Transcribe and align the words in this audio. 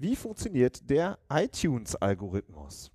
Wie 0.00 0.14
funktioniert 0.14 0.88
der 0.88 1.18
iTunes-Algorithmus? 1.28 2.92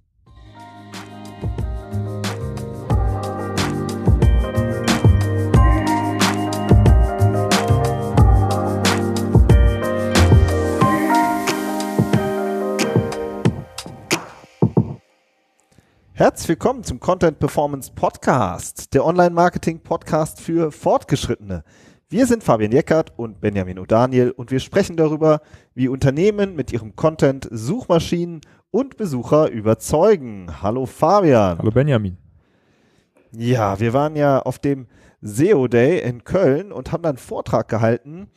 Herzlich 16.13 16.47
willkommen 16.47 16.85
zum 16.85 17.01
Content 17.01 17.37
Performance 17.37 17.91
Podcast, 17.93 18.93
der 18.93 19.03
Online-Marketing-Podcast 19.03 20.39
für 20.39 20.71
Fortgeschrittene. 20.71 21.65
Wir 22.13 22.27
sind 22.27 22.43
Fabian 22.43 22.71
Jeckert 22.71 23.11
und 23.17 23.41
Benjamin 23.41 23.79
O'Daniel 23.79 24.29
und 24.29 24.51
wir 24.51 24.59
sprechen 24.59 24.97
darüber, 24.97 25.41
wie 25.73 25.87
Unternehmen 25.87 26.55
mit 26.55 26.71
ihrem 26.71 26.95
Content 26.95 27.47
Suchmaschinen 27.49 28.41
und 28.69 28.97
Besucher 28.97 29.49
überzeugen. 29.49 30.61
Hallo 30.61 30.85
Fabian. 30.85 31.57
Hallo 31.57 31.71
Benjamin. 31.71 32.17
Ja, 33.31 33.79
wir 33.79 33.93
waren 33.93 34.15
ja 34.15 34.39
auf 34.43 34.59
dem 34.59 34.85
SEO 35.21 35.67
Day 35.67 36.07
in 36.07 36.23
Köln 36.23 36.71
und 36.71 36.91
haben 36.91 37.01
dann 37.01 37.13
einen 37.13 37.17
Vortrag 37.17 37.67
gehalten 37.67 38.27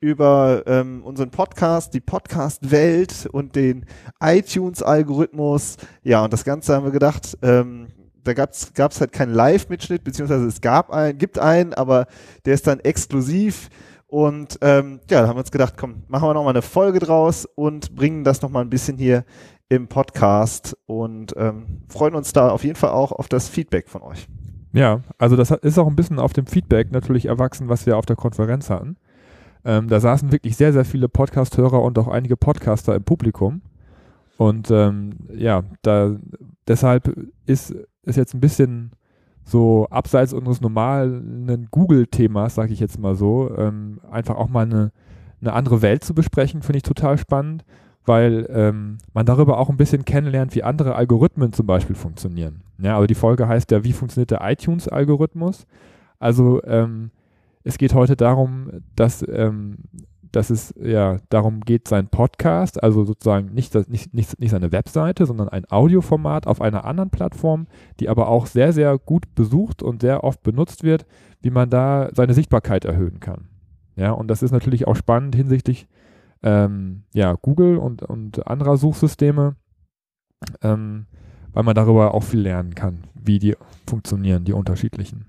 über 0.00 0.62
ähm, 0.66 1.02
unseren 1.04 1.30
Podcast, 1.30 1.92
die 1.92 2.00
Podcast-Welt 2.00 3.28
und 3.30 3.56
den 3.56 3.84
iTunes-Algorithmus. 4.20 5.76
Ja, 6.02 6.24
und 6.24 6.32
das 6.32 6.44
Ganze 6.44 6.74
haben 6.74 6.84
wir 6.86 6.92
gedacht, 6.92 7.36
ähm, 7.42 7.88
da 8.28 8.34
gab 8.34 8.52
es 8.52 9.00
halt 9.00 9.12
keinen 9.12 9.32
Live-Mitschnitt, 9.32 10.04
beziehungsweise 10.04 10.46
es 10.46 10.60
gab 10.60 10.90
einen, 10.90 11.18
gibt 11.18 11.38
einen, 11.38 11.74
aber 11.74 12.06
der 12.44 12.54
ist 12.54 12.66
dann 12.66 12.80
exklusiv. 12.80 13.70
Und 14.06 14.58
ähm, 14.62 15.00
ja, 15.10 15.20
da 15.20 15.28
haben 15.28 15.36
wir 15.36 15.40
uns 15.40 15.50
gedacht, 15.50 15.74
komm, 15.76 16.02
machen 16.08 16.28
wir 16.28 16.34
nochmal 16.34 16.52
eine 16.52 16.62
Folge 16.62 16.98
draus 16.98 17.46
und 17.54 17.94
bringen 17.94 18.24
das 18.24 18.40
nochmal 18.40 18.62
ein 18.64 18.70
bisschen 18.70 18.96
hier 18.96 19.24
im 19.68 19.88
Podcast 19.88 20.76
und 20.86 21.34
ähm, 21.36 21.82
freuen 21.88 22.14
uns 22.14 22.32
da 22.32 22.48
auf 22.48 22.64
jeden 22.64 22.76
Fall 22.76 22.90
auch 22.90 23.12
auf 23.12 23.28
das 23.28 23.48
Feedback 23.48 23.88
von 23.88 24.02
euch. 24.02 24.26
Ja, 24.72 25.00
also 25.18 25.36
das 25.36 25.50
ist 25.50 25.78
auch 25.78 25.86
ein 25.86 25.96
bisschen 25.96 26.18
auf 26.18 26.32
dem 26.32 26.46
Feedback 26.46 26.90
natürlich 26.92 27.26
erwachsen, 27.26 27.68
was 27.68 27.84
wir 27.84 27.96
auf 27.96 28.06
der 28.06 28.16
Konferenz 28.16 28.70
hatten. 28.70 28.96
Ähm, 29.64 29.88
da 29.88 30.00
saßen 30.00 30.32
wirklich 30.32 30.56
sehr, 30.56 30.72
sehr 30.72 30.84
viele 30.84 31.08
Podcast-Hörer 31.08 31.82
und 31.82 31.98
auch 31.98 32.08
einige 32.08 32.36
Podcaster 32.36 32.94
im 32.94 33.04
Publikum. 33.04 33.62
Und 34.38 34.70
ähm, 34.70 35.16
ja, 35.34 35.64
da 35.82 36.16
deshalb 36.66 37.12
ist 37.44 37.74
ist 38.08 38.16
jetzt 38.16 38.34
ein 38.34 38.40
bisschen 38.40 38.92
so 39.44 39.86
abseits 39.90 40.32
unseres 40.32 40.60
normalen 40.60 41.68
Google-Themas, 41.70 42.54
sage 42.54 42.72
ich 42.72 42.80
jetzt 42.80 42.98
mal 42.98 43.14
so, 43.14 43.50
ähm, 43.56 44.00
einfach 44.10 44.36
auch 44.36 44.48
mal 44.48 44.66
eine, 44.66 44.92
eine 45.40 45.52
andere 45.52 45.80
Welt 45.80 46.04
zu 46.04 46.14
besprechen, 46.14 46.62
finde 46.62 46.78
ich 46.78 46.82
total 46.82 47.16
spannend, 47.16 47.64
weil 48.04 48.46
ähm, 48.50 48.98
man 49.14 49.24
darüber 49.24 49.58
auch 49.58 49.70
ein 49.70 49.76
bisschen 49.76 50.04
kennenlernt, 50.04 50.54
wie 50.54 50.62
andere 50.62 50.96
Algorithmen 50.96 51.52
zum 51.52 51.66
Beispiel 51.66 51.96
funktionieren. 51.96 52.62
Ja, 52.78 52.94
also 52.96 53.06
die 53.06 53.14
Folge 53.14 53.48
heißt 53.48 53.70
ja, 53.70 53.84
wie 53.84 53.92
funktioniert 53.92 54.30
der 54.30 54.40
iTunes-Algorithmus? 54.42 55.66
Also 56.18 56.62
ähm, 56.64 57.10
es 57.64 57.78
geht 57.78 57.94
heute 57.94 58.16
darum, 58.16 58.70
dass 58.96 59.24
ähm, 59.28 59.76
dass 60.32 60.50
es 60.50 60.74
ja 60.80 61.18
darum 61.28 61.60
geht, 61.60 61.88
sein 61.88 62.08
Podcast, 62.08 62.82
also 62.82 63.04
sozusagen 63.04 63.54
nicht, 63.54 63.74
nicht, 63.88 64.14
nicht, 64.14 64.38
nicht 64.38 64.50
seine 64.50 64.72
Webseite, 64.72 65.26
sondern 65.26 65.48
ein 65.48 65.70
Audioformat 65.70 66.46
auf 66.46 66.60
einer 66.60 66.84
anderen 66.84 67.10
Plattform, 67.10 67.66
die 68.00 68.08
aber 68.08 68.28
auch 68.28 68.46
sehr, 68.46 68.72
sehr 68.72 68.98
gut 68.98 69.34
besucht 69.34 69.82
und 69.82 70.02
sehr 70.02 70.24
oft 70.24 70.42
benutzt 70.42 70.82
wird, 70.82 71.06
wie 71.40 71.50
man 71.50 71.70
da 71.70 72.08
seine 72.12 72.34
Sichtbarkeit 72.34 72.84
erhöhen 72.84 73.20
kann. 73.20 73.48
Ja, 73.96 74.12
und 74.12 74.28
das 74.28 74.42
ist 74.42 74.52
natürlich 74.52 74.86
auch 74.86 74.96
spannend 74.96 75.34
hinsichtlich 75.34 75.88
ähm, 76.42 77.02
ja, 77.12 77.34
Google 77.34 77.78
und, 77.78 78.02
und 78.02 78.46
anderer 78.46 78.76
Suchsysteme, 78.76 79.56
ähm, 80.62 81.06
weil 81.52 81.64
man 81.64 81.74
darüber 81.74 82.14
auch 82.14 82.22
viel 82.22 82.40
lernen 82.40 82.74
kann, 82.74 83.04
wie 83.14 83.38
die 83.38 83.56
funktionieren, 83.88 84.44
die 84.44 84.52
unterschiedlichen. 84.52 85.26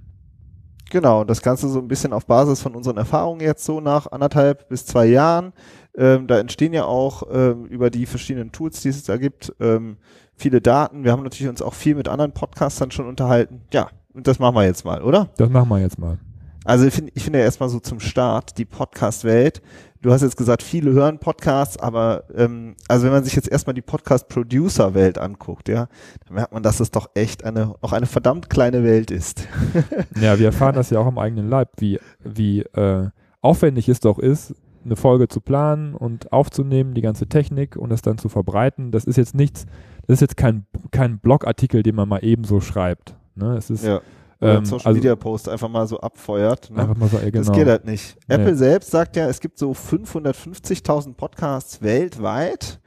Genau, 0.89 1.23
das 1.23 1.41
Ganze 1.41 1.69
so 1.69 1.79
ein 1.79 1.87
bisschen 1.87 2.13
auf 2.13 2.25
Basis 2.25 2.61
von 2.61 2.75
unseren 2.75 2.97
Erfahrungen 2.97 3.41
jetzt 3.41 3.63
so 3.63 3.79
nach 3.79 4.11
anderthalb 4.11 4.69
bis 4.69 4.85
zwei 4.85 5.05
Jahren. 5.05 5.53
Ähm, 5.95 6.27
da 6.27 6.39
entstehen 6.39 6.73
ja 6.73 6.85
auch 6.85 7.23
ähm, 7.31 7.65
über 7.65 7.89
die 7.89 8.05
verschiedenen 8.05 8.51
Tools, 8.51 8.81
die 8.81 8.89
es 8.89 9.03
da 9.03 9.17
gibt, 9.17 9.53
ähm, 9.59 9.97
viele 10.35 10.61
Daten. 10.61 11.03
Wir 11.03 11.11
haben 11.11 11.23
natürlich 11.23 11.49
uns 11.49 11.61
auch 11.61 11.73
viel 11.73 11.95
mit 11.95 12.07
anderen 12.07 12.31
Podcastern 12.31 12.91
schon 12.91 13.07
unterhalten. 13.07 13.61
Ja, 13.73 13.89
und 14.13 14.27
das 14.27 14.39
machen 14.39 14.55
wir 14.55 14.65
jetzt 14.65 14.85
mal, 14.85 15.03
oder? 15.03 15.29
Das 15.37 15.49
machen 15.49 15.69
wir 15.69 15.79
jetzt 15.79 15.99
mal. 15.99 16.17
Also 16.65 16.85
ich 16.85 16.93
finde 16.93 17.11
ich 17.15 17.23
finde 17.23 17.39
ja 17.39 17.45
erstmal 17.45 17.69
so 17.69 17.79
zum 17.79 17.99
Start 17.99 18.57
die 18.57 18.65
Podcast-Welt 18.65 19.61
du 20.01 20.11
hast 20.11 20.21
jetzt 20.21 20.37
gesagt, 20.37 20.63
viele 20.63 20.91
hören 20.91 21.19
Podcasts, 21.19 21.77
aber 21.77 22.23
ähm, 22.35 22.75
also 22.87 23.05
wenn 23.05 23.11
man 23.11 23.23
sich 23.23 23.35
jetzt 23.35 23.49
erstmal 23.49 23.73
die 23.73 23.81
Podcast-Producer-Welt 23.81 25.17
anguckt, 25.17 25.69
ja, 25.69 25.87
dann 26.25 26.35
merkt 26.35 26.53
man, 26.53 26.63
dass 26.63 26.79
es 26.79 26.91
doch 26.91 27.09
echt 27.13 27.43
eine 27.43 27.75
noch 27.81 27.93
eine 27.93 28.05
verdammt 28.05 28.49
kleine 28.49 28.83
Welt 28.83 29.11
ist. 29.11 29.47
ja, 30.21 30.39
wir 30.39 30.47
erfahren 30.47 30.75
das 30.75 30.89
ja 30.89 30.99
auch 30.99 31.05
am 31.05 31.17
eigenen 31.17 31.49
Leib, 31.49 31.69
wie, 31.77 31.99
wie 32.23 32.61
äh, 32.61 33.09
aufwendig 33.41 33.89
es 33.89 33.99
doch 33.99 34.19
ist, 34.19 34.55
eine 34.85 34.95
Folge 34.95 35.27
zu 35.27 35.41
planen 35.41 35.93
und 35.93 36.31
aufzunehmen, 36.31 36.93
die 36.93 37.01
ganze 37.01 37.27
Technik 37.27 37.75
und 37.75 37.91
es 37.91 38.01
dann 38.01 38.17
zu 38.17 38.29
verbreiten. 38.29 38.91
Das 38.91 39.05
ist 39.05 39.17
jetzt 39.17 39.35
nichts, 39.35 39.65
das 40.07 40.15
ist 40.15 40.21
jetzt 40.21 40.37
kein, 40.37 40.65
kein 40.91 41.19
Blogartikel, 41.19 41.83
den 41.83 41.95
man 41.95 42.07
mal 42.07 42.23
eben 42.23 42.45
so 42.45 42.61
schreibt. 42.61 43.15
Ne? 43.35 43.55
Es 43.57 43.69
ist 43.69 43.83
ja 43.83 44.01
ähm, 44.41 44.65
Social 44.65 44.87
also, 44.87 44.97
Media 44.97 45.15
Post 45.15 45.49
einfach 45.49 45.69
mal 45.69 45.87
so 45.87 45.99
abfeuert. 45.99 46.69
Ne? 46.71 46.81
Einfach 46.81 46.95
mal 46.95 47.09
so, 47.09 47.17
genau. 47.17 47.31
Das 47.31 47.51
geht 47.51 47.67
halt 47.67 47.85
nicht. 47.85 48.17
Nee. 48.27 48.35
Apple 48.35 48.55
selbst 48.55 48.91
sagt 48.91 49.15
ja, 49.15 49.27
es 49.27 49.39
gibt 49.39 49.57
so 49.57 49.71
550.000 49.71 51.15
Podcasts 51.15 51.81
weltweit 51.81 52.79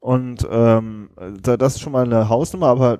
und 0.00 0.46
ähm, 0.50 1.10
das 1.40 1.74
ist 1.74 1.80
schon 1.80 1.92
mal 1.92 2.04
eine 2.04 2.28
Hausnummer, 2.28 2.68
aber 2.68 2.98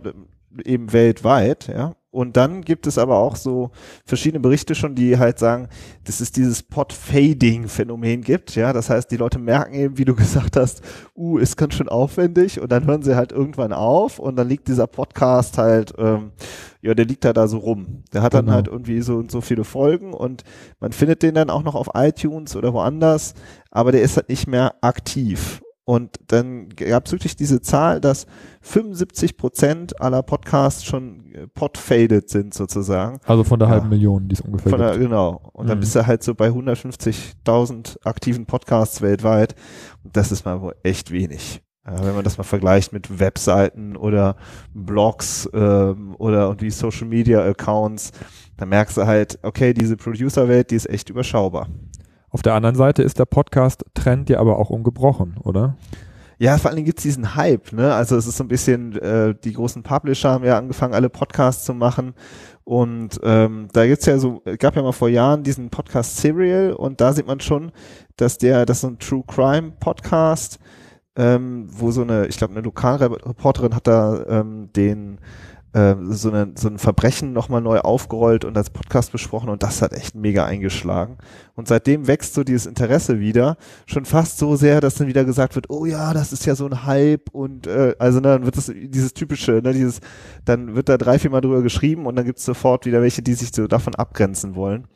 eben 0.65 0.93
weltweit, 0.93 1.69
ja. 1.69 1.95
Und 2.13 2.37
dann 2.37 2.61
gibt 2.61 2.87
es 2.87 2.99
aber 2.99 3.17
auch 3.17 3.37
so 3.37 3.71
verschiedene 4.05 4.41
Berichte 4.41 4.75
schon, 4.75 4.95
die 4.95 5.19
halt 5.19 5.39
sagen, 5.39 5.69
dass 6.05 6.21
es 6.21 6.31
dieses 6.31 6.63
Pod-Fading-Phänomen 6.63 8.21
gibt. 8.21 8.55
Ja, 8.55 8.75
das 8.75 8.91
heißt, 8.91 9.11
die 9.11 9.17
Leute 9.17 9.39
merken 9.39 9.73
eben, 9.73 9.97
wie 9.97 10.05
du 10.05 10.15
gesagt 10.17 10.57
hast, 10.57 10.83
uh, 11.17 11.39
ist 11.39 11.57
ganz 11.57 11.73
schön 11.73 11.89
aufwendig 11.89 12.61
und 12.61 12.71
dann 12.71 12.87
hören 12.87 13.03
sie 13.03 13.17
halt 13.17 13.33
irgendwann 13.33 13.73
auf 13.73 14.19
und 14.19 14.37
dann 14.37 14.47
liegt 14.47 14.69
dieser 14.69 14.87
Podcast 14.87 15.57
halt, 15.57 15.95
ähm, 15.97 16.33
ja, 16.83 16.93
der 16.93 17.07
liegt 17.07 17.25
da 17.25 17.33
da 17.33 17.49
so 17.49 17.57
rum. 17.57 18.05
Der 18.13 18.21
hat 18.21 18.35
dann 18.35 18.45
genau. 18.45 18.57
halt 18.57 18.69
irgendwie 18.69 19.01
so 19.01 19.17
und 19.17 19.31
so 19.31 19.41
viele 19.41 19.65
Folgen 19.65 20.13
und 20.13 20.45
man 20.81 20.93
findet 20.93 21.23
den 21.23 21.35
dann 21.35 21.49
auch 21.49 21.63
noch 21.63 21.75
auf 21.75 21.89
iTunes 21.95 22.57
oder 22.57 22.75
woanders, 22.75 23.33
aber 23.71 23.91
der 23.91 24.03
ist 24.03 24.19
halt 24.19 24.29
nicht 24.29 24.47
mehr 24.47 24.75
aktiv. 24.83 25.63
Und 25.85 26.21
dann 26.29 26.69
gab 26.69 27.07
es 27.07 27.13
wirklich 27.13 27.37
diese 27.37 27.61
Zahl, 27.61 28.01
dass 28.01 28.27
75 28.63 29.37
Prozent 29.37 30.01
aller 30.01 30.23
Podcasts 30.23 30.85
schon 30.85 31.33
äh, 31.35 31.47
podfaded 31.49 32.31
sind 32.31 32.55
sozusagen. 32.55 33.19
Also 33.27 33.45
von 33.45 33.59
der 33.59 33.69
ja. 33.69 33.75
halben 33.75 33.89
Million, 33.89 34.29
die 34.29 34.35
es 34.35 34.41
ungefähr 34.41 34.71
von 34.71 34.81
der, 34.81 34.99
Genau. 34.99 35.51
Und 35.53 35.65
mhm. 35.65 35.69
dann 35.69 35.81
bist 35.81 35.95
du 35.95 36.07
halt 36.07 36.23
so 36.23 36.35
bei 36.35 36.49
150.000 36.49 38.05
aktiven 38.05 38.47
Podcasts 38.47 39.03
weltweit. 39.03 39.55
Und 40.05 40.17
das 40.17 40.33
ist 40.33 40.45
mal 40.45 40.61
wohl 40.61 40.77
echt 40.83 41.11
wenig. 41.11 41.63
Ja, 41.85 42.05
wenn 42.05 42.15
man 42.15 42.23
das 42.23 42.39
mal 42.39 42.45
vergleicht 42.45 42.93
mit 42.93 43.19
Webseiten 43.19 43.97
oder 43.97 44.37
Blogs 44.73 45.51
ähm, 45.53 46.15
oder 46.17 46.43
irgendwie 46.45 46.71
Social 46.71 47.09
Media 47.09 47.45
Accounts, 47.45 48.13
dann 48.57 48.69
merkst 48.69 48.97
du 48.97 49.07
halt, 49.07 49.41
okay, 49.43 49.75
diese 49.75 49.97
Producer-Welt, 49.97 50.71
die 50.71 50.77
ist 50.77 50.89
echt 50.89 51.11
überschaubar. 51.11 51.67
Auf 52.31 52.43
der 52.43 52.55
anderen 52.55 52.77
Seite 52.77 53.03
ist 53.03 53.19
der 53.19 53.25
Podcast-Trend 53.25 54.31
ja 54.31 54.39
aber 54.39 54.59
auch 54.59 54.71
ungebrochen, 54.71 55.37
oder? 55.43 55.77
Ja, 56.43 56.59
vor 56.59 56.71
allen 56.71 56.77
Dingen 56.77 56.87
gibt's 56.87 57.05
diesen 57.05 57.37
Hype, 57.37 57.73
ne? 57.73 57.95
Also 57.95 58.17
es 58.17 58.27
ist 58.27 58.37
so 58.37 58.43
ein 58.43 58.49
bisschen, 58.49 58.97
äh, 59.01 59.33
die 59.45 59.53
großen 59.53 59.85
Publisher 59.85 60.31
haben 60.31 60.45
ja 60.45 60.59
angefangen, 60.59 60.93
alle 60.93 61.09
Podcasts 61.09 61.65
zu 61.65 61.73
machen. 61.73 62.15
Und 62.65 63.21
ähm, 63.23 63.69
da 63.73 63.87
gibt's 63.87 64.07
ja 64.07 64.19
so, 64.19 64.43
gab 64.59 64.75
ja 64.75 64.83
mal 64.83 64.91
vor 64.91 65.09
Jahren 65.09 65.45
diesen 65.45 65.71
Podcast 65.71 66.17
Serial 66.17 66.73
und 66.73 67.01
da 67.01 67.13
sieht 67.13 67.29
man 67.29 67.39
schon, 67.39 67.71
dass 68.17 68.39
der, 68.39 68.67
das 68.67 68.79
ist 68.79 68.81
so 68.81 68.89
ein 68.89 68.99
True 68.99 69.23
Crime 69.25 69.75
Podcast, 69.79 70.59
ähm, 71.15 71.69
wo 71.69 71.93
so 71.93 72.03
eine, 72.03 72.27
ich 72.27 72.39
glaube, 72.39 72.55
eine 72.55 72.63
Lokalreporterin 72.63 73.77
hat 73.77 73.87
da 73.87 74.25
ähm, 74.27 74.69
den 74.73 75.21
äh, 75.73 75.95
so, 76.11 76.31
eine, 76.31 76.53
so 76.55 76.69
ein 76.69 76.79
Verbrechen 76.79 77.33
nochmal 77.33 77.61
neu 77.61 77.81
aufgerollt 77.81 78.45
und 78.45 78.57
als 78.57 78.71
Podcast 78.71 79.13
besprochen 79.13 79.49
und 79.49 79.63
das 79.63 79.83
hat 79.83 79.93
echt 79.93 80.15
mega 80.15 80.45
eingeschlagen. 80.45 81.19
Und 81.55 81.69
seitdem 81.69 82.07
wächst 82.07 82.35
so 82.35 82.45
dieses 82.45 82.67
Interesse 82.67 83.21
wieder, 83.21 83.57
schon 83.87 84.05
fast 84.05 84.39
so 84.39 84.57
sehr, 84.57 84.81
dass 84.81 84.97
dann 84.97 85.07
wieder 85.07 85.25
gesagt 85.25 85.55
wird, 85.55 85.71
oh 85.71 85.85
ja, 85.85 86.13
das 86.13 86.33
ist 86.33 86.47
ja 86.47 86.55
so 86.55 86.67
ein 86.67 86.85
Hype 86.85 87.31
und 87.33 87.67
äh, 87.67 87.95
also 87.99 88.21
ne, 88.21 88.29
dann 88.29 88.45
wird 88.45 88.57
das 88.57 88.73
dieses 88.75 89.15
typische, 89.15 89.61
ne, 89.63 89.73
dieses, 89.73 90.01
dann 90.45 90.75
wird 90.75 90.89
da 90.89 90.99
drei, 90.99 91.19
vier 91.19 91.31
Mal 91.31 91.41
drüber 91.41 91.63
geschrieben 91.63 92.07
und 92.07 92.17
dann 92.17 92.25
gibt 92.25 92.39
es 92.39 92.45
sofort 92.45 92.87
wieder 92.87 93.01
welche, 93.03 93.23
die 93.23 93.35
sich 93.35 93.51
so 93.55 93.67
davon 93.67 93.95
abgrenzen 93.95 94.55
wollen. 94.55 94.87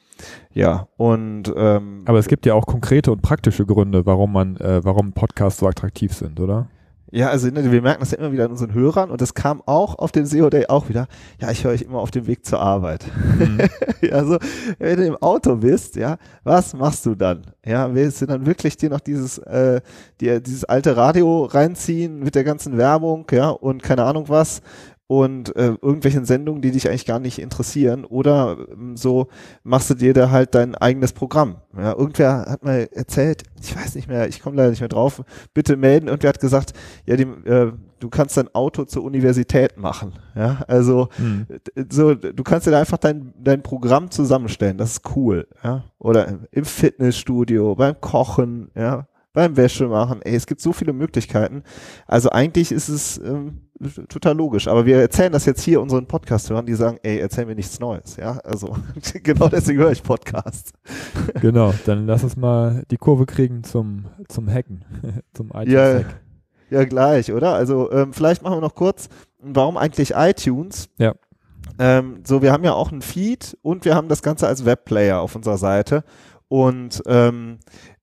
Ja, 0.52 0.88
und 0.96 1.52
ähm, 1.54 2.02
aber 2.06 2.18
es 2.18 2.28
gibt 2.28 2.46
ja 2.46 2.54
auch 2.54 2.66
konkrete 2.66 3.12
und 3.12 3.20
praktische 3.20 3.66
Gründe, 3.66 4.06
warum 4.06 4.32
man, 4.32 4.56
äh, 4.56 4.82
warum 4.82 5.12
Podcasts 5.12 5.60
so 5.60 5.66
attraktiv 5.66 6.14
sind, 6.14 6.40
oder? 6.40 6.68
Ja, 7.16 7.30
also 7.30 7.48
ne, 7.48 7.72
wir 7.72 7.80
merken 7.80 8.00
das 8.00 8.10
ja 8.10 8.18
immer 8.18 8.30
wieder 8.30 8.44
an 8.44 8.50
unseren 8.50 8.74
Hörern 8.74 9.10
und 9.10 9.22
das 9.22 9.32
kam 9.32 9.62
auch 9.64 9.98
auf 9.98 10.12
dem 10.12 10.26
SEO 10.26 10.50
Day 10.50 10.66
auch 10.66 10.90
wieder. 10.90 11.08
Ja, 11.40 11.50
ich 11.50 11.64
höre 11.64 11.70
euch 11.70 11.80
immer 11.80 11.98
auf 11.98 12.10
dem 12.10 12.26
Weg 12.26 12.44
zur 12.44 12.60
Arbeit. 12.60 13.06
Mhm. 13.38 13.58
also, 14.12 14.36
wenn 14.78 14.98
du 14.98 15.06
im 15.06 15.16
Auto 15.16 15.56
bist, 15.56 15.96
ja, 15.96 16.18
was 16.44 16.74
machst 16.74 17.06
du 17.06 17.14
dann? 17.14 17.46
Ja, 17.64 17.94
willst 17.94 18.20
du 18.20 18.26
dann 18.26 18.44
wirklich 18.44 18.76
dir 18.76 18.90
noch 18.90 19.00
dieses, 19.00 19.38
äh, 19.38 19.80
dir, 20.20 20.40
dieses 20.40 20.64
alte 20.64 20.98
Radio 20.98 21.46
reinziehen 21.46 22.18
mit 22.18 22.34
der 22.34 22.44
ganzen 22.44 22.76
Werbung, 22.76 23.24
ja, 23.32 23.48
und 23.48 23.82
keine 23.82 24.04
Ahnung 24.04 24.28
was? 24.28 24.60
Und 25.08 25.54
äh, 25.54 25.76
irgendwelchen 25.80 26.24
Sendungen, 26.24 26.62
die 26.62 26.72
dich 26.72 26.88
eigentlich 26.88 27.06
gar 27.06 27.20
nicht 27.20 27.38
interessieren 27.38 28.04
oder 28.04 28.56
ähm, 28.72 28.96
so 28.96 29.28
machst 29.62 29.90
du 29.90 29.94
dir 29.94 30.12
da 30.14 30.30
halt 30.30 30.54
dein 30.54 30.74
eigenes 30.74 31.12
Programm. 31.12 31.56
Ja, 31.76 31.92
irgendwer 31.92 32.46
hat 32.48 32.64
mal 32.64 32.88
erzählt, 32.92 33.44
ich 33.60 33.76
weiß 33.76 33.94
nicht 33.94 34.08
mehr, 34.08 34.28
ich 34.28 34.40
komme 34.40 34.56
leider 34.56 34.70
nicht 34.70 34.80
mehr 34.80 34.88
drauf, 34.88 35.22
bitte 35.54 35.76
melden. 35.76 36.08
Irgendwer 36.08 36.30
hat 36.30 36.40
gesagt, 36.40 36.72
ja, 37.06 37.16
die, 37.16 37.22
äh, 37.22 37.72
du 38.00 38.08
kannst 38.08 38.36
dein 38.36 38.52
Auto 38.52 38.84
zur 38.84 39.04
Universität 39.04 39.76
machen. 39.76 40.14
Ja, 40.34 40.62
also 40.66 41.08
hm. 41.16 41.46
so, 41.88 42.14
du 42.14 42.42
kannst 42.42 42.66
dir 42.66 42.72
da 42.72 42.80
einfach 42.80 42.98
dein, 42.98 43.32
dein 43.38 43.62
Programm 43.62 44.10
zusammenstellen, 44.10 44.76
das 44.76 44.92
ist 44.92 45.16
cool. 45.16 45.46
Ja, 45.62 45.84
oder 45.98 46.40
im 46.50 46.64
Fitnessstudio, 46.64 47.76
beim 47.76 48.00
Kochen, 48.00 48.70
ja, 48.74 49.06
beim 49.36 49.54
Wäsche 49.58 49.86
machen. 49.86 50.22
Ey, 50.22 50.34
es 50.34 50.46
gibt 50.46 50.62
so 50.62 50.72
viele 50.72 50.94
Möglichkeiten. 50.94 51.62
Also 52.06 52.30
eigentlich 52.30 52.72
ist 52.72 52.88
es 52.88 53.18
ähm, 53.18 53.60
total 54.08 54.34
logisch. 54.34 54.66
Aber 54.66 54.86
wir 54.86 54.96
erzählen 54.96 55.30
das 55.30 55.44
jetzt 55.44 55.60
hier 55.60 55.82
unseren 55.82 56.06
Podcast-Hörern, 56.06 56.64
die 56.64 56.72
sagen, 56.72 56.96
ey, 57.02 57.18
erzähl 57.18 57.44
mir 57.44 57.54
nichts 57.54 57.78
Neues. 57.78 58.16
Ja, 58.16 58.38
also 58.38 58.78
genau 59.22 59.48
deswegen 59.48 59.78
höre 59.78 59.92
ich 59.92 60.02
Podcast. 60.02 60.72
Genau, 61.42 61.74
dann 61.84 62.06
lass 62.06 62.24
uns 62.24 62.34
mal 62.38 62.82
die 62.90 62.96
Kurve 62.96 63.26
kriegen 63.26 63.62
zum, 63.62 64.06
zum 64.26 64.50
Hacken, 64.50 64.86
zum 65.34 65.48
iTunes-Hack. 65.48 66.20
Ja, 66.70 66.78
ja, 66.78 66.84
gleich, 66.86 67.30
oder? 67.30 67.52
Also 67.52 67.92
ähm, 67.92 68.14
vielleicht 68.14 68.42
machen 68.42 68.56
wir 68.56 68.62
noch 68.62 68.74
kurz, 68.74 69.10
warum 69.38 69.76
eigentlich 69.76 70.14
iTunes? 70.16 70.88
Ja. 70.96 71.14
Ähm, 71.78 72.22
so, 72.26 72.40
wir 72.40 72.52
haben 72.52 72.64
ja 72.64 72.72
auch 72.72 72.90
einen 72.90 73.02
Feed 73.02 73.58
und 73.60 73.84
wir 73.84 73.94
haben 73.94 74.08
das 74.08 74.22
Ganze 74.22 74.46
als 74.46 74.64
Webplayer 74.64 75.20
auf 75.20 75.36
unserer 75.36 75.58
Seite. 75.58 76.04
Und 76.48 77.02
ähm, 77.06 77.58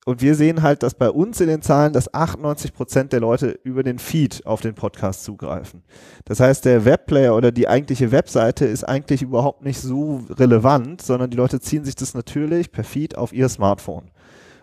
und 0.06 0.22
wir 0.22 0.36
sehen 0.36 0.62
halt, 0.62 0.84
dass 0.84 0.96
bei 0.96 1.10
uns 1.10 1.40
in 1.40 1.48
den 1.48 1.62
Zahlen, 1.62 1.94
dass 1.94 2.14
98 2.14 2.74
Prozent 2.74 3.14
der 3.14 3.22
Leute 3.22 3.58
über 3.64 3.84
den 3.84 4.00
Feed 4.00 4.46
auf 4.46 4.60
den 4.60 4.76
Podcast 4.76 5.24
zugreifen. 5.24 5.84
Das 6.26 6.40
heißt, 6.40 6.66
der 6.66 6.84
Webplayer 6.84 7.36
oder 7.36 7.52
die 7.52 7.70
eigentliche 7.70 8.12
Webseite 8.12 8.66
ist 8.66 8.84
eigentlich 8.84 9.22
überhaupt 9.22 9.64
nicht 9.64 9.80
so 9.80 10.22
relevant, 10.30 11.02
sondern 11.02 11.30
die 11.30 11.38
Leute 11.38 11.62
ziehen 11.62 11.86
sich 11.86 11.96
das 11.96 12.14
natürlich 12.14 12.72
per 12.72 12.84
Feed 12.84 13.18
auf 13.18 13.32
ihr 13.32 13.48
Smartphone. 13.48 14.12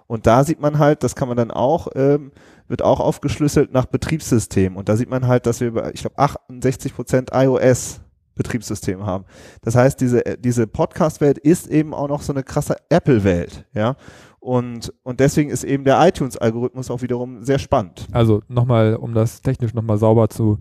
Und 0.06 0.26
da 0.26 0.44
sieht 0.44 0.60
man 0.60 0.78
halt, 0.78 1.04
das 1.04 1.14
kann 1.14 1.28
man 1.28 1.36
dann 1.36 1.52
auch, 1.52 1.88
ähm, 1.94 2.32
wird 2.68 2.82
auch 2.82 3.00
aufgeschlüsselt 3.00 3.72
nach 3.72 3.86
Betriebssystem. 3.86 4.76
Und 4.76 4.88
da 4.88 4.96
sieht 4.96 5.08
man 5.08 5.26
halt, 5.26 5.46
dass 5.46 5.60
wir, 5.60 5.68
über, 5.68 5.94
ich 5.94 6.00
glaube, 6.02 6.18
68 6.18 6.94
Prozent 6.94 7.30
iOS 7.32 8.00
Betriebssystem 8.34 9.04
haben. 9.04 9.24
Das 9.62 9.76
heißt, 9.76 10.00
diese, 10.00 10.22
diese 10.38 10.66
Podcast-Welt 10.66 11.38
ist 11.38 11.66
eben 11.66 11.92
auch 11.92 12.08
noch 12.08 12.22
so 12.22 12.32
eine 12.32 12.42
krasse 12.42 12.76
Apple-Welt, 12.88 13.66
ja. 13.74 13.96
Und, 14.40 14.92
und 15.02 15.20
deswegen 15.20 15.50
ist 15.50 15.64
eben 15.64 15.84
der 15.84 16.04
iTunes-Algorithmus 16.06 16.90
auch 16.90 17.02
wiederum 17.02 17.42
sehr 17.42 17.58
spannend. 17.58 18.08
Also 18.10 18.42
nochmal, 18.48 18.96
um 18.96 19.12
das 19.12 19.42
technisch 19.42 19.74
nochmal 19.74 19.98
sauber 19.98 20.30
zu 20.30 20.58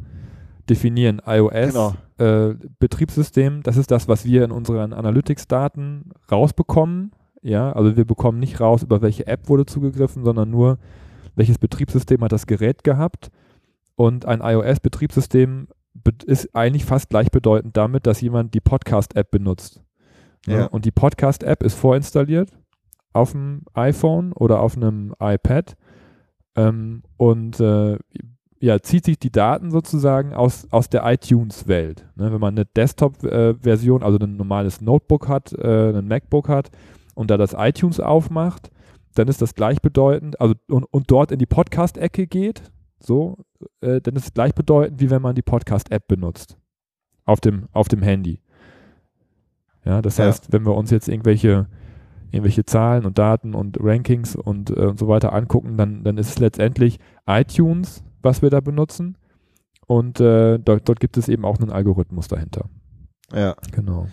definieren, 0.70 1.22
iOS, 1.26 1.74
genau. 1.74 1.94
äh, 2.18 2.56
Betriebssystem, 2.80 3.64
das 3.64 3.78
ist 3.78 3.90
das, 3.90 4.10
was 4.10 4.26
wir 4.26 4.44
in 4.44 4.52
unseren 4.52 4.92
Analytics-Daten 4.92 6.12
rausbekommen. 6.30 7.12
Ja, 7.42 7.72
also 7.72 7.96
wir 7.96 8.04
bekommen 8.04 8.40
nicht 8.40 8.60
raus, 8.60 8.84
über 8.84 9.02
welche 9.02 9.26
App 9.28 9.48
wurde 9.48 9.66
zugegriffen, 9.66 10.26
sondern 10.26 10.50
nur, 10.50 10.78
welches 11.36 11.58
Betriebssystem 11.58 12.22
hat 12.22 12.34
das 12.34 12.48
Gerät 12.48 12.84
gehabt. 12.84 13.31
Und 13.96 14.26
ein 14.26 14.42
iOS-Betriebssystem 14.42 15.70
ist 16.26 16.54
eigentlich 16.54 16.84
fast 16.84 17.10
gleichbedeutend 17.10 17.78
damit, 17.78 18.06
dass 18.06 18.20
jemand 18.20 18.54
die 18.54 18.60
Podcast-App 18.60 19.31
benutzt. 19.31 19.81
Ja. 20.46 20.66
Und 20.66 20.84
die 20.84 20.92
Podcast-App 20.92 21.64
ist 21.64 21.76
vorinstalliert 21.76 22.52
auf 23.13 23.31
dem 23.31 23.63
iPhone 23.73 24.33
oder 24.33 24.61
auf 24.61 24.75
einem 24.75 25.13
iPad 25.19 25.75
ähm, 26.56 27.03
und 27.17 27.59
äh, 27.59 27.97
ja, 28.61 28.81
zieht 28.81 29.06
sich 29.06 29.17
die 29.17 29.31
Daten 29.31 29.71
sozusagen 29.71 30.33
aus, 30.33 30.67
aus 30.71 30.89
der 30.89 31.06
iTunes-Welt. 31.06 32.06
Ne, 32.15 32.31
wenn 32.31 32.41
man 32.41 32.56
eine 32.56 32.65
Desktop-Version, 32.65 34.03
also 34.03 34.19
ein 34.19 34.35
normales 34.35 34.81
Notebook 34.81 35.29
hat, 35.29 35.53
äh, 35.53 35.97
ein 35.97 36.07
MacBook 36.07 36.50
hat 36.50 36.69
und 37.15 37.31
da 37.31 37.38
das 37.38 37.56
iTunes 37.57 38.00
aufmacht, 38.00 38.69
dann 39.15 39.27
ist 39.27 39.41
das 39.41 39.56
gleichbedeutend, 39.56 40.39
also 40.41 40.56
und, 40.67 40.83
und 40.91 41.09
dort 41.09 41.31
in 41.31 41.39
die 41.39 41.45
Podcast-Ecke 41.45 42.27
geht, 42.27 42.63
so, 43.00 43.38
äh, 43.81 44.01
dann 44.01 44.15
ist 44.15 44.25
es 44.25 44.33
gleichbedeutend, 44.33 45.00
wie 45.00 45.09
wenn 45.09 45.21
man 45.21 45.35
die 45.35 45.41
Podcast-App 45.41 46.07
benutzt. 46.07 46.57
Auf 47.25 47.39
dem, 47.39 47.67
auf 47.71 47.88
dem 47.88 48.01
Handy. 48.01 48.41
Ja, 49.85 50.01
das 50.01 50.17
ja. 50.17 50.25
heißt, 50.25 50.51
wenn 50.51 50.65
wir 50.65 50.75
uns 50.75 50.91
jetzt 50.91 51.07
irgendwelche 51.07 51.67
irgendwelche 52.31 52.66
Zahlen 52.66 53.06
und 53.06 53.18
Daten 53.18 53.56
und 53.56 53.78
Rankings 53.80 54.36
und, 54.36 54.70
äh, 54.72 54.86
und 54.86 55.00
so 55.00 55.08
weiter 55.08 55.34
angucken, 55.34 55.78
dann, 55.78 56.04
dann 56.04 56.18
ist 56.18 56.30
es 56.30 56.40
letztendlich 56.40 57.00
iTunes, 57.28 58.04
was 58.22 58.42
wir 58.42 58.50
da 58.50 58.60
benutzen. 58.60 59.18
Und 59.88 60.20
äh, 60.20 60.60
dort, 60.60 60.88
dort 60.88 61.00
gibt 61.00 61.18
es 61.18 61.28
eben 61.30 61.46
auch 61.46 61.58
einen 61.60 61.72
Algorithmus 61.72 62.28
dahinter. 62.28 62.70
Ja. 63.34 63.56
Genau. 63.72 64.08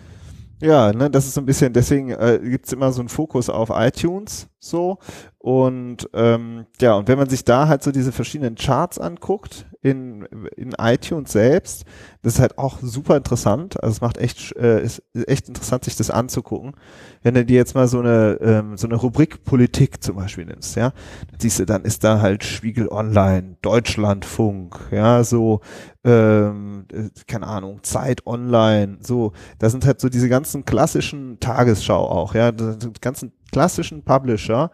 Ja, 0.59 0.91
ne, 0.91 1.09
das 1.11 1.27
ist 1.27 1.35
so 1.35 1.41
ein 1.41 1.45
bisschen, 1.45 1.71
deswegen 1.71 2.09
äh, 2.09 2.39
gibt 2.41 2.65
es 2.65 2.73
immer 2.73 2.91
so 2.91 2.99
einen 2.99 3.09
Fokus 3.09 3.47
auf 3.47 3.69
iTunes 3.71 4.49
so. 4.59 4.97
Und 5.37 6.09
ähm, 6.13 6.65
ja, 6.81 6.95
und 6.95 7.07
wenn 7.07 7.19
man 7.19 7.29
sich 7.29 7.45
da 7.45 7.67
halt 7.67 7.83
so 7.83 7.91
diese 7.91 8.11
verschiedenen 8.11 8.55
Charts 8.55 8.97
anguckt 8.97 9.67
in, 9.81 10.23
in 10.55 10.73
iTunes 10.79 11.31
selbst, 11.31 11.85
das 12.27 12.33
ist 12.33 12.41
halt 12.41 12.57
auch 12.57 12.79
super 12.81 13.15
interessant. 13.15 13.81
Also 13.81 13.93
es 13.93 14.01
macht 14.01 14.17
echt, 14.17 14.53
äh, 14.57 14.83
ist 14.83 15.01
echt 15.13 15.47
interessant, 15.47 15.85
sich 15.85 15.95
das 15.95 16.09
anzugucken. 16.09 16.73
Wenn 17.23 17.35
du 17.35 17.45
dir 17.45 17.55
jetzt 17.55 17.73
mal 17.73 17.87
so 17.87 18.01
eine, 18.01 18.37
ähm, 18.41 18.75
so 18.75 18.85
eine 18.85 18.97
Rubrik 18.97 19.45
Politik 19.45 20.03
zum 20.03 20.17
Beispiel 20.17 20.43
nimmst, 20.43 20.75
ja, 20.75 20.91
dann 21.31 21.39
siehst 21.39 21.59
du, 21.59 21.65
dann 21.65 21.85
ist 21.85 22.03
da 22.03 22.19
halt 22.19 22.43
Spiegel 22.43 22.89
Online, 22.89 23.55
Deutschlandfunk, 23.61 24.77
ja, 24.91 25.23
so, 25.23 25.61
ähm, 26.03 26.85
äh, 26.91 27.09
keine 27.27 27.47
Ahnung, 27.47 27.79
Zeit 27.83 28.27
Online, 28.27 28.97
so, 28.99 29.31
da 29.59 29.69
sind 29.69 29.85
halt 29.85 30.01
so 30.01 30.09
diese 30.09 30.27
ganzen 30.27 30.65
klassischen 30.65 31.39
Tagesschau 31.39 32.09
auch, 32.09 32.35
ja, 32.35 32.51
die 32.51 32.91
ganzen 32.99 33.31
klassischen 33.51 34.03
Publisher, 34.03 34.71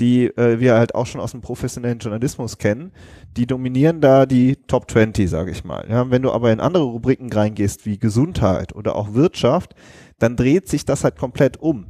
die 0.00 0.26
äh, 0.26 0.60
wir 0.60 0.74
halt 0.74 0.94
auch 0.94 1.06
schon 1.06 1.20
aus 1.20 1.30
dem 1.30 1.40
professionellen 1.40 1.98
Journalismus 1.98 2.58
kennen, 2.58 2.92
die 3.36 3.46
dominieren 3.46 4.00
da 4.00 4.26
die 4.26 4.56
Top 4.66 4.90
20, 4.90 5.28
sage 5.28 5.50
ich 5.50 5.64
mal. 5.64 5.86
Ja, 5.88 6.10
wenn 6.10 6.22
du 6.22 6.32
aber 6.32 6.52
in 6.52 6.60
andere 6.60 6.84
Rubriken 6.96 7.30
reingehst, 7.30 7.84
wie 7.84 7.98
Gesundheit 7.98 8.74
oder 8.74 8.96
auch 8.96 9.12
Wirtschaft, 9.12 9.74
dann 10.18 10.34
dreht 10.34 10.66
sich 10.66 10.86
das 10.86 11.04
halt 11.04 11.18
komplett 11.18 11.58
um. 11.58 11.88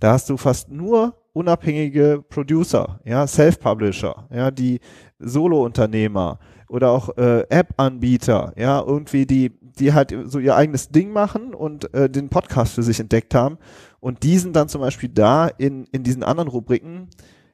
Da 0.00 0.12
hast 0.12 0.28
du 0.30 0.36
fast 0.36 0.68
nur 0.68 1.14
unabhängige 1.32 2.24
Producer, 2.28 2.98
ja, 3.04 3.24
Self-Publisher, 3.24 4.26
ja, 4.32 4.50
die 4.50 4.80
Solo-Unternehmer 5.20 6.40
oder 6.68 6.90
auch 6.90 7.16
äh, 7.16 7.46
App-Anbieter, 7.48 8.52
ja, 8.56 8.82
irgendwie 8.84 9.26
die, 9.26 9.52
die 9.60 9.92
halt 9.92 10.12
so 10.24 10.40
ihr 10.40 10.56
eigenes 10.56 10.88
Ding 10.88 11.12
machen 11.12 11.54
und 11.54 11.94
äh, 11.94 12.10
den 12.10 12.28
Podcast 12.28 12.74
für 12.74 12.82
sich 12.82 12.98
entdeckt 12.98 13.36
haben 13.36 13.58
und 14.00 14.24
diesen 14.24 14.52
dann 14.52 14.68
zum 14.68 14.80
Beispiel 14.80 15.08
da 15.08 15.46
in, 15.46 15.84
in 15.92 16.02
diesen 16.02 16.24
anderen 16.24 16.48
Rubriken, 16.48 17.06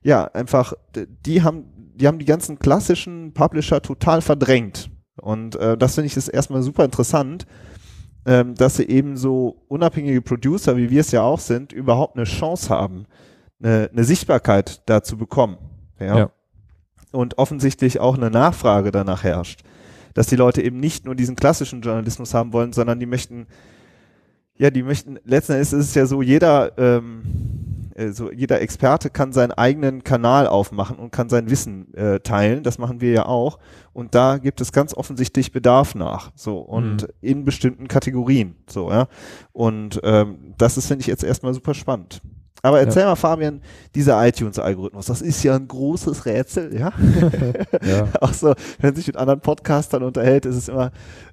ja, 0.03 0.25
einfach, 0.25 0.73
die 0.95 1.43
haben, 1.43 1.65
die 1.95 2.07
haben 2.07 2.19
die 2.19 2.25
ganzen 2.25 2.59
klassischen 2.59 3.35
Publisher 3.35 3.83
total 3.83 4.23
verdrängt. 4.23 4.91
Und 5.17 5.57
äh, 5.57 5.77
das 5.77 5.95
finde 5.95 6.07
ich 6.07 6.17
ist 6.17 6.29
erstmal 6.29 6.63
super 6.63 6.85
interessant, 6.85 7.47
ähm, 8.27 8.55
dass 8.55 8.77
sie 8.77 8.89
eben 8.89 9.17
so 9.17 9.63
unabhängige 9.69 10.23
Producer, 10.23 10.77
wie 10.77 10.91
wir 10.91 11.01
es 11.01 11.11
ja 11.11 11.23
auch 11.23 11.41
sind, 11.41 11.73
überhaupt 11.73 12.17
eine 12.17 12.25
Chance 12.25 12.71
haben, 12.71 13.07
eine, 13.63 13.91
eine 13.93 14.05
Sichtbarkeit 14.05 14.83
da 14.87 15.03
zu 15.03 15.17
bekommen. 15.17 15.59
Ja? 16.01 16.19
ja. 16.19 16.31
Und 17.13 17.39
offensichtlich 17.39 18.01
auch 18.01 18.17
eine 18.17 18.31
Nachfrage 18.31 18.91
danach 18.91 19.23
herrscht. 19.23 19.63
Dass 20.15 20.27
die 20.27 20.37
Leute 20.37 20.63
eben 20.63 20.79
nicht 20.79 21.05
nur 21.05 21.15
diesen 21.15 21.37
klassischen 21.37 21.83
Journalismus 21.83 22.35
haben 22.35 22.53
wollen, 22.53 22.73
sondern 22.73 23.01
die 23.01 23.07
möchten 23.07 23.47
ja, 24.57 24.71
die 24.71 24.83
möchten, 24.83 25.19
letzten 25.25 25.53
Endes 25.53 25.73
ist 25.73 25.89
es 25.89 25.95
ja 25.95 26.07
so, 26.07 26.23
jeder, 26.23 26.79
ähm, 26.79 27.23
äh, 27.95 28.11
so 28.11 28.31
jeder 28.31 28.61
Experte 28.61 29.11
kann 29.11 29.33
seinen 29.33 29.53
eigenen 29.53 30.05
Kanal 30.05 30.47
aufmachen 30.47 30.97
und 30.97 31.13
kann 31.13 31.29
sein 31.29 31.51
Wissen 31.51 31.93
äh, 31.95 32.21
teilen. 32.21 32.63
Das 32.63 32.79
machen 32.79 33.01
wir 33.01 33.13
ja 33.13 33.27
auch. 33.27 33.59
Und 33.93 34.15
da 34.15 34.39
gibt 34.39 34.61
es 34.61 34.73
ganz 34.73 34.95
offensichtlich 34.95 35.53
Bedarf 35.53 35.95
nach. 35.95 36.33
So 36.35 36.59
und 36.59 37.03
mhm. 37.03 37.09
in 37.21 37.45
bestimmten 37.45 37.89
Kategorien. 37.89 38.57
So, 38.69 38.91
ja. 38.91 39.09
Und 39.53 40.01
ähm, 40.05 40.55
das 40.59 40.77
ist, 40.77 40.87
finde 40.87 41.03
ich, 41.03 41.07
jetzt 41.07 41.25
erstmal 41.25 41.55
super 41.55 41.75
spannend. 41.75 42.21
Aber 42.65 42.81
erzähl 42.81 43.03
ja. 43.03 43.09
mal, 43.09 43.17
Fabian, 43.17 43.61
dieser 43.95 44.27
iTunes-Algorithmus, 44.27 45.05
das 45.05 45.21
ist 45.21 45.43
ja 45.43 45.55
ein 45.55 45.69
großes 45.69 46.25
Rätsel, 46.25 46.75
ja? 46.75 46.95
ja. 47.87 48.09
Auch 48.23 48.33
so, 48.33 48.55
wenn 48.81 48.89
man 48.89 48.97
sich 48.97 49.07
mit 49.07 49.19
anderen 49.19 49.41
Podcastern 49.41 50.03
unterhält, 50.03 50.47
ist 50.47 50.57
es 50.57 50.69
immer, 50.69 50.91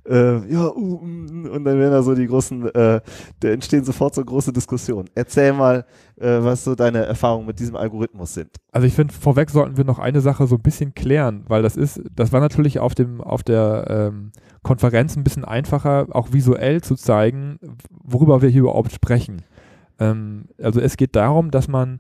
äh, 0.10 0.46
ja, 0.52 0.68
uh, 0.68 0.76
uh, 0.76 1.00
und 1.00 1.64
dann 1.64 1.80
werden 1.80 1.92
da 1.92 2.04
so 2.04 2.16
die 2.16 2.28
großen, 2.28 2.66
äh, 2.76 3.00
da 3.40 3.48
entstehen 3.48 3.86
sofort 3.86 4.14
so 4.14 4.26
große 4.26 4.52
Diskussionen. 4.52 5.10
Erzähl 5.16 5.54
mal, 5.54 5.86
äh, 6.20 6.44
was 6.44 6.66
so 6.66 6.76
deine 6.76 7.06
Erfahrungen 7.06 7.48
mit 7.48 7.62
diesem 7.62 7.78
Algorithmus 7.78 8.34
sind. 8.34 8.50
Also 8.74 8.86
ich 8.86 8.94
finde, 8.94 9.14
vorweg 9.14 9.52
sollten 9.52 9.78
wir 9.78 9.86
noch 9.86 10.00
eine 10.00 10.20
Sache 10.20 10.48
so 10.48 10.56
ein 10.56 10.62
bisschen 10.62 10.94
klären, 10.96 11.46
weil 11.48 11.62
das 11.62 11.78
ist, 11.78 12.02
das 12.14 12.34
war 12.34 12.42
natürlich 12.42 12.80
auf 12.80 12.94
dem, 12.94 13.22
auf 13.22 13.42
der 13.42 13.86
ähm, 14.12 14.34
Konferenz 14.64 15.16
ein 15.16 15.24
bisschen 15.24 15.46
einfacher, 15.46 16.08
auch 16.12 16.34
visuell 16.34 16.82
zu 16.82 16.96
zeigen, 16.96 17.58
worüber 18.04 18.42
wir 18.42 18.50
hier 18.50 18.64
überhaupt 18.64 18.92
sprechen. 18.92 19.44
Ähm, 20.02 20.46
also 20.62 20.82
es 20.82 20.98
geht 20.98 21.16
darum, 21.16 21.52
dass 21.52 21.68
man, 21.68 22.00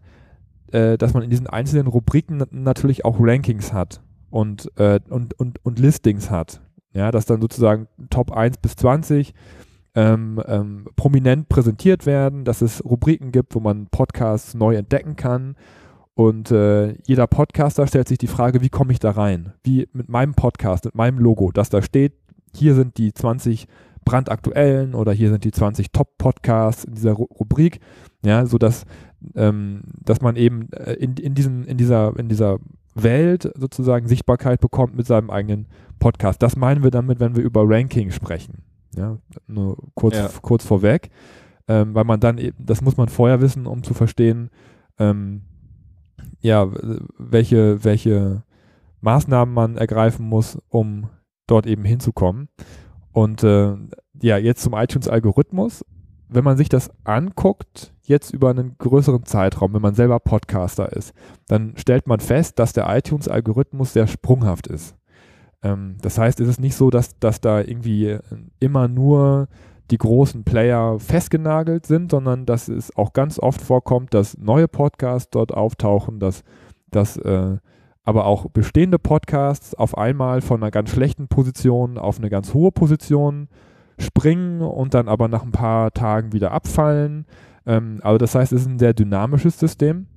äh, 0.71 0.97
dass 0.97 1.13
man 1.13 1.23
in 1.23 1.29
diesen 1.29 1.47
einzelnen 1.47 1.87
Rubriken 1.87 2.43
natürlich 2.51 3.05
auch 3.05 3.17
Rankings 3.19 3.71
hat 3.71 4.01
und, 4.31 4.71
äh, 4.77 4.99
und, 5.09 5.39
und, 5.39 5.63
und 5.63 5.79
Listings 5.79 6.31
hat. 6.31 6.61
Ja, 6.93 7.11
dass 7.11 7.25
dann 7.25 7.39
sozusagen 7.39 7.87
Top 8.09 8.31
1 8.33 8.57
bis 8.57 8.75
20 8.75 9.33
ähm, 9.95 10.41
ähm, 10.45 10.85
prominent 10.95 11.47
präsentiert 11.47 12.05
werden, 12.05 12.43
dass 12.43 12.61
es 12.61 12.83
Rubriken 12.83 13.31
gibt, 13.31 13.55
wo 13.55 13.59
man 13.59 13.87
Podcasts 13.87 14.55
neu 14.55 14.75
entdecken 14.75 15.15
kann. 15.15 15.55
Und 16.13 16.51
äh, 16.51 16.95
jeder 17.05 17.27
Podcaster 17.27 17.87
stellt 17.87 18.09
sich 18.09 18.17
die 18.17 18.27
Frage, 18.27 18.61
wie 18.61 18.69
komme 18.69 18.91
ich 18.91 18.99
da 18.99 19.11
rein? 19.11 19.53
Wie 19.63 19.87
mit 19.93 20.09
meinem 20.09 20.33
Podcast, 20.33 20.83
mit 20.83 20.95
meinem 20.95 21.19
Logo, 21.19 21.51
das 21.51 21.69
da 21.69 21.81
steht, 21.81 22.13
hier 22.53 22.75
sind 22.75 22.97
die 22.97 23.13
20 23.13 23.67
brandaktuellen 24.11 24.93
oder 24.93 25.13
hier 25.13 25.29
sind 25.29 25.45
die 25.45 25.51
20 25.51 25.91
Top-Podcasts 25.91 26.83
in 26.83 26.95
dieser 26.95 27.13
Ru 27.13 27.23
Rubrik, 27.23 27.79
ja, 28.25 28.45
sodass 28.45 28.85
ähm, 29.35 29.81
dass 30.03 30.21
man 30.21 30.35
eben 30.35 30.71
äh, 30.73 30.93
in, 30.93 31.15
in, 31.15 31.33
diesen, 31.33 31.63
in, 31.63 31.77
dieser, 31.77 32.17
in 32.17 32.27
dieser 32.27 32.59
Welt 32.93 33.51
sozusagen 33.55 34.07
Sichtbarkeit 34.07 34.59
bekommt 34.59 34.95
mit 34.95 35.07
seinem 35.07 35.29
eigenen 35.29 35.67
Podcast. 35.99 36.41
Das 36.41 36.55
meinen 36.57 36.83
wir 36.83 36.91
damit, 36.91 37.19
wenn 37.19 37.35
wir 37.35 37.43
über 37.43 37.63
Ranking 37.65 38.11
sprechen. 38.11 38.63
Ja, 38.95 39.17
nur 39.47 39.77
kurz, 39.95 40.15
ja. 40.17 40.29
kurz 40.41 40.65
vorweg, 40.65 41.09
ähm, 41.69 41.95
weil 41.95 42.03
man 42.03 42.19
dann 42.19 42.37
eben, 42.37 42.57
das 42.59 42.81
muss 42.81 42.97
man 42.97 43.07
vorher 43.07 43.39
wissen, 43.39 43.65
um 43.65 43.83
zu 43.83 43.93
verstehen, 43.93 44.49
ähm, 44.99 45.43
ja, 46.41 46.67
welche, 47.17 47.83
welche 47.85 48.43
Maßnahmen 48.99 49.53
man 49.53 49.77
ergreifen 49.77 50.27
muss, 50.27 50.57
um 50.67 51.09
dort 51.47 51.67
eben 51.67 51.85
hinzukommen. 51.85 52.49
Und 53.13 53.43
äh, 53.43 53.75
ja, 54.21 54.37
jetzt 54.37 54.61
zum 54.61 54.73
iTunes-Algorithmus. 54.73 55.85
Wenn 56.29 56.43
man 56.43 56.57
sich 56.57 56.69
das 56.69 56.91
anguckt, 57.03 57.93
jetzt 58.03 58.31
über 58.31 58.51
einen 58.51 58.75
größeren 58.77 59.25
Zeitraum, 59.25 59.73
wenn 59.73 59.81
man 59.81 59.95
selber 59.95 60.19
Podcaster 60.19 60.91
ist, 60.93 61.13
dann 61.47 61.73
stellt 61.75 62.07
man 62.07 62.19
fest, 62.19 62.59
dass 62.59 62.73
der 62.73 62.87
iTunes-Algorithmus 62.95 63.93
sehr 63.93 64.07
sprunghaft 64.07 64.67
ist. 64.67 64.95
Ähm, 65.63 65.97
das 66.01 66.17
heißt, 66.17 66.39
es 66.39 66.47
ist 66.47 66.59
nicht 66.59 66.75
so, 66.75 66.89
dass, 66.89 67.19
dass 67.19 67.41
da 67.41 67.59
irgendwie 67.59 68.17
immer 68.59 68.87
nur 68.87 69.47
die 69.91 69.97
großen 69.97 70.45
Player 70.45 70.99
festgenagelt 70.99 71.85
sind, 71.85 72.11
sondern 72.11 72.45
dass 72.45 72.69
es 72.69 72.95
auch 72.95 73.11
ganz 73.13 73.39
oft 73.39 73.61
vorkommt, 73.61 74.13
dass 74.13 74.37
neue 74.37 74.69
Podcasts 74.69 75.29
dort 75.29 75.53
auftauchen, 75.53 76.19
dass, 76.19 76.43
dass 76.91 77.17
äh, 77.17 77.57
aber 78.03 78.25
auch 78.25 78.49
bestehende 78.49 78.99
Podcasts 78.99 79.75
auf 79.75 79.97
einmal 79.97 80.41
von 80.41 80.61
einer 80.61 80.71
ganz 80.71 80.91
schlechten 80.91 81.27
Position 81.27 81.97
auf 81.97 82.17
eine 82.17 82.29
ganz 82.29 82.53
hohe 82.53 82.71
Position 82.71 83.49
springen 84.01 84.61
und 84.61 84.93
dann 84.93 85.07
aber 85.07 85.27
nach 85.27 85.43
ein 85.43 85.51
paar 85.51 85.91
Tagen 85.91 86.33
wieder 86.33 86.51
abfallen. 86.51 87.25
Ähm, 87.65 87.99
also 88.03 88.17
das 88.17 88.35
heißt, 88.35 88.51
es 88.53 88.61
ist 88.61 88.67
ein 88.67 88.79
sehr 88.79 88.93
dynamisches 88.93 89.59
System. 89.59 90.07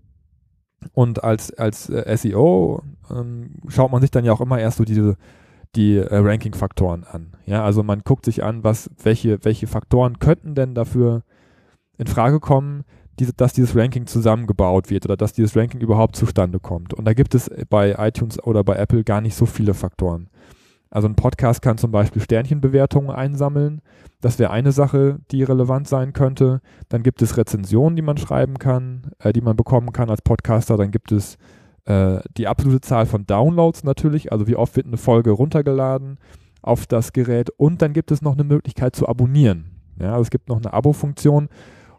Und 0.93 1.25
als, 1.25 1.53
als 1.55 1.89
äh, 1.89 2.17
SEO 2.17 2.83
ähm, 3.11 3.55
schaut 3.69 3.91
man 3.91 4.03
sich 4.03 4.11
dann 4.11 4.25
ja 4.25 4.33
auch 4.33 4.41
immer 4.41 4.59
erst 4.59 4.79
so 4.79 4.85
diese 4.85 5.17
die 5.77 5.97
äh, 5.97 6.17
Ranking-Faktoren 6.17 7.05
an. 7.05 7.33
Ja, 7.47 7.65
also 7.65 7.83
man 7.83 8.01
guckt 8.01 8.25
sich 8.25 8.43
an, 8.43 8.65
was, 8.65 8.91
welche, 9.03 9.45
welche 9.45 9.67
Faktoren 9.67 10.19
könnten 10.19 10.55
denn 10.55 10.75
dafür 10.75 11.23
in 11.99 12.07
Frage 12.07 12.41
kommen, 12.41 12.85
diese, 13.19 13.33
dass 13.33 13.53
dieses 13.53 13.77
Ranking 13.77 14.07
zusammengebaut 14.07 14.91
wird 14.91 15.05
oder 15.05 15.17
dass 15.17 15.33
dieses 15.33 15.57
Ranking 15.57 15.81
überhaupt 15.81 16.17
zustande 16.17 16.59
kommt. 16.59 16.95
Und 16.95 17.05
da 17.05 17.15
gibt 17.15 17.35
es 17.35 17.51
bei 17.69 17.95
iTunes 17.99 18.43
oder 18.43 18.65
bei 18.65 18.77
Apple 18.77 19.05
gar 19.05 19.21
nicht 19.21 19.37
so 19.37 19.47
viele 19.47 19.75
Faktoren. 19.75 20.29
Also 20.95 21.09
ein 21.09 21.17
Podcast 21.17 21.61
kann 21.61 21.77
zum 21.77 21.91
Beispiel 21.91 22.23
Sternchenbewertungen 22.23 23.11
einsammeln. 23.11 23.83
Das 24.21 24.39
wäre 24.39 24.53
eine 24.53 24.71
Sache, 24.71 25.19
die 25.33 25.43
relevant 25.43 25.89
sein 25.89 26.13
könnte. 26.13 26.61
Dann 26.89 27.03
gibt 27.03 27.21
es 27.21 27.37
Rezensionen, 27.37 27.97
die 27.97 28.03
man 28.03 28.17
schreiben 28.17 28.59
kann, 28.61 29.11
äh, 29.19 29.33
die 29.33 29.41
man 29.41 29.57
bekommen 29.57 29.93
kann 29.93 30.09
als 30.09 30.23
Podcaster. 30.23 30.77
Dann 30.77 30.93
gibt 30.93 31.11
es 31.11 31.37
äh, 31.85 32.21
die 32.37 32.47
absolute 32.47 32.81
Zahl 32.81 33.07
von 33.07 33.27
Downloads 33.27 33.83
natürlich, 33.83 34.31
also 34.31 34.47
wie 34.47 34.55
oft 34.55 34.77
wird 34.77 34.87
eine 34.87 34.97
Folge 34.97 35.33
runtergeladen 35.33 36.19
auf 36.63 36.87
das 36.87 37.13
Gerät. 37.13 37.51
Und 37.51 37.83
dann 37.83 37.93
gibt 37.93 38.13
es 38.13 38.23
noch 38.23 38.35
eine 38.35 38.45
Möglichkeit 38.45 38.95
zu 38.95 39.09
abonnieren. 39.09 39.73
Ja, 39.99 40.13
also 40.13 40.23
es 40.23 40.31
gibt 40.31 40.49
noch 40.49 40.59
eine 40.59 40.73
Abo-Funktion 40.73 41.49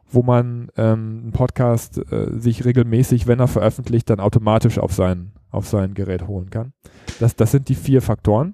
wo 0.07 0.21
man 0.21 0.69
ähm, 0.77 1.21
einen 1.23 1.31
Podcast 1.31 1.97
äh, 2.11 2.39
sich 2.39 2.63
regelmäßig, 2.63 3.25
wenn 3.25 3.39
er 3.39 3.47
veröffentlicht, 3.47 4.07
dann 4.07 4.19
automatisch 4.19 4.77
auf 4.77 4.93
sein, 4.93 5.31
auf 5.49 5.67
sein 5.67 5.95
Gerät 5.95 6.27
holen 6.27 6.51
kann. 6.51 6.73
Das, 7.19 7.35
das 7.35 7.51
sind 7.51 7.69
die 7.69 7.75
vier 7.75 8.03
Faktoren. 8.03 8.53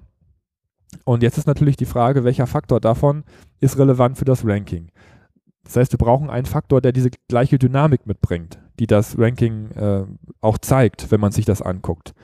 Und 1.04 1.22
jetzt 1.22 1.38
ist 1.38 1.46
natürlich 1.46 1.76
die 1.76 1.86
Frage, 1.86 2.24
welcher 2.24 2.46
Faktor 2.46 2.80
davon 2.80 3.24
ist 3.60 3.78
relevant 3.78 4.18
für 4.18 4.24
das 4.24 4.46
Ranking. 4.46 4.88
Das 5.64 5.76
heißt, 5.76 5.92
wir 5.92 5.98
brauchen 5.98 6.30
einen 6.30 6.46
Faktor, 6.46 6.80
der 6.80 6.92
diese 6.92 7.10
gleiche 7.28 7.58
Dynamik 7.58 8.06
mitbringt, 8.06 8.58
die 8.78 8.86
das 8.86 9.18
Ranking 9.18 9.70
äh, 9.72 10.04
auch 10.40 10.58
zeigt, 10.58 11.10
wenn 11.10 11.20
man 11.20 11.32
sich 11.32 11.44
das 11.44 11.62
anguckt. 11.62 12.14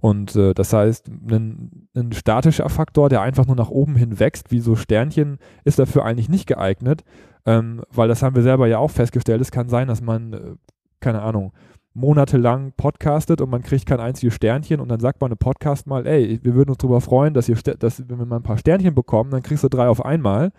Und 0.00 0.36
äh, 0.36 0.52
das 0.52 0.72
heißt, 0.72 1.08
ein, 1.08 1.88
ein, 1.96 2.12
statischer 2.12 2.68
Faktor, 2.68 3.08
der 3.08 3.22
einfach 3.22 3.46
nur 3.46 3.56
nach 3.56 3.70
oben 3.70 3.96
hin 3.96 4.20
wächst, 4.20 4.50
wie 4.50 4.60
so 4.60 4.76
Sternchen, 4.76 5.38
ist 5.64 5.78
dafür 5.78 6.04
eigentlich 6.04 6.28
nicht 6.28 6.46
geeignet, 6.46 7.04
ähm, 7.46 7.82
weil 7.90 8.08
das 8.08 8.22
haben 8.22 8.36
wir 8.36 8.42
selber 8.42 8.66
ja 8.66 8.78
auch 8.78 8.90
festgestellt. 8.90 9.40
Es 9.40 9.50
kann 9.50 9.68
sein, 9.68 9.88
dass 9.88 10.02
man, 10.02 10.32
äh, 10.34 10.56
keine 11.00 11.22
Ahnung, 11.22 11.52
monatelang 11.94 12.72
podcastet 12.76 13.40
und 13.40 13.50
man 13.50 13.62
kriegt 13.62 13.86
kein 13.86 14.00
einziges 14.00 14.34
Sternchen 14.34 14.80
und 14.80 14.88
dann 14.88 15.00
sagt 15.00 15.20
man 15.20 15.30
im 15.30 15.38
Podcast 15.38 15.86
mal, 15.86 16.06
ey, 16.06 16.40
wir 16.42 16.54
würden 16.54 16.70
uns 16.70 16.78
darüber 16.78 17.00
freuen, 17.00 17.34
dass, 17.34 17.48
ihr, 17.48 17.56
dass 17.56 18.06
wir 18.08 18.26
mal 18.26 18.36
ein 18.36 18.42
paar 18.42 18.58
Sternchen 18.58 18.94
bekommen, 18.94 19.30
dann 19.30 19.42
kriegst 19.42 19.62
du 19.62 19.68
drei 19.68 19.88
auf 19.88 20.04
einmal. 20.04 20.50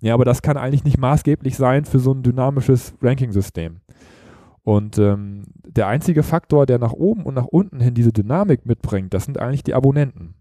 Ja, 0.00 0.14
aber 0.14 0.24
das 0.24 0.42
kann 0.42 0.56
eigentlich 0.56 0.84
nicht 0.84 0.98
maßgeblich 0.98 1.56
sein 1.56 1.84
für 1.84 1.98
so 1.98 2.12
ein 2.12 2.22
dynamisches 2.22 2.94
Ranking-System. 3.02 3.80
Und 4.62 4.98
ähm, 4.98 5.44
der 5.66 5.88
einzige 5.88 6.22
Faktor, 6.22 6.64
der 6.64 6.78
nach 6.78 6.92
oben 6.92 7.24
und 7.24 7.34
nach 7.34 7.46
unten 7.46 7.80
hin 7.80 7.94
diese 7.94 8.12
Dynamik 8.12 8.64
mitbringt, 8.64 9.12
das 9.12 9.24
sind 9.24 9.38
eigentlich 9.38 9.64
die 9.64 9.74
Abonnenten. 9.74 10.34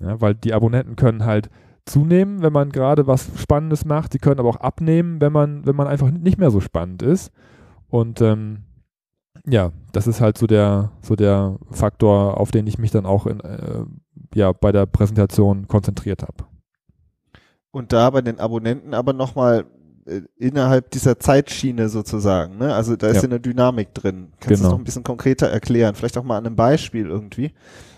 Ja, 0.00 0.20
weil 0.20 0.34
die 0.34 0.52
Abonnenten 0.52 0.96
können 0.96 1.24
halt 1.24 1.48
zunehmen, 1.86 2.42
wenn 2.42 2.52
man 2.52 2.70
gerade 2.70 3.06
was 3.06 3.30
Spannendes 3.36 3.84
macht. 3.84 4.12
Sie 4.12 4.18
können 4.18 4.40
aber 4.40 4.48
auch 4.48 4.60
abnehmen, 4.60 5.20
wenn 5.20 5.32
man, 5.32 5.64
wenn 5.64 5.76
man 5.76 5.86
einfach 5.86 6.10
nicht 6.10 6.38
mehr 6.38 6.50
so 6.50 6.60
spannend 6.60 7.02
ist. 7.02 7.32
Und 7.88 8.20
ähm, 8.20 8.64
ja, 9.46 9.72
das 9.92 10.06
ist 10.06 10.20
halt 10.20 10.38
so 10.38 10.46
der, 10.46 10.90
so 11.02 11.16
der 11.16 11.58
Faktor, 11.70 12.40
auf 12.40 12.50
den 12.50 12.66
ich 12.66 12.78
mich 12.78 12.90
dann 12.90 13.06
auch 13.06 13.26
in, 13.26 13.40
äh, 13.40 13.84
ja, 14.34 14.52
bei 14.52 14.72
der 14.72 14.86
Präsentation 14.86 15.68
konzentriert 15.68 16.22
habe. 16.22 16.44
Und 17.70 17.92
da 17.92 18.08
bei 18.10 18.22
den 18.22 18.38
Abonnenten 18.38 18.94
aber 18.94 19.12
nochmal 19.12 19.66
äh, 20.06 20.22
innerhalb 20.36 20.90
dieser 20.90 21.18
Zeitschiene 21.18 21.88
sozusagen, 21.88 22.56
ne? 22.58 22.74
Also 22.74 22.96
da 22.96 23.08
ist 23.08 23.16
ja, 23.16 23.22
eine 23.24 23.40
Dynamik 23.40 23.92
drin. 23.94 24.32
Kannst 24.38 24.48
genau. 24.48 24.48
du 24.48 24.62
das 24.62 24.70
noch 24.70 24.78
ein 24.78 24.84
bisschen 24.84 25.02
konkreter 25.02 25.48
erklären? 25.48 25.94
Vielleicht 25.94 26.16
auch 26.16 26.24
mal 26.24 26.38
an 26.38 26.46
einem 26.46 26.56
Beispiel 26.56 27.06
irgendwie. 27.06 27.52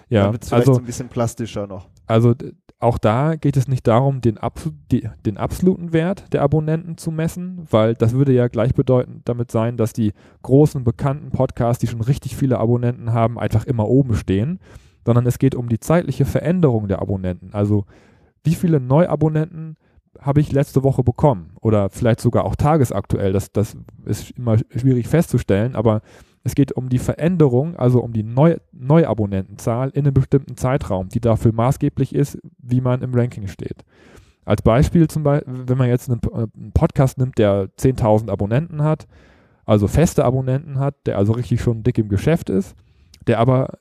Ja, 0.09 0.25
Damit 0.25 0.43
es 0.43 0.49
vielleicht 0.49 0.69
also, 0.69 0.75
so 0.75 0.81
ein 0.81 0.87
bisschen 0.87 1.09
plastischer 1.09 1.67
noch. 1.67 1.89
Also 2.07 2.35
auch 2.79 2.99
da 2.99 3.37
geht 3.37 3.57
es 3.57 3.69
nicht 3.69 3.87
darum, 3.87 4.21
den, 4.21 4.37
Abs 4.37 4.71
die, 4.93 5.09
den 5.25 5.39
absoluten 5.39 5.93
Wert 5.93 6.33
der 6.33 6.43
Abonnenten 6.43 6.99
zu 6.99 7.11
messen, 7.11 7.67
weil 7.71 7.95
das 7.95 8.13
würde 8.13 8.33
ja 8.33 8.49
gleichbedeutend 8.49 9.27
damit 9.29 9.51
sein, 9.51 9.77
dass 9.77 9.95
die 9.95 10.13
großen 10.43 10.85
bekannten 10.85 11.31
Podcasts, 11.31 11.81
die 11.81 11.87
schon 11.87 12.03
richtig 12.03 12.37
viele 12.37 12.59
Abonnenten 12.59 13.13
haben, 13.13 13.39
einfach 13.39 13.65
immer 13.65 13.89
oben 13.89 14.15
stehen, 14.15 14.61
sondern 15.07 15.27
es 15.27 15.39
geht 15.39 15.55
um 15.55 15.69
die 15.69 15.81
zeitliche 15.81 16.27
Veränderung 16.27 16.89
der 16.89 17.01
Abonnenten. 17.01 17.55
Also 17.55 17.87
wie 18.45 18.55
viele 18.55 18.79
Neuabonnenten 18.79 19.77
habe 20.21 20.41
ich 20.41 20.53
letzte 20.53 20.83
Woche 20.83 21.03
bekommen 21.03 21.53
oder 21.61 21.89
vielleicht 21.91 22.21
sogar 22.21 22.45
auch 22.45 22.57
tagesaktuell. 22.57 23.33
Das, 23.33 23.53
das 23.53 23.77
ist 24.05 24.33
immer 24.33 24.59
schwierig 24.75 25.09
festzustellen, 25.09 25.77
aber 25.77 26.03
es 26.47 26.55
geht 26.55 26.71
um 26.71 26.89
die 26.89 27.01
Veränderung, 27.01 27.75
also 27.75 28.01
um 28.01 28.13
die 28.13 28.23
Neu 28.23 28.57
Neuabonnentenzahl 28.71 29.91
in 29.91 30.05
einem 30.05 30.15
bestimmten 30.15 30.57
Zeitraum, 30.57 31.09
die 31.09 31.21
dafür 31.21 31.53
maßgeblich 31.53 32.15
ist, 32.15 32.39
wie 32.59 32.81
man 32.81 33.03
im 33.03 33.13
Ranking 33.13 33.49
steht. 33.49 33.85
Als 34.45 34.63
Beispiel 34.63 35.09
zum 35.09 35.25
Beispiel, 35.25 35.65
wenn 35.67 35.77
man 35.77 35.89
jetzt 35.89 36.09
einen, 36.09 36.21
einen 36.33 36.71
Podcast 36.73 37.19
nimmt, 37.19 37.37
der 37.39 37.69
10.000 37.77 38.31
Abonnenten 38.31 38.85
hat, 38.85 39.09
also 39.65 39.89
feste 39.89 40.25
Abonnenten 40.25 40.79
hat, 40.79 40.95
der 41.07 41.19
also 41.19 41.33
richtig 41.33 41.61
schon 41.61 41.83
dick 41.83 41.99
im 41.99 42.09
Geschäft 42.09 42.49
ist, 42.49 42.77
der 43.27 43.41
aber 43.41 43.81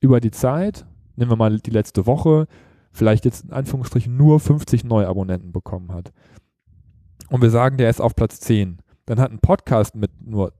über 0.00 0.20
die 0.20 0.32
Zeit, 0.32 0.84
nehmen 1.16 1.30
wir 1.30 1.36
mal 1.36 1.60
die 1.60 1.70
letzte 1.70 2.04
Woche, 2.04 2.46
vielleicht 2.92 3.24
jetzt 3.24 3.44
in 3.46 3.52
Anführungsstrichen 3.52 4.14
nur 4.14 4.38
50 4.38 4.84
Neuabonnenten 4.84 5.50
bekommen 5.50 5.92
hat. 5.92 6.12
Und 7.30 7.40
wir 7.40 7.48
sagen, 7.48 7.78
der 7.78 7.88
ist 7.88 8.02
auf 8.02 8.14
Platz 8.14 8.38
10. 8.40 8.82
Dann 9.06 9.18
hat 9.18 9.30
ein 9.32 9.38
Podcast 9.38 9.96
mit 9.96 10.10
nur 10.20 10.52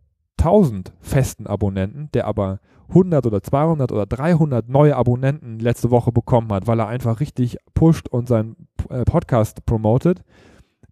1000 0.45 0.93
festen 1.01 1.47
Abonnenten, 1.47 2.09
der 2.15 2.27
aber 2.27 2.59
100 2.89 3.27
oder 3.27 3.43
200 3.43 3.93
oder 3.93 4.07
300 4.07 4.69
neue 4.69 4.97
Abonnenten 4.97 5.59
letzte 5.61 5.91
Woche 5.91 6.11
bekommen 6.11 6.53
hat, 6.53 6.67
weil 6.67 6.81
er 6.81 6.89
einfach 6.89 7.21
richtig 7.21 7.59
pusht 7.75 8.09
und 8.09 8.29
seinen 8.29 8.69
äh, 8.91 9.05
Podcast 9.05 9.65
promotet, 9.65 10.23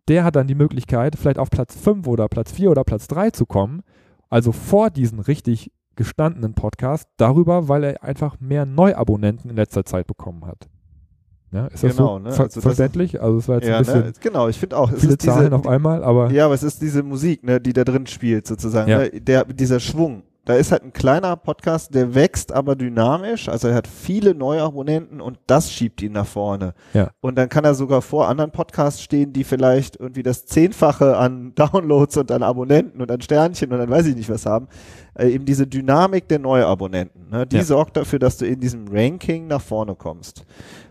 der 0.09 0.25
hat 0.25 0.37
dann 0.37 0.47
die 0.47 0.55
Möglichkeit, 0.55 1.17
vielleicht 1.17 1.39
auf 1.39 1.51
Platz 1.51 1.77
5 1.77 2.07
oder 2.07 2.29
Platz 2.29 2.53
4 2.53 2.71
oder 2.71 2.85
Platz 2.85 3.09
3 3.09 3.31
zu 3.31 3.45
kommen, 3.45 3.83
also 4.29 4.53
vor 4.53 4.91
diesen 4.91 5.19
richtig 5.19 5.73
gestandenen 5.97 6.55
Podcast, 6.55 7.09
darüber, 7.17 7.69
weil 7.69 7.85
er 7.85 8.03
einfach 8.05 8.41
mehr 8.41 8.65
Neuabonnenten 8.65 9.51
in 9.51 9.57
letzter 9.57 9.85
Zeit 9.85 10.07
bekommen 10.07 10.47
hat. 10.47 10.69
Ja, 11.53 11.67
ist 11.67 11.83
das 11.83 11.97
Genau, 11.97 12.19
so 12.19 12.19
ne? 12.21 12.31
ver 12.33 12.45
Also 12.45 12.55
das- 12.55 12.63
verständlich? 12.63 13.21
Also 13.21 13.39
es 13.39 13.49
war 13.49 13.57
jetzt 13.57 13.67
Ja, 13.69 13.79
ein 13.79 13.85
bisschen 13.85 14.01
ne? 14.03 14.13
genau, 14.21 14.49
ich 14.49 14.59
finde 14.59 14.77
auch. 14.77 14.91
Es 14.93 15.01
viele 15.01 15.13
ist 15.15 15.23
diese, 15.23 15.33
Zahlen 15.35 15.53
auf 15.53 15.67
einmal, 15.67 16.05
aber 16.05 16.31
Ja, 16.31 16.45
aber 16.45 16.55
es 16.55 16.63
ist 16.63 16.81
diese 16.81 17.03
Musik, 17.03 17.43
ne, 17.45 17.61
die 17.61 17.73
da 17.73 17.83
drin 17.85 18.07
spielt, 18.07 18.47
sozusagen. 18.47 18.89
Ja. 18.89 18.99
Ne? 18.99 19.11
Der, 19.21 19.45
dieser 19.45 19.81
Schwung. 19.81 20.23
Da 20.51 20.57
ist 20.57 20.73
halt 20.73 20.83
ein 20.83 20.93
kleiner 20.93 21.37
Podcast, 21.37 21.95
der 21.95 22.13
wächst 22.17 22.51
aber 22.51 22.75
dynamisch. 22.75 23.49
Also 23.49 23.69
er 23.69 23.77
hat 23.77 23.87
viele 23.87 24.35
neue 24.35 24.63
Abonnenten 24.63 25.21
und 25.21 25.39
das 25.47 25.71
schiebt 25.71 26.03
ihn 26.03 26.11
nach 26.11 26.27
vorne. 26.27 26.75
Ja. 26.93 27.13
Und 27.21 27.37
dann 27.39 27.49
kann 27.49 27.63
er 27.65 27.75
sogar 27.75 28.03
vor 28.03 28.27
anderen 28.27 28.51
Podcasts 28.51 29.01
stehen, 29.01 29.33
die 29.33 29.45
vielleicht 29.45 29.95
irgendwie 30.01 30.25
das 30.25 30.47
Zehnfache 30.47 31.17
an 31.17 31.53
Downloads 31.55 32.17
und 32.17 32.33
an 32.33 32.43
Abonnenten 32.43 33.01
und 33.01 33.13
an 33.13 33.21
Sternchen 33.21 33.71
und 33.71 33.79
dann 33.79 33.91
weiß 33.91 34.07
ich 34.07 34.17
nicht 34.17 34.29
was 34.29 34.45
haben. 34.45 34.67
Äh, 35.15 35.29
eben 35.29 35.45
diese 35.45 35.69
Dynamik 35.69 36.27
der 36.27 36.41
Neuabonnenten. 36.41 37.31
Ne? 37.31 37.47
Die 37.47 37.59
Ja. 37.59 37.63
sorgt 37.63 37.97
dafür, 37.97 38.19
dass 38.19 38.37
du 38.37 38.45
in 38.45 38.59
diesem 38.59 38.89
Ranking 38.89 39.47
nach 39.47 39.63
vorne 39.63 39.95
kommst. 39.95 40.45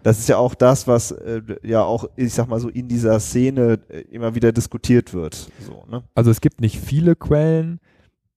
Das 0.04 0.20
ist 0.20 0.30
ja 0.30 0.38
auch 0.38 0.56
das, 0.56 0.88
was 0.88 1.12
äh, 1.12 1.42
ja 1.63 1.84
auch, 1.84 2.06
ich 2.16 2.34
sag 2.34 2.48
mal 2.48 2.62
so, 2.62 2.70
in 2.70 2.88
dieser 2.88 3.20
Szene 3.20 3.80
äh, 3.89 4.00
immer 4.10 4.36
wieder 4.36 4.54
diskutiert 4.54 5.13
wird. 5.13 5.50
So, 5.60 5.84
ne? 5.92 6.04
also 6.16 6.32
es 6.32 6.39
gibt 6.39 6.62
nicht 6.62 6.80
viele 6.80 7.18
Quellen, 7.18 7.82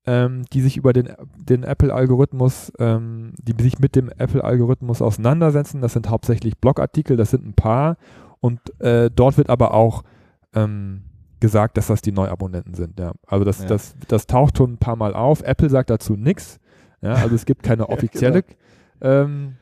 ähm, 0.07 0.45
die 0.53 0.61
sich 0.61 0.77
über 0.77 0.93
den, 0.93 1.11
den 1.37 1.63
Apple-Algorithmus, 1.63 2.73
ähm, 2.79 3.35
die 3.41 3.61
sich 3.63 3.79
mit 3.79 3.95
dem 3.95 4.09
Apple-Algorithmus 4.09 5.01
auseinandersetzen. 5.01 5.81
Das 5.81 5.93
sind 5.93 6.11
hauptsächlich 6.11 6.59
Blogartikel, 6.59 7.17
das 7.17 7.31
sind 7.31 7.47
ein 7.47 7.55
paar. 7.55 7.97
Und 8.41 8.61
äh, 8.81 9.11
dort 9.15 9.39
wird 9.39 9.49
aber 9.49 9.75
auch 9.75 10.03
ähm, 10.55 11.05
gesagt, 11.39 11.77
dass 11.77 11.87
das 11.87 12.03
die 12.03 12.13
Neuabonnenten 12.13 12.75
sind. 12.75 12.99
Ja. 12.99 13.13
Also 13.27 13.45
das, 13.45 13.61
Ja. 13.61 13.67
das, 13.67 13.95
das 14.09 14.27
taucht 14.27 14.59
schon 14.59 14.75
ein 14.75 14.79
paar 14.79 14.97
Mal 14.97 15.15
auf. 15.15 15.43
Apple 15.43 15.71
sagt 15.71 15.91
dazu 15.91 16.17
nichts. 16.17 16.59
Ja, 17.01 17.15
also 17.15 17.35
es 17.35 17.45
gibt 17.45 17.63
keine 17.63 17.83
Ja, 17.89 17.89
offizielle 17.89 18.45
ähm, 19.01 19.57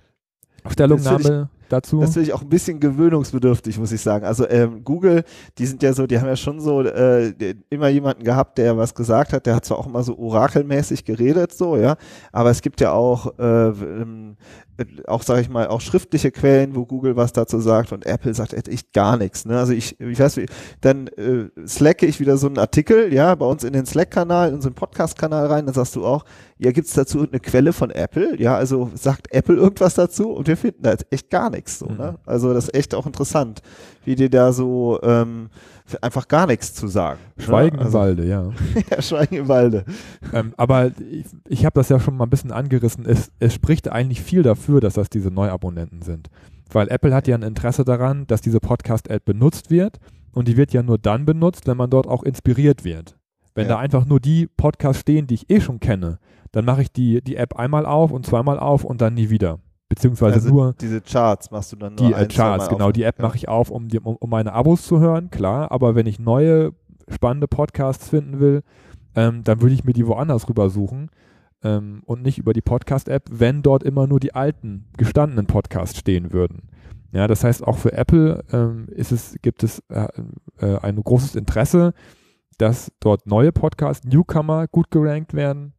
Stellungnahme 0.69 1.49
dazu. 1.73 2.01
Das 2.01 2.13
finde 2.13 2.29
ich 2.29 2.35
auch 2.35 2.43
ein 2.43 2.49
bisschen 2.49 2.81
gewöhnungsbedürftig, 2.81 3.79
muss 3.79 3.93
ich 3.93 4.01
sagen. 4.01 4.25
Also 4.25 4.49
ähm, 4.49 4.85
Google, 4.85 5.25
die 5.59 5.67
sind 5.67 5.83
ja 5.83 5.93
so, 5.93 6.07
die 6.07 6.19
haben 6.19 6.27
ja 6.27 6.37
schon 6.37 6.61
so 6.61 6.83
äh, 6.83 7.33
immer 7.71 7.89
jemanden 7.89 8.25
gehabt, 8.25 8.59
der 8.59 8.77
was 8.77 8.95
gesagt 8.95 9.33
hat. 9.33 9.47
Der 9.47 9.55
hat 9.57 9.65
zwar 9.65 9.79
auch 9.79 9.87
immer 9.87 10.03
so 10.03 10.19
orakelmäßig 10.19 11.05
geredet, 11.05 11.53
so 11.53 11.77
ja, 11.77 11.97
aber 12.33 12.51
es 12.51 12.63
gibt 12.63 12.81
ja 12.81 12.93
auch 12.93 13.39
äh, 13.39 13.69
ähm, 13.69 14.37
äh, 14.81 14.85
auch 15.07 15.23
sage 15.23 15.43
ich 15.43 15.49
mal 15.49 15.69
auch 15.69 15.81
schriftliche 15.81 16.31
Quellen, 16.31 16.75
wo 16.75 16.87
Google 16.87 17.17
was 17.17 17.33
dazu 17.33 17.61
sagt 17.61 17.93
und 17.93 18.07
Apple 18.07 18.35
sagt 18.35 18.55
echt 18.55 18.93
gar 18.93 19.17
nichts. 19.17 19.45
Ne? 19.45 19.59
Also 19.59 19.73
ich, 19.73 20.01
ich 20.01 20.19
weiß, 20.19 20.37
wie, 20.39 20.47
dann 20.81 21.09
äh, 21.09 21.49
slacke 21.67 22.07
ich 22.07 22.21
wieder 22.21 22.37
so 22.37 22.47
einen 22.47 22.59
Artikel, 22.59 23.13
ja, 23.13 23.35
bei 23.35 23.47
uns 23.47 23.65
in 23.65 23.73
den 23.73 23.87
Slack-Kanal, 23.87 24.49
in 24.49 24.55
unseren 24.57 24.75
Podcast-Kanal 24.75 25.47
rein, 25.47 25.67
dann 25.67 25.75
sagst 25.75 25.97
du 25.97 26.05
auch, 26.05 26.25
ja, 26.59 26.73
gibt's 26.73 26.93
dazu 26.93 27.27
eine 27.27 27.41
Quelle 27.41 27.73
von 27.73 27.91
Apple? 27.91 28.41
Ja, 28.41 28.57
also 28.57 28.91
sagt 28.95 29.33
Apple 29.33 29.57
irgendwas 29.57 29.95
dazu 29.95 30.31
und 30.31 30.47
wir 30.47 30.57
finden 30.57 30.83
da 30.83 30.95
echt 31.11 31.31
gar 31.31 31.51
nichts 31.51 31.60
so, 31.69 31.87
Mhm. 31.89 31.97
ne? 31.97 32.19
Also 32.27 32.53
das 32.55 32.65
ist 32.69 32.75
echt 32.75 32.95
auch 32.95 33.07
interessant, 33.07 33.61
wie 34.05 34.15
die 34.15 34.31
da 34.31 34.53
so 34.53 34.99
ähm, 35.03 35.51
einfach 36.01 36.29
gar 36.29 36.47
nichts 36.47 36.73
zu 36.75 36.89
sagen. 36.89 37.19
Schweigen 37.39 37.77
ne? 37.77 37.83
im 37.83 37.87
also, 37.87 37.99
Walde, 38.01 38.27
ja. 38.27 38.51
ja, 38.91 39.03
Schweigen 39.03 39.35
im 39.37 39.49
Walde. 39.49 39.85
ähm, 40.33 40.55
aber 40.57 40.93
ich, 41.11 41.27
ich 41.49 41.65
habe 41.65 41.75
das 41.75 41.89
ja 41.89 42.01
schon 42.01 42.17
mal 42.17 42.25
ein 42.25 42.31
bisschen 42.31 42.53
angerissen. 42.53 43.05
Es, 43.07 43.31
es 43.39 43.55
spricht 43.55 43.89
eigentlich 43.89 44.21
viel 44.23 44.43
dafür, 44.43 44.81
dass 44.81 44.95
das 44.95 45.11
diese 45.11 45.31
Neuabonnenten 45.31 46.03
sind. 46.03 46.29
Weil 46.73 46.89
Apple 46.89 47.15
hat 47.15 47.27
ja 47.27 47.35
ein 47.35 47.43
Interesse 47.43 47.85
daran, 47.85 48.27
dass 48.29 48.41
diese 48.41 48.61
Podcast-App 48.61 49.25
benutzt 49.25 49.71
wird. 49.71 49.99
Und 50.33 50.47
die 50.47 50.57
wird 50.57 50.73
ja 50.73 50.85
nur 50.85 50.97
dann 50.99 51.25
benutzt, 51.25 51.67
wenn 51.67 51.77
man 51.77 51.91
dort 51.91 52.07
auch 52.07 52.23
inspiriert 52.23 52.85
wird. 52.85 53.17
Wenn 53.57 53.65
Ja. 53.67 53.71
da 53.75 53.79
einfach 53.81 54.07
nur 54.07 54.21
die 54.21 54.47
Podcasts 54.47 55.01
stehen, 55.01 55.27
die 55.27 55.35
ich 55.35 55.51
eh 55.51 55.61
schon 55.61 55.81
kenne, 55.81 56.21
dann 56.53 56.65
mache 56.65 56.83
ich 56.83 56.93
die, 56.93 57.21
die 57.21 57.35
App 57.35 57.57
einmal 57.57 57.85
auf 57.85 58.13
und 58.13 58.25
zweimal 58.25 58.61
auf 58.61 58.85
und 58.85 59.01
dann 59.01 59.15
nie 59.15 59.29
wieder. 59.31 59.59
Beziehungsweise 59.91 60.35
Also 60.35 60.49
nur 60.51 60.73
diese 60.81 61.01
Charts 61.01 61.51
machst 61.51 61.73
du 61.73 61.77
dann 61.77 61.97
nur 61.97 62.07
die 62.07 62.13
äh, 62.13 62.17
ein, 62.17 62.29
Charts, 62.29 62.69
genau. 62.69 62.93
Die 62.93 63.03
App 63.03 63.19
Ja. 63.19 63.27
mache 63.27 63.37
ich 63.37 63.49
auf, 63.49 63.71
um, 63.71 63.89
um, 64.05 64.17
um 64.17 64.31
meine 64.31 64.53
Abos 64.53 64.83
zu 64.87 65.01
hören, 65.01 65.31
klar. 65.31 65.73
Aber 65.73 65.95
wenn 65.97 66.07
ich 66.07 66.19
neue, 66.21 66.73
spannende 67.09 67.49
Podcasts 67.49 68.09
finden 68.09 68.39
will, 68.39 68.63
ähm, 69.17 69.43
dann 69.43 69.61
würde 69.61 69.75
ich 69.75 69.83
mir 69.85 69.93
die 69.93 70.07
woanders 70.07 70.49
rüber 70.49 70.71
suchen 70.71 71.11
ähm, 71.65 72.03
und 72.07 72.23
nicht 72.23 72.39
über 72.39 72.53
die 72.53 72.61
Podcast-App, 72.61 73.25
wenn 73.33 73.63
dort 73.63 73.83
immer 73.83 74.07
nur 74.07 74.21
die 74.21 74.33
alten, 74.33 74.87
gestandenen 74.97 75.47
Podcasts 75.47 75.99
stehen 75.99 76.33
würden. 76.33 76.69
Ja, 77.13 77.27
das 77.27 77.43
heißt, 77.43 77.67
auch 77.67 77.77
für 77.79 77.93
Apple 77.93 78.45
ähm, 78.53 78.87
ist 78.91 79.11
es, 79.11 79.35
gibt 79.43 79.65
es 79.65 79.81
äh, 79.89 80.07
äh, 80.61 80.79
ein 80.79 81.03
großes 81.03 81.35
Interesse, 81.35 81.95
dass 82.59 82.93
dort 83.01 83.27
neue 83.27 83.51
Podcasts, 83.51 84.07
Newcomer 84.07 84.69
gut 84.69 84.93
gerankt 84.93 85.35
werden, 85.35 85.73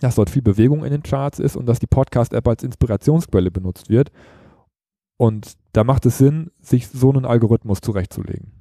dass 0.00 0.16
dort 0.16 0.30
viel 0.30 0.42
Bewegung 0.42 0.84
in 0.84 0.90
den 0.90 1.02
Charts 1.02 1.38
ist 1.38 1.56
und 1.56 1.66
dass 1.66 1.78
die 1.78 1.86
Podcast-App 1.86 2.46
als 2.46 2.62
Inspirationsquelle 2.62 3.50
benutzt 3.50 3.88
wird. 3.88 4.10
Und 5.16 5.54
da 5.72 5.84
macht 5.84 6.06
es 6.06 6.18
Sinn, 6.18 6.50
sich 6.60 6.88
so 6.88 7.10
einen 7.10 7.24
Algorithmus 7.24 7.80
zurechtzulegen. 7.80 8.52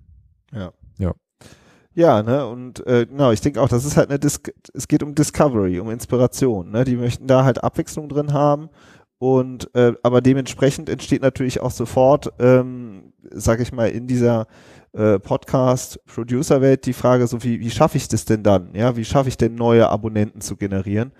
Ja, 1.95 2.23
ne, 2.23 2.47
und 2.47 2.85
äh, 2.87 3.05
genau, 3.05 3.31
ich 3.31 3.41
denke 3.41 3.61
auch, 3.61 3.69
das 3.69 3.85
ist 3.85 3.97
halt 3.97 4.09
eine 4.09 4.17
Dis 4.17 4.41
es 4.73 4.87
geht 4.87 5.03
um 5.03 5.13
Discovery, 5.13 5.79
um 5.79 5.91
Inspiration, 5.91 6.71
ne? 6.71 6.85
Die 6.85 6.95
möchten 6.95 7.27
da 7.27 7.43
halt 7.43 7.63
Abwechslung 7.63 8.09
drin 8.09 8.33
haben 8.33 8.69
und 9.19 9.73
äh, 9.75 9.93
aber 10.01 10.21
dementsprechend 10.21 10.89
entsteht 10.89 11.21
natürlich 11.21 11.61
auch 11.61 11.71
sofort, 11.71 12.33
ähm, 12.39 13.13
sag 13.29 13.59
ich 13.59 13.71
mal, 13.71 13.89
in 13.89 14.07
dieser 14.07 14.47
äh, 14.93 15.19
Podcast-Producer-Welt 15.19 16.85
die 16.85 16.93
Frage, 16.93 17.27
so 17.27 17.43
wie, 17.43 17.59
wie 17.59 17.69
schaffe 17.71 17.97
ich 17.97 18.07
das 18.07 18.25
denn 18.25 18.43
dann? 18.43 18.73
Ja, 18.73 18.95
wie 18.95 19.05
schaffe 19.05 19.29
ich 19.29 19.37
denn 19.37 19.55
neue 19.55 19.89
Abonnenten 19.89 20.41
zu 20.41 20.55
generieren 20.55 21.11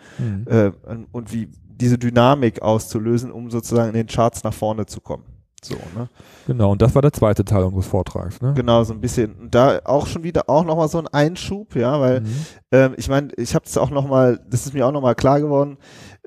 äh, 0.46 0.72
und 1.12 1.34
wie 1.34 1.50
diese 1.76 1.98
Dynamik 1.98 2.62
auszulösen, 2.62 3.32
um 3.32 3.50
sozusagen 3.50 3.90
in 3.90 3.96
den 3.96 4.08
Charts 4.08 4.44
nach 4.44 4.54
vorne 4.54 4.86
zu 4.86 5.02
kommen. 5.02 5.24
So, 5.64 5.76
ne? 5.98 6.10
Genau, 6.46 6.74
und 6.74 6.82
das 6.82 6.94
war 6.94 7.02
der 7.02 7.14
zweite 7.14 7.46
Teil 7.46 7.64
unseres 7.64 7.88
Vortrags. 7.88 8.42
Ne? 8.42 8.54
Genau, 8.54 8.84
so 8.84 8.94
ein 8.94 9.00
bisschen. 9.00 9.34
Und 9.36 9.56
da 9.56 9.80
auch 9.86 10.08
schon 10.08 10.24
wieder 10.24 10.50
auch 10.50 10.66
nochmal 10.66 10.90
so 10.90 11.00
ein 11.00 11.08
Einschub, 11.08 11.76
ja, 11.76 12.00
weil 12.02 12.20
Mhm. 12.22 12.28
ähm, 12.72 12.94
ich 12.98 13.08
meine, 13.08 13.30
ich 13.38 13.56
habe 13.56 13.66
es 13.66 13.78
auch 13.78 13.90
nochmal, 13.90 14.40
das 14.50 14.66
ist 14.66 14.74
mir 14.74 14.86
auch 14.86 14.92
nochmal 14.92 15.16
klar 15.16 15.40
geworden, 15.40 15.78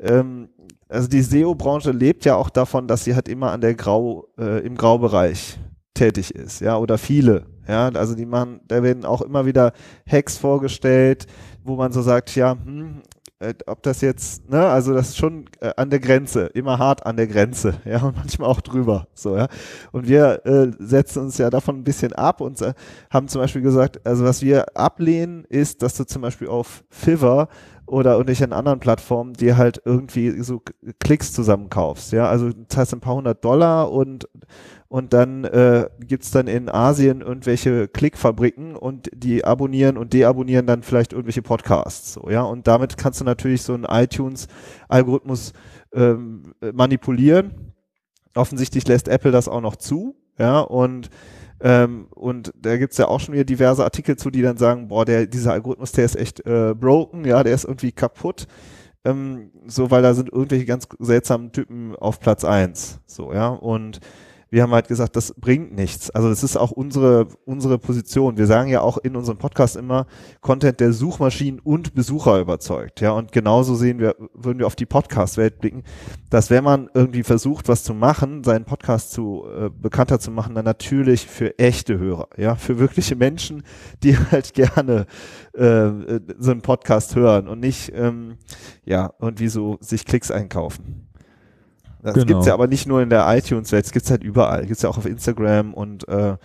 ähm, 0.00 0.48
also 0.88 1.08
die 1.08 1.20
SEO-Branche 1.20 1.90
lebt 1.90 2.24
ja 2.24 2.36
auch 2.36 2.48
davon, 2.48 2.86
dass 2.88 3.04
sie 3.04 3.14
halt 3.14 3.28
immer 3.28 3.50
an 3.50 3.60
der 3.60 3.74
Grau, 3.74 4.28
äh, 4.38 4.64
im 4.64 4.76
Graubereich 4.76 5.58
tätig 5.96 6.34
ist, 6.34 6.60
ja, 6.60 6.76
oder 6.76 6.98
viele, 6.98 7.46
ja, 7.66 7.88
also 7.88 8.14
die 8.14 8.26
machen, 8.26 8.60
da 8.68 8.82
werden 8.82 9.04
auch 9.04 9.22
immer 9.22 9.46
wieder 9.46 9.72
Hacks 10.08 10.36
vorgestellt, 10.38 11.26
wo 11.64 11.76
man 11.76 11.92
so 11.92 12.02
sagt, 12.02 12.36
ja, 12.36 12.52
hm, 12.52 13.02
äh, 13.38 13.54
ob 13.66 13.82
das 13.82 14.00
jetzt, 14.00 14.48
ne, 14.48 14.66
also 14.66 14.94
das 14.94 15.08
ist 15.08 15.18
schon 15.18 15.44
äh, 15.60 15.70
an 15.76 15.90
der 15.90 16.00
Grenze, 16.00 16.46
immer 16.54 16.78
hart 16.78 17.04
an 17.04 17.16
der 17.16 17.26
Grenze, 17.26 17.74
ja, 17.84 18.02
und 18.02 18.16
manchmal 18.16 18.48
auch 18.48 18.60
drüber, 18.60 19.08
so, 19.14 19.36
ja. 19.36 19.48
Und 19.92 20.08
wir 20.08 20.46
äh, 20.46 20.70
setzen 20.78 21.24
uns 21.24 21.38
ja 21.38 21.50
davon 21.50 21.76
ein 21.76 21.84
bisschen 21.84 22.12
ab 22.12 22.40
und 22.40 22.60
äh, 22.62 22.72
haben 23.10 23.28
zum 23.28 23.42
Beispiel 23.42 23.62
gesagt, 23.62 24.00
also 24.06 24.24
was 24.24 24.42
wir 24.42 24.76
ablehnen, 24.76 25.44
ist, 25.48 25.82
dass 25.82 25.96
du 25.96 26.04
zum 26.04 26.22
Beispiel 26.22 26.48
auf 26.48 26.84
Fiverr 26.88 27.48
oder 27.86 28.12
irgendwelchen 28.12 28.52
anderen 28.52 28.80
Plattformen 28.80 29.34
dir 29.34 29.56
halt 29.56 29.80
irgendwie 29.84 30.42
so 30.42 30.62
Klicks 30.98 31.32
zusammenkaufst, 31.32 32.12
ja, 32.12 32.28
also 32.28 32.50
das 32.50 32.76
heißt 32.76 32.94
ein 32.94 33.00
paar 33.00 33.14
hundert 33.16 33.44
Dollar 33.44 33.90
und 33.90 34.28
und 34.88 35.12
dann 35.12 35.44
äh, 35.44 35.88
gibt's 36.00 36.30
dann 36.30 36.46
in 36.46 36.68
Asien 36.68 37.20
irgendwelche 37.20 37.88
Klickfabriken 37.88 38.76
und 38.76 39.10
die 39.12 39.44
abonnieren 39.44 39.96
und 39.96 40.12
deabonnieren 40.12 40.66
dann 40.66 40.82
vielleicht 40.82 41.12
irgendwelche 41.12 41.42
Podcasts, 41.42 42.14
so, 42.14 42.30
ja, 42.30 42.42
und 42.42 42.66
damit 42.66 42.96
kannst 42.96 43.20
du 43.20 43.24
natürlich 43.24 43.62
so 43.62 43.74
einen 43.74 43.84
iTunes-Algorithmus 43.84 45.52
ähm, 45.92 46.54
äh, 46.60 46.72
manipulieren. 46.72 47.72
Offensichtlich 48.34 48.86
lässt 48.86 49.08
Apple 49.08 49.30
das 49.32 49.48
auch 49.48 49.60
noch 49.62 49.76
zu, 49.76 50.14
ja, 50.38 50.60
und 50.60 51.08
ähm, 51.60 52.06
und 52.10 52.52
da 52.60 52.76
gibt's 52.76 52.98
ja 52.98 53.08
auch 53.08 53.20
schon 53.20 53.34
wieder 53.34 53.44
diverse 53.44 53.82
Artikel 53.82 54.16
zu, 54.16 54.30
die 54.30 54.42
dann 54.42 54.56
sagen, 54.56 54.88
boah, 54.88 55.04
der, 55.04 55.26
dieser 55.26 55.52
Algorithmus, 55.52 55.92
der 55.92 56.04
ist 56.04 56.16
echt 56.16 56.44
äh, 56.46 56.74
broken, 56.74 57.24
ja, 57.24 57.42
der 57.42 57.54
ist 57.54 57.64
irgendwie 57.64 57.92
kaputt. 57.92 58.46
Ähm, 59.04 59.50
so, 59.66 59.90
weil 59.90 60.02
da 60.02 60.14
sind 60.14 60.32
irgendwelche 60.32 60.66
ganz 60.66 60.88
seltsamen 60.98 61.52
Typen 61.52 61.94
auf 61.96 62.20
Platz 62.20 62.44
eins 62.44 63.00
So, 63.06 63.32
ja. 63.32 63.48
Und 63.48 64.00
wir 64.48 64.62
haben 64.62 64.72
halt 64.72 64.88
gesagt, 64.88 65.16
das 65.16 65.34
bringt 65.34 65.74
nichts. 65.74 66.10
Also 66.10 66.28
das 66.28 66.44
ist 66.44 66.56
auch 66.56 66.70
unsere, 66.70 67.26
unsere 67.44 67.78
Position. 67.78 68.36
Wir 68.36 68.46
sagen 68.46 68.70
ja 68.70 68.80
auch 68.80 68.98
in 68.98 69.16
unserem 69.16 69.38
Podcast 69.38 69.76
immer, 69.76 70.06
Content 70.40 70.78
der 70.78 70.92
Suchmaschinen 70.92 71.58
und 71.58 71.94
Besucher 71.94 72.38
überzeugt. 72.38 73.00
Ja, 73.00 73.10
und 73.12 73.32
genauso 73.32 73.74
sehen 73.74 73.98
wir, 73.98 74.14
würden 74.34 74.60
wir 74.60 74.66
auf 74.66 74.76
die 74.76 74.86
Podcast-Welt 74.86 75.58
blicken, 75.58 75.82
dass 76.30 76.50
wenn 76.50 76.62
man 76.62 76.88
irgendwie 76.94 77.24
versucht, 77.24 77.68
was 77.68 77.82
zu 77.82 77.92
machen, 77.92 78.44
seinen 78.44 78.64
Podcast 78.64 79.10
zu 79.10 79.44
äh, 79.46 79.68
bekannter 79.70 80.20
zu 80.20 80.30
machen, 80.30 80.54
dann 80.54 80.64
natürlich 80.64 81.26
für 81.26 81.58
echte 81.58 81.98
Hörer, 81.98 82.28
ja, 82.36 82.54
für 82.54 82.78
wirkliche 82.78 83.16
Menschen, 83.16 83.64
die 84.02 84.16
halt 84.30 84.54
gerne 84.54 85.06
äh, 85.54 86.20
so 86.38 86.52
einen 86.52 86.62
Podcast 86.62 87.16
hören 87.16 87.48
und 87.48 87.60
nicht, 87.60 87.92
ähm, 87.94 88.36
ja, 88.84 89.12
irgendwie 89.20 89.48
so 89.48 89.78
sich 89.80 90.04
Klicks 90.04 90.30
einkaufen. 90.30 91.05
Das 92.06 92.14
genau. 92.14 92.26
gibt's 92.26 92.46
ja 92.46 92.54
aber 92.54 92.68
nicht 92.68 92.86
nur 92.86 93.02
in 93.02 93.10
der 93.10 93.26
iTunes-Welt, 93.36 93.84
es 93.84 93.90
gibt's 93.90 94.12
halt 94.12 94.22
überall. 94.22 94.64
Gibt's 94.64 94.82
ja 94.82 94.88
auch 94.88 94.96
auf 94.96 95.06
Instagram 95.06 95.74
und, 95.74 96.06
äh, 96.06 96.36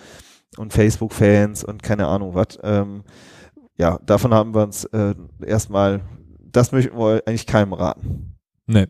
und 0.57 0.73
Facebook-Fans 0.73 1.63
und 1.63 1.83
keine 1.83 2.07
Ahnung 2.07 2.33
was. 2.33 2.57
Ähm, 2.63 3.03
ja, 3.77 3.99
davon 4.03 4.33
haben 4.33 4.55
wir 4.55 4.63
uns 4.63 4.85
äh, 4.85 5.13
erstmal, 5.45 6.01
das 6.39 6.71
möchten 6.71 6.97
wir 6.97 7.21
eigentlich 7.27 7.45
keinem 7.45 7.73
raten. 7.73 8.39
Nee. 8.65 8.87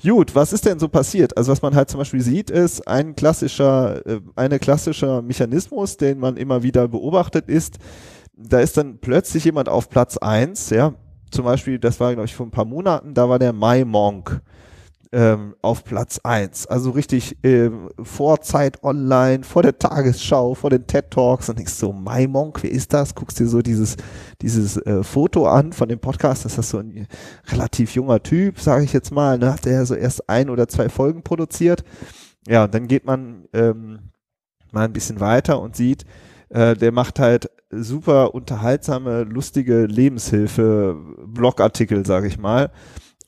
Gut, 0.00 0.36
was 0.36 0.52
ist 0.52 0.64
denn 0.64 0.78
so 0.78 0.86
passiert? 0.86 1.36
Also 1.36 1.50
was 1.50 1.60
man 1.60 1.74
halt 1.74 1.90
zum 1.90 1.98
Beispiel 1.98 2.20
sieht, 2.20 2.50
ist 2.50 2.86
ein 2.86 3.16
klassischer, 3.16 4.06
äh, 4.06 4.20
eine 4.36 4.60
klassischer 4.60 5.22
Mechanismus, 5.22 5.96
den 5.96 6.20
man 6.20 6.36
immer 6.36 6.62
wieder 6.62 6.86
beobachtet, 6.86 7.48
ist, 7.48 7.78
da 8.32 8.60
ist 8.60 8.76
dann 8.76 8.98
plötzlich 9.00 9.44
jemand 9.44 9.68
auf 9.68 9.90
Platz 9.90 10.18
eins, 10.18 10.70
ja, 10.70 10.94
zum 11.32 11.46
Beispiel, 11.46 11.80
das 11.80 11.98
war 11.98 12.12
glaube 12.12 12.26
ich 12.26 12.36
vor 12.36 12.46
ein 12.46 12.52
paar 12.52 12.64
Monaten, 12.64 13.12
da 13.12 13.28
war 13.28 13.40
der 13.40 13.52
Mai 13.52 13.84
Monk 13.84 14.40
ähm, 15.12 15.54
auf 15.62 15.84
Platz 15.84 16.20
eins. 16.22 16.66
Also 16.66 16.90
richtig 16.90 17.36
ähm, 17.42 17.88
Vorzeit 18.02 18.82
online, 18.82 19.42
vor 19.44 19.62
der 19.62 19.78
Tagesschau, 19.78 20.54
vor 20.54 20.70
den 20.70 20.86
TED 20.86 21.10
Talks 21.10 21.48
und 21.48 21.60
ich 21.60 21.70
so, 21.70 21.92
Monk, 21.92 22.62
wer 22.62 22.70
ist 22.70 22.92
das? 22.92 23.14
Guckst 23.14 23.38
dir 23.40 23.46
so 23.46 23.62
dieses, 23.62 23.96
dieses 24.42 24.76
äh, 24.76 25.02
Foto 25.02 25.46
an 25.46 25.72
von 25.72 25.88
dem 25.88 25.98
Podcast. 25.98 26.44
Das 26.44 26.58
ist 26.58 26.70
so 26.70 26.78
ein 26.78 27.06
relativ 27.46 27.94
junger 27.94 28.22
Typ, 28.22 28.60
sage 28.60 28.84
ich 28.84 28.92
jetzt 28.92 29.10
mal. 29.10 29.38
Ne? 29.38 29.52
Hat 29.52 29.64
der 29.64 29.86
so 29.86 29.94
erst 29.94 30.28
ein 30.28 30.50
oder 30.50 30.68
zwei 30.68 30.88
Folgen 30.88 31.22
produziert. 31.22 31.84
Ja, 32.46 32.64
und 32.64 32.74
dann 32.74 32.88
geht 32.88 33.04
man 33.04 33.46
ähm, 33.52 34.10
mal 34.72 34.84
ein 34.84 34.92
bisschen 34.92 35.20
weiter 35.20 35.60
und 35.60 35.76
sieht, 35.76 36.04
äh, 36.50 36.74
der 36.74 36.92
macht 36.92 37.18
halt 37.18 37.50
super 37.70 38.34
unterhaltsame, 38.34 39.24
lustige 39.24 39.84
Lebenshilfe, 39.84 40.96
Blogartikel, 41.26 42.06
sage 42.06 42.26
ich 42.26 42.38
mal 42.38 42.70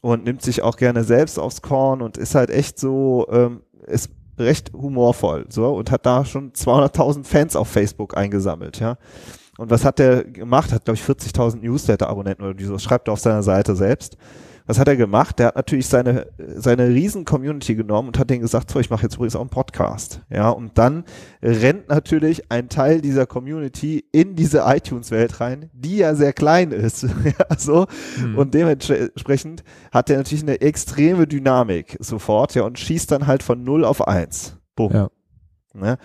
und 0.00 0.24
nimmt 0.24 0.42
sich 0.42 0.62
auch 0.62 0.76
gerne 0.76 1.04
selbst 1.04 1.38
aufs 1.38 1.62
Korn 1.62 2.02
und 2.02 2.16
ist 2.16 2.34
halt 2.34 2.50
echt 2.50 2.78
so, 2.78 3.26
ähm, 3.30 3.62
ist 3.86 4.10
recht 4.38 4.72
humorvoll, 4.72 5.46
so, 5.48 5.74
und 5.74 5.90
hat 5.90 6.06
da 6.06 6.24
schon 6.24 6.52
200.000 6.52 7.24
Fans 7.24 7.56
auf 7.56 7.68
Facebook 7.68 8.16
eingesammelt, 8.16 8.80
ja. 8.80 8.96
Und 9.58 9.70
was 9.70 9.84
hat 9.84 9.98
der 9.98 10.24
gemacht? 10.24 10.72
Hat, 10.72 10.86
glaube 10.86 10.96
ich, 10.96 11.04
40.000 11.04 11.60
Newsletter-Abonnenten 11.62 12.42
oder 12.42 12.64
so, 12.64 12.78
schreibt 12.78 13.08
er 13.08 13.12
auf 13.12 13.20
seiner 13.20 13.42
Seite 13.42 13.76
selbst. 13.76 14.16
Was 14.70 14.78
hat 14.78 14.86
er 14.86 14.96
gemacht? 14.96 15.40
Der 15.40 15.48
hat 15.48 15.56
natürlich 15.56 15.88
seine, 15.88 16.28
seine 16.38 16.86
riesen 16.90 17.24
Community 17.24 17.74
genommen 17.74 18.06
und 18.06 18.20
hat 18.20 18.30
denen 18.30 18.40
gesagt, 18.40 18.70
so, 18.70 18.78
ich 18.78 18.88
mache 18.88 19.02
jetzt 19.02 19.16
übrigens 19.16 19.34
auch 19.34 19.40
einen 19.40 19.50
Podcast. 19.50 20.20
Ja, 20.30 20.48
und 20.50 20.78
dann 20.78 21.02
rennt 21.42 21.88
natürlich 21.88 22.52
ein 22.52 22.68
Teil 22.68 23.00
dieser 23.00 23.26
Community 23.26 24.04
in 24.12 24.36
diese 24.36 24.62
iTunes-Welt 24.64 25.40
rein, 25.40 25.70
die 25.72 25.96
ja 25.96 26.14
sehr 26.14 26.32
klein 26.32 26.70
ist. 26.70 27.02
ja, 27.24 27.58
so. 27.58 27.88
Mhm. 28.24 28.38
Und 28.38 28.54
dementsprechend 28.54 29.64
hat 29.90 30.08
er 30.08 30.18
natürlich 30.18 30.44
eine 30.44 30.60
extreme 30.60 31.26
Dynamik 31.26 31.96
sofort, 31.98 32.54
ja, 32.54 32.62
und 32.62 32.78
schießt 32.78 33.10
dann 33.10 33.26
halt 33.26 33.42
von 33.42 33.64
0 33.64 33.84
auf 33.84 34.06
1. 34.06 34.56
Boom. 34.76 34.92
Ja. 34.92 35.10
Ne? 35.74 35.98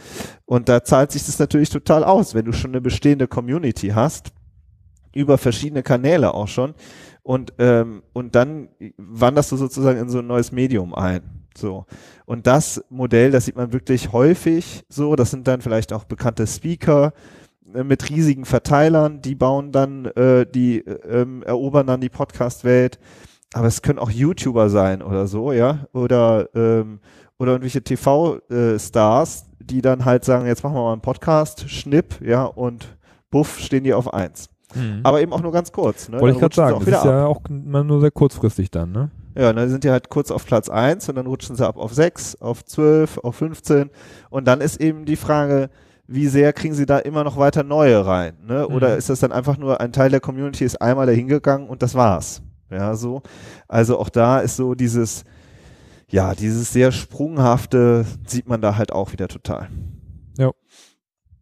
Und 0.45 0.69
da 0.69 0.83
zahlt 0.83 1.11
sich 1.11 1.23
das 1.23 1.37
natürlich 1.37 1.69
total 1.69 2.03
aus, 2.03 2.33
wenn 2.33 2.45
du 2.45 2.51
schon 2.51 2.71
eine 2.71 2.81
bestehende 2.81 3.27
Community 3.27 3.89
hast, 3.89 4.31
über 5.15 5.39
verschiedene 5.39 5.81
Kanäle 5.81 6.35
auch 6.35 6.47
schon, 6.47 6.75
und, 7.25 7.53
ähm, 7.57 8.03
und 8.13 8.35
dann 8.35 8.69
wanderst 8.97 9.51
du 9.51 9.57
sozusagen 9.57 9.97
in 9.97 10.09
so 10.09 10.19
ein 10.19 10.27
neues 10.27 10.51
Medium 10.51 10.93
ein. 10.93 11.23
So. 11.57 11.87
Und 12.27 12.45
das 12.45 12.85
Modell, 12.89 13.31
das 13.31 13.45
sieht 13.45 13.55
man 13.55 13.73
wirklich 13.73 14.13
häufig 14.13 14.83
so. 14.89 15.15
Das 15.15 15.31
sind 15.31 15.47
dann 15.47 15.61
vielleicht 15.61 15.91
auch 15.91 16.03
bekannte 16.03 16.45
Speaker 16.45 17.13
äh, 17.73 17.83
mit 17.83 18.11
riesigen 18.11 18.45
Verteilern, 18.45 19.21
die 19.21 19.33
bauen 19.33 19.71
dann, 19.71 20.05
äh, 20.05 20.45
die 20.45 20.85
äh, 20.85 21.21
ähm, 21.21 21.41
erobern 21.41 21.87
dann 21.87 21.99
die 21.99 22.09
Podcast-Welt. 22.09 22.99
Aber 23.53 23.65
es 23.65 23.81
können 23.81 23.97
auch 23.97 24.11
YouTuber 24.11 24.69
sein 24.69 25.01
oder 25.01 25.25
so, 25.25 25.51
ja. 25.51 25.87
Oder, 25.93 26.49
ähm, 26.53 26.99
oder 27.39 27.53
irgendwelche 27.53 27.83
TV-Stars, 27.83 29.41
äh, 29.41 29.63
die 29.65 29.81
dann 29.81 30.05
halt 30.05 30.25
sagen, 30.25 30.45
jetzt 30.45 30.63
machen 30.63 30.75
wir 30.75 30.83
mal 30.83 30.93
einen 30.93 31.01
Podcast, 31.01 31.67
Schnipp, 31.71 32.21
ja, 32.21 32.43
und 32.43 32.95
buff, 33.31 33.59
stehen 33.59 33.83
die 33.83 33.95
auf 33.95 34.13
eins. 34.13 34.49
Mhm. 34.75 34.99
Aber 35.03 35.21
eben 35.21 35.33
auch 35.33 35.41
nur 35.41 35.51
ganz 35.51 35.71
kurz. 35.71 36.09
Ne? 36.09 36.19
Wollte 36.19 36.35
ich 36.35 36.39
gerade 36.39 36.55
sagen, 36.55 36.79
das 36.79 36.87
ist 36.87 37.05
ja 37.05 37.25
auch 37.25 37.41
nur 37.49 38.01
sehr 38.01 38.11
kurzfristig 38.11 38.71
dann, 38.71 38.91
ne? 38.91 39.11
Ja, 39.37 39.51
dann 39.51 39.69
sind 39.69 39.83
die 39.83 39.89
halt 39.89 40.09
kurz 40.09 40.31
auf 40.31 40.45
Platz 40.45 40.69
1 40.69 41.09
und 41.09 41.15
dann 41.15 41.27
rutschen 41.27 41.55
sie 41.55 41.67
ab 41.67 41.77
auf 41.77 41.93
6, 41.93 42.41
auf 42.41 42.63
12, 42.63 43.17
auf 43.17 43.35
15 43.35 43.89
und 44.29 44.47
dann 44.47 44.61
ist 44.61 44.79
eben 44.79 45.05
die 45.05 45.17
Frage, 45.17 45.69
wie 46.07 46.27
sehr 46.27 46.53
kriegen 46.53 46.73
sie 46.73 46.85
da 46.85 46.99
immer 46.99 47.23
noch 47.23 47.37
weiter 47.37 47.63
neue 47.63 48.05
rein, 48.05 48.35
ne? 48.45 48.67
Oder 48.67 48.91
mhm. 48.91 48.97
ist 48.97 49.09
das 49.09 49.19
dann 49.19 49.31
einfach 49.31 49.57
nur 49.57 49.81
ein 49.81 49.91
Teil 49.91 50.09
der 50.09 50.19
Community 50.19 50.63
ist 50.63 50.81
einmal 50.81 51.07
dahin 51.07 51.27
gegangen 51.27 51.67
und 51.67 51.81
das 51.81 51.95
war's. 51.95 52.41
Ja, 52.69 52.95
so. 52.95 53.21
Also 53.67 53.99
auch 53.99 54.09
da 54.09 54.39
ist 54.39 54.55
so 54.55 54.75
dieses, 54.75 55.23
ja, 56.09 56.33
dieses 56.33 56.71
sehr 56.71 56.91
sprunghafte 56.91 58.05
sieht 58.25 58.47
man 58.47 58.61
da 58.61 58.75
halt 58.75 58.91
auch 58.91 59.11
wieder 59.11 59.27
total. 59.27 59.69
Ja. 60.37 60.51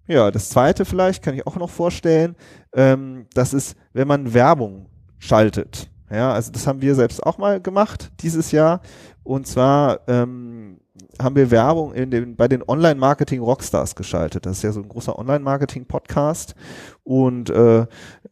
Ja, 0.08 0.32
das 0.32 0.50
zweite 0.50 0.84
vielleicht 0.84 1.24
kann 1.24 1.36
ich 1.36 1.48
auch 1.48 1.56
noch 1.56 1.69
vorstellen, 1.69 2.36
ähm, 2.74 3.28
das 3.34 3.54
ist, 3.54 3.76
wenn 3.94 4.08
man 4.08 4.34
Werbung 4.34 4.88
schaltet. 5.20 5.90
Ja, 6.12 6.34
also 6.34 6.52
das 6.52 6.68
haben 6.68 6.82
wir 6.82 6.96
selbst 6.96 7.24
auch 7.24 7.38
mal 7.38 7.60
gemacht 7.60 8.12
dieses 8.22 8.52
Jahr. 8.52 8.82
Und 9.24 9.48
zwar 9.48 10.02
ähm, 10.08 10.80
haben 11.22 11.36
wir 11.36 11.50
Werbung 11.50 11.94
in 11.94 12.12
den, 12.12 12.36
bei 12.36 12.48
den 12.48 12.62
Online-Marketing-Rockstars 12.62 13.96
geschaltet. 13.96 14.46
Das 14.46 14.58
ist 14.58 14.64
ja 14.64 14.72
so 14.72 14.82
ein 14.82 14.90
großer 14.90 15.18
Online-Marketing-Podcast. 15.18 16.56
Und, 17.04 17.50
äh, 17.50 17.86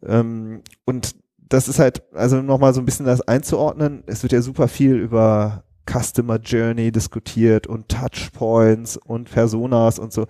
ähm, 0.06 0.62
und 0.84 1.16
das 1.38 1.68
ist 1.68 1.78
halt, 1.78 2.02
also 2.14 2.40
nochmal 2.40 2.72
so 2.74 2.80
ein 2.80 2.84
bisschen 2.84 3.06
das 3.06 3.20
einzuordnen. 3.22 4.04
Es 4.06 4.22
wird 4.22 4.32
ja 4.32 4.42
super 4.42 4.68
viel 4.68 4.96
über 4.96 5.64
Customer 5.86 6.38
Journey 6.38 6.92
diskutiert 6.92 7.66
und 7.66 7.88
Touchpoints 7.88 8.96
und 8.96 9.30
Personas 9.30 9.98
und 9.98 10.12
so. 10.12 10.26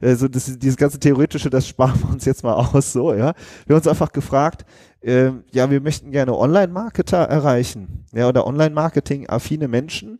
Also 0.00 0.28
das, 0.28 0.58
dieses 0.58 0.76
ganze 0.76 0.98
Theoretische, 0.98 1.50
das 1.50 1.68
sparen 1.68 2.00
wir 2.02 2.10
uns 2.10 2.24
jetzt 2.24 2.42
mal 2.42 2.54
aus, 2.54 2.92
so, 2.92 3.12
ja. 3.12 3.34
Wir 3.66 3.74
haben 3.74 3.80
uns 3.80 3.88
einfach 3.88 4.12
gefragt, 4.12 4.64
äh, 5.00 5.30
ja, 5.52 5.70
wir 5.70 5.80
möchten 5.80 6.10
gerne 6.10 6.36
Online-Marketer 6.36 7.18
erreichen, 7.18 8.04
ja, 8.12 8.28
oder 8.28 8.46
Online-Marketing-affine 8.46 9.68
Menschen 9.68 10.18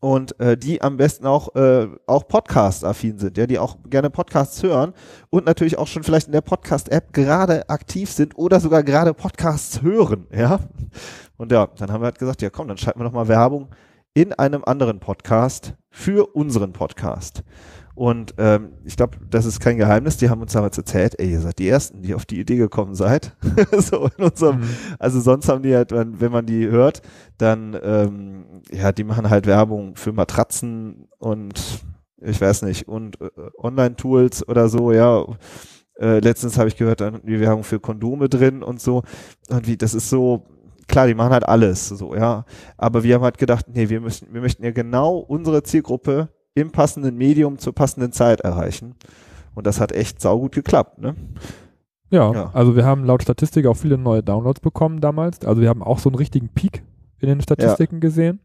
und 0.00 0.38
äh, 0.40 0.56
die 0.56 0.80
am 0.82 0.96
besten 0.96 1.26
auch 1.26 1.54
äh, 1.56 1.88
auch 2.06 2.28
Podcast-affin 2.28 3.18
sind, 3.18 3.36
ja, 3.36 3.46
die 3.46 3.58
auch 3.58 3.76
gerne 3.88 4.10
Podcasts 4.10 4.62
hören 4.62 4.94
und 5.30 5.46
natürlich 5.46 5.78
auch 5.78 5.86
schon 5.86 6.02
vielleicht 6.02 6.26
in 6.26 6.32
der 6.32 6.40
Podcast-App 6.40 7.12
gerade 7.12 7.68
aktiv 7.68 8.10
sind 8.10 8.36
oder 8.36 8.60
sogar 8.60 8.82
gerade 8.82 9.14
Podcasts 9.14 9.82
hören, 9.82 10.26
ja. 10.32 10.60
Und 11.36 11.52
ja, 11.52 11.68
dann 11.76 11.92
haben 11.92 12.02
wir 12.02 12.06
halt 12.06 12.18
gesagt, 12.18 12.42
ja 12.42 12.50
komm, 12.50 12.68
dann 12.68 12.78
schalten 12.78 13.00
wir 13.00 13.04
noch 13.04 13.12
mal 13.12 13.28
Werbung 13.28 13.68
in 14.14 14.32
einem 14.32 14.64
anderen 14.64 15.00
Podcast 15.00 15.74
für 15.90 16.34
unseren 16.34 16.72
Podcast. 16.72 17.44
Und 17.98 18.34
ähm, 18.38 18.74
ich 18.84 18.96
glaube, 18.96 19.18
das 19.28 19.44
ist 19.44 19.58
kein 19.58 19.76
Geheimnis. 19.76 20.18
Die 20.18 20.30
haben 20.30 20.40
uns 20.40 20.52
damals 20.52 20.78
erzählt, 20.78 21.18
ey, 21.18 21.32
ihr 21.32 21.40
seid 21.40 21.58
die 21.58 21.68
Ersten, 21.68 22.00
die 22.00 22.14
auf 22.14 22.26
die 22.26 22.38
Idee 22.38 22.54
gekommen 22.54 22.94
seid. 22.94 23.36
so 23.76 24.08
in 24.16 24.24
unserem, 24.24 24.60
mhm. 24.60 24.68
also 25.00 25.18
sonst 25.18 25.48
haben 25.48 25.64
die 25.64 25.74
halt, 25.74 25.90
wenn, 25.90 26.20
wenn 26.20 26.30
man 26.30 26.46
die 26.46 26.68
hört, 26.68 27.02
dann, 27.38 27.76
ähm, 27.82 28.62
ja, 28.70 28.92
die 28.92 29.02
machen 29.02 29.30
halt 29.30 29.48
Werbung 29.48 29.96
für 29.96 30.12
Matratzen 30.12 31.08
und 31.18 31.60
ich 32.20 32.40
weiß 32.40 32.62
nicht, 32.62 32.86
und 32.86 33.20
äh, 33.20 33.30
Online-Tools 33.58 34.46
oder 34.46 34.68
so, 34.68 34.92
ja. 34.92 35.24
Äh, 35.98 36.20
letztens 36.20 36.56
habe 36.56 36.68
ich 36.68 36.76
gehört, 36.76 37.00
dann 37.00 37.20
die 37.24 37.40
Werbung 37.40 37.64
für 37.64 37.80
Kondome 37.80 38.28
drin 38.28 38.62
und 38.62 38.80
so. 38.80 39.02
Und 39.48 39.66
wie, 39.66 39.76
das 39.76 39.94
ist 39.94 40.08
so, 40.08 40.46
klar, 40.86 41.08
die 41.08 41.14
machen 41.14 41.32
halt 41.32 41.48
alles 41.48 41.88
so, 41.88 42.14
ja. 42.14 42.44
Aber 42.76 43.02
wir 43.02 43.16
haben 43.16 43.24
halt 43.24 43.38
gedacht, 43.38 43.66
nee, 43.68 43.88
wir 43.88 44.00
müssen, 44.00 44.32
wir 44.32 44.40
möchten 44.40 44.62
ja 44.62 44.70
genau 44.70 45.16
unsere 45.16 45.64
Zielgruppe 45.64 46.28
im 46.60 46.70
passenden 46.70 47.16
Medium 47.16 47.58
zur 47.58 47.74
passenden 47.74 48.12
Zeit 48.12 48.40
erreichen. 48.40 48.94
Und 49.54 49.66
das 49.66 49.80
hat 49.80 49.92
echt 49.92 50.20
saugut 50.20 50.52
geklappt, 50.52 50.98
ne? 50.98 51.16
Ja, 52.10 52.32
ja, 52.32 52.50
also 52.54 52.74
wir 52.74 52.86
haben 52.86 53.04
laut 53.04 53.22
Statistik 53.22 53.66
auch 53.66 53.76
viele 53.76 53.98
neue 53.98 54.22
Downloads 54.22 54.60
bekommen 54.60 55.00
damals. 55.00 55.44
Also 55.44 55.60
wir 55.60 55.68
haben 55.68 55.82
auch 55.82 55.98
so 55.98 56.08
einen 56.08 56.16
richtigen 56.16 56.48
Peak 56.48 56.82
in 57.18 57.28
den 57.28 57.40
Statistiken 57.40 57.96
ja. 57.96 58.00
gesehen. 58.00 58.40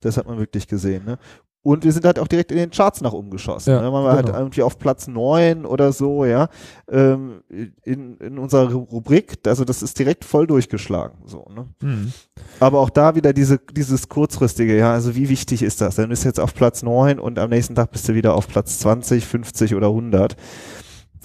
Das 0.00 0.16
hat 0.16 0.26
man 0.26 0.38
wirklich 0.38 0.66
gesehen, 0.66 1.04
ne? 1.04 1.18
Und 1.66 1.82
wir 1.82 1.90
sind 1.90 2.04
halt 2.04 2.20
auch 2.20 2.28
direkt 2.28 2.52
in 2.52 2.58
den 2.58 2.70
Charts 2.70 3.00
nach 3.00 3.12
oben 3.12 3.28
geschossen. 3.28 3.70
Ja, 3.70 3.82
ne? 3.82 3.90
Man 3.90 4.04
war 4.04 4.12
halt 4.12 4.26
genau. 4.26 4.38
irgendwie 4.38 4.62
auf 4.62 4.78
Platz 4.78 5.08
neun 5.08 5.66
oder 5.66 5.92
so, 5.92 6.24
ja, 6.24 6.48
ähm, 6.88 7.42
in, 7.82 8.18
in 8.18 8.38
unserer 8.38 8.72
Rubrik. 8.72 9.38
Also 9.48 9.64
das 9.64 9.82
ist 9.82 9.98
direkt 9.98 10.24
voll 10.24 10.46
durchgeschlagen. 10.46 11.18
So, 11.24 11.44
ne? 11.52 11.66
Mhm. 11.82 12.12
Aber 12.60 12.78
auch 12.78 12.88
da 12.88 13.16
wieder 13.16 13.32
diese, 13.32 13.58
dieses 13.58 14.08
kurzfristige, 14.08 14.78
ja, 14.78 14.92
also 14.92 15.16
wie 15.16 15.28
wichtig 15.28 15.64
ist 15.64 15.80
das? 15.80 15.96
Dann 15.96 16.08
bist 16.08 16.22
du 16.22 16.28
jetzt 16.28 16.38
auf 16.38 16.54
Platz 16.54 16.84
neun 16.84 17.18
und 17.18 17.36
am 17.40 17.50
nächsten 17.50 17.74
Tag 17.74 17.90
bist 17.90 18.08
du 18.08 18.14
wieder 18.14 18.36
auf 18.36 18.46
Platz 18.46 18.78
20, 18.78 19.26
50 19.26 19.74
oder 19.74 19.88
100. 19.88 20.36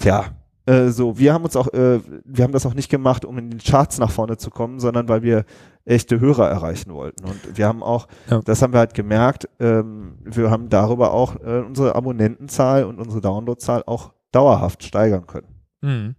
Tja, 0.00 0.24
äh, 0.66 0.88
so, 0.88 1.18
wir 1.18 1.32
haben 1.34 1.44
uns 1.44 1.56
auch, 1.56 1.68
äh, 1.72 2.00
wir 2.24 2.44
haben 2.44 2.52
das 2.52 2.66
auch 2.66 2.74
nicht 2.74 2.90
gemacht, 2.90 3.24
um 3.24 3.36
in 3.38 3.50
den 3.50 3.58
Charts 3.60 3.98
nach 3.98 4.10
vorne 4.10 4.36
zu 4.36 4.50
kommen, 4.50 4.78
sondern 4.80 5.08
weil 5.08 5.22
wir 5.22 5.44
echte 5.84 6.20
Hörer 6.20 6.48
erreichen 6.48 6.92
wollten. 6.94 7.24
Und 7.24 7.56
wir 7.58 7.66
haben 7.66 7.82
auch, 7.82 8.06
Ja. 8.30 8.40
das 8.44 8.62
haben 8.62 8.72
wir 8.72 8.78
halt 8.78 8.94
gemerkt, 8.94 9.48
ähm, 9.58 10.18
wir 10.24 10.50
haben 10.50 10.68
darüber 10.68 11.12
auch 11.12 11.36
äh, 11.42 11.60
unsere 11.66 11.94
Abonnentenzahl 11.96 12.84
und 12.84 12.98
unsere 13.00 13.20
Downloadzahl 13.20 13.82
auch 13.86 14.12
dauerhaft 14.30 14.84
steigern 14.84 15.26
können. 15.26 15.48
Mhm. 15.80 16.14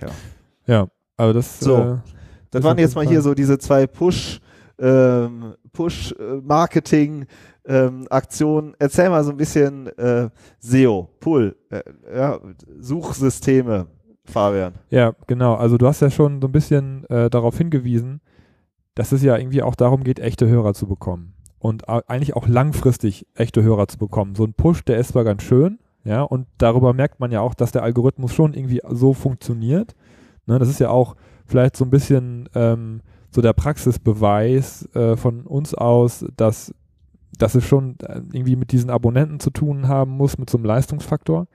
Ja. 0.00 0.08
Ja, 0.66 0.88
aber 1.16 1.32
das. 1.32 1.58
So. 1.60 1.76
Äh, 1.76 1.96
Das 2.50 2.62
Das 2.62 2.64
waren 2.64 2.78
jetzt 2.78 2.94
mal 2.94 3.06
hier 3.06 3.20
so 3.22 3.34
diese 3.34 3.58
zwei 3.58 3.86
Push, 3.86 4.40
ähm, 4.78 5.54
Push 5.72 6.12
äh, 6.12 6.40
ähm, 7.68 8.06
Aktionen. 8.10 8.74
Erzähl 8.78 9.10
mal 9.10 9.22
so 9.22 9.30
ein 9.30 9.36
bisschen 9.36 9.86
äh, 9.98 10.28
SEO, 10.58 11.08
Pull, 11.20 11.56
äh, 11.70 11.82
ja, 12.14 12.40
Suchsysteme, 12.80 13.86
Fabian. 14.24 14.74
Ja, 14.90 15.14
genau. 15.26 15.54
Also 15.54 15.78
du 15.78 15.86
hast 15.86 16.00
ja 16.00 16.10
schon 16.10 16.40
so 16.40 16.48
ein 16.48 16.52
bisschen 16.52 17.04
äh, 17.10 17.30
darauf 17.30 17.56
hingewiesen, 17.56 18.20
dass 18.94 19.12
es 19.12 19.22
ja 19.22 19.36
irgendwie 19.36 19.62
auch 19.62 19.76
darum 19.76 20.02
geht, 20.02 20.18
echte 20.18 20.48
Hörer 20.48 20.74
zu 20.74 20.86
bekommen. 20.88 21.34
Und 21.60 21.88
eigentlich 21.88 22.36
auch 22.36 22.46
langfristig 22.46 23.26
echte 23.34 23.62
Hörer 23.62 23.88
zu 23.88 23.98
bekommen. 23.98 24.36
So 24.36 24.44
ein 24.44 24.54
Push, 24.54 24.84
der 24.84 24.98
ist 24.98 25.08
zwar 25.08 25.24
ganz 25.24 25.42
schön, 25.42 25.78
ja, 26.04 26.22
und 26.22 26.46
darüber 26.56 26.94
merkt 26.94 27.20
man 27.20 27.32
ja 27.32 27.40
auch, 27.40 27.54
dass 27.54 27.72
der 27.72 27.82
Algorithmus 27.82 28.32
schon 28.32 28.54
irgendwie 28.54 28.80
so 28.88 29.12
funktioniert. 29.12 29.94
Ne, 30.46 30.58
das 30.58 30.68
ist 30.68 30.80
ja 30.80 30.88
auch 30.88 31.16
vielleicht 31.44 31.76
so 31.76 31.84
ein 31.84 31.90
bisschen 31.90 32.48
ähm, 32.54 33.02
so 33.30 33.42
der 33.42 33.52
Praxisbeweis 33.52 34.88
äh, 34.94 35.16
von 35.16 35.46
uns 35.46 35.74
aus, 35.74 36.24
dass, 36.36 36.72
dass 37.36 37.54
es 37.54 37.64
schon 37.64 37.96
äh, 38.00 38.20
irgendwie 38.32 38.56
mit 38.56 38.72
diesen 38.72 38.90
Abonnenten 38.90 39.40
zu 39.40 39.50
tun 39.50 39.88
haben 39.88 40.12
muss, 40.12 40.38
mit 40.38 40.48
so 40.48 40.58
einem 40.58 40.66
Leistungsfaktor. 40.66 41.46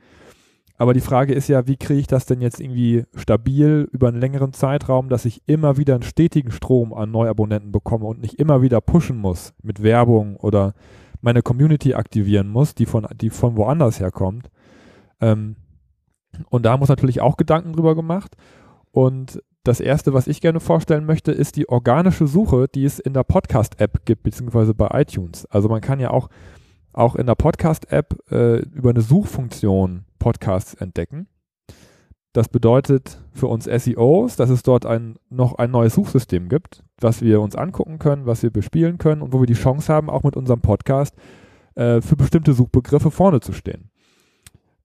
Aber 0.78 0.94
die 0.94 1.02
Frage 1.02 1.34
ist 1.34 1.48
ja, 1.48 1.68
wie 1.68 1.78
kriege 1.78 2.00
ich 2.00 2.08
das 2.08 2.26
denn 2.26 2.42
jetzt 2.42 2.60
irgendwie 2.60 3.06
stabil 3.16 3.88
über 3.92 4.08
einen 4.08 4.20
längeren 4.20 4.54
Zeitraum, 4.54 5.08
dass 5.08 5.26
ich 5.26 5.42
immer 5.46 5.78
wieder 5.78 5.94
einen 5.94 6.04
stetigen 6.04 6.52
Strom 6.52 6.94
an 6.94 7.12
Neuabonnenten 7.12 7.72
bekomme 7.72 8.06
und 8.06 8.22
nicht 8.22 8.40
immer 8.40 8.62
wieder 8.62 8.82
pushen 8.82 9.18
muss 9.18 9.54
mit 9.62 9.84
Werbung 9.84 10.36
oder 10.38 10.74
meine 11.22 11.42
Community 11.42 11.94
aktivieren 11.94 12.50
muss, 12.50 12.76
die 12.76 12.86
von, 12.86 13.08
die 13.16 13.30
von 13.30 13.56
woanders 13.56 14.00
herkommt. 14.00 14.50
Ähm, 15.22 15.56
und 16.50 16.66
da 16.66 16.72
haben 16.72 16.80
wir 16.80 16.84
uns 16.84 16.90
natürlich 16.90 17.22
auch 17.22 17.38
Gedanken 17.38 17.74
drüber 17.74 17.96
gemacht. 17.96 18.36
Und 18.92 19.42
das 19.64 19.80
erste, 19.80 20.14
was 20.14 20.28
ich 20.28 20.42
gerne 20.42 20.60
vorstellen 20.60 21.06
möchte, 21.06 21.32
ist 21.32 21.56
die 21.56 21.70
organische 21.70 22.28
Suche, 22.28 22.68
die 22.68 22.84
es 22.84 23.00
in 23.00 23.14
der 23.14 23.24
Podcast-App 23.24 24.06
gibt, 24.06 24.24
beziehungsweise 24.24 24.74
bei 24.74 24.90
iTunes. 25.02 25.46
Also 25.46 25.70
man 25.70 25.82
kann 25.82 26.00
ja 26.00 26.12
auch, 26.12 26.30
auch 26.92 27.16
in 27.16 27.26
der 27.26 27.36
Podcast-App 27.36 28.16
äh, 28.30 28.58
über 28.60 28.90
eine 28.90 29.02
Suchfunktion 29.02 30.06
Podcasts 30.20 30.74
entdecken. 30.74 31.28
Das 32.34 32.50
bedeutet 32.50 33.20
für 33.32 33.48
uns 33.48 33.66
SEOs, 33.66 34.36
dass 34.36 34.50
es 34.50 34.64
dort 34.64 34.86
ein, 34.86 35.18
noch 35.30 35.56
ein 35.56 35.72
neues 35.72 35.94
Suchsystem 35.94 36.50
gibt, 36.50 36.84
was 37.00 37.22
wir 37.22 37.40
uns 37.40 37.56
angucken 37.56 38.00
können, 38.00 38.26
was 38.26 38.44
wir 38.44 38.50
bespielen 38.50 38.98
können 38.98 39.22
und 39.22 39.34
wo 39.34 39.40
wir 39.40 39.46
die 39.46 39.54
Chance 39.54 39.94
haben, 39.94 40.10
auch 40.10 40.24
mit 40.24 40.36
unserem 40.36 40.62
Podcast 40.62 41.16
äh, 41.76 42.02
für 42.02 42.16
bestimmte 42.16 42.54
Suchbegriffe 42.54 43.12
vorne 43.12 43.40
zu 43.40 43.54
stehen. 43.54 43.92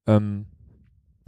Ähm, 0.06 0.46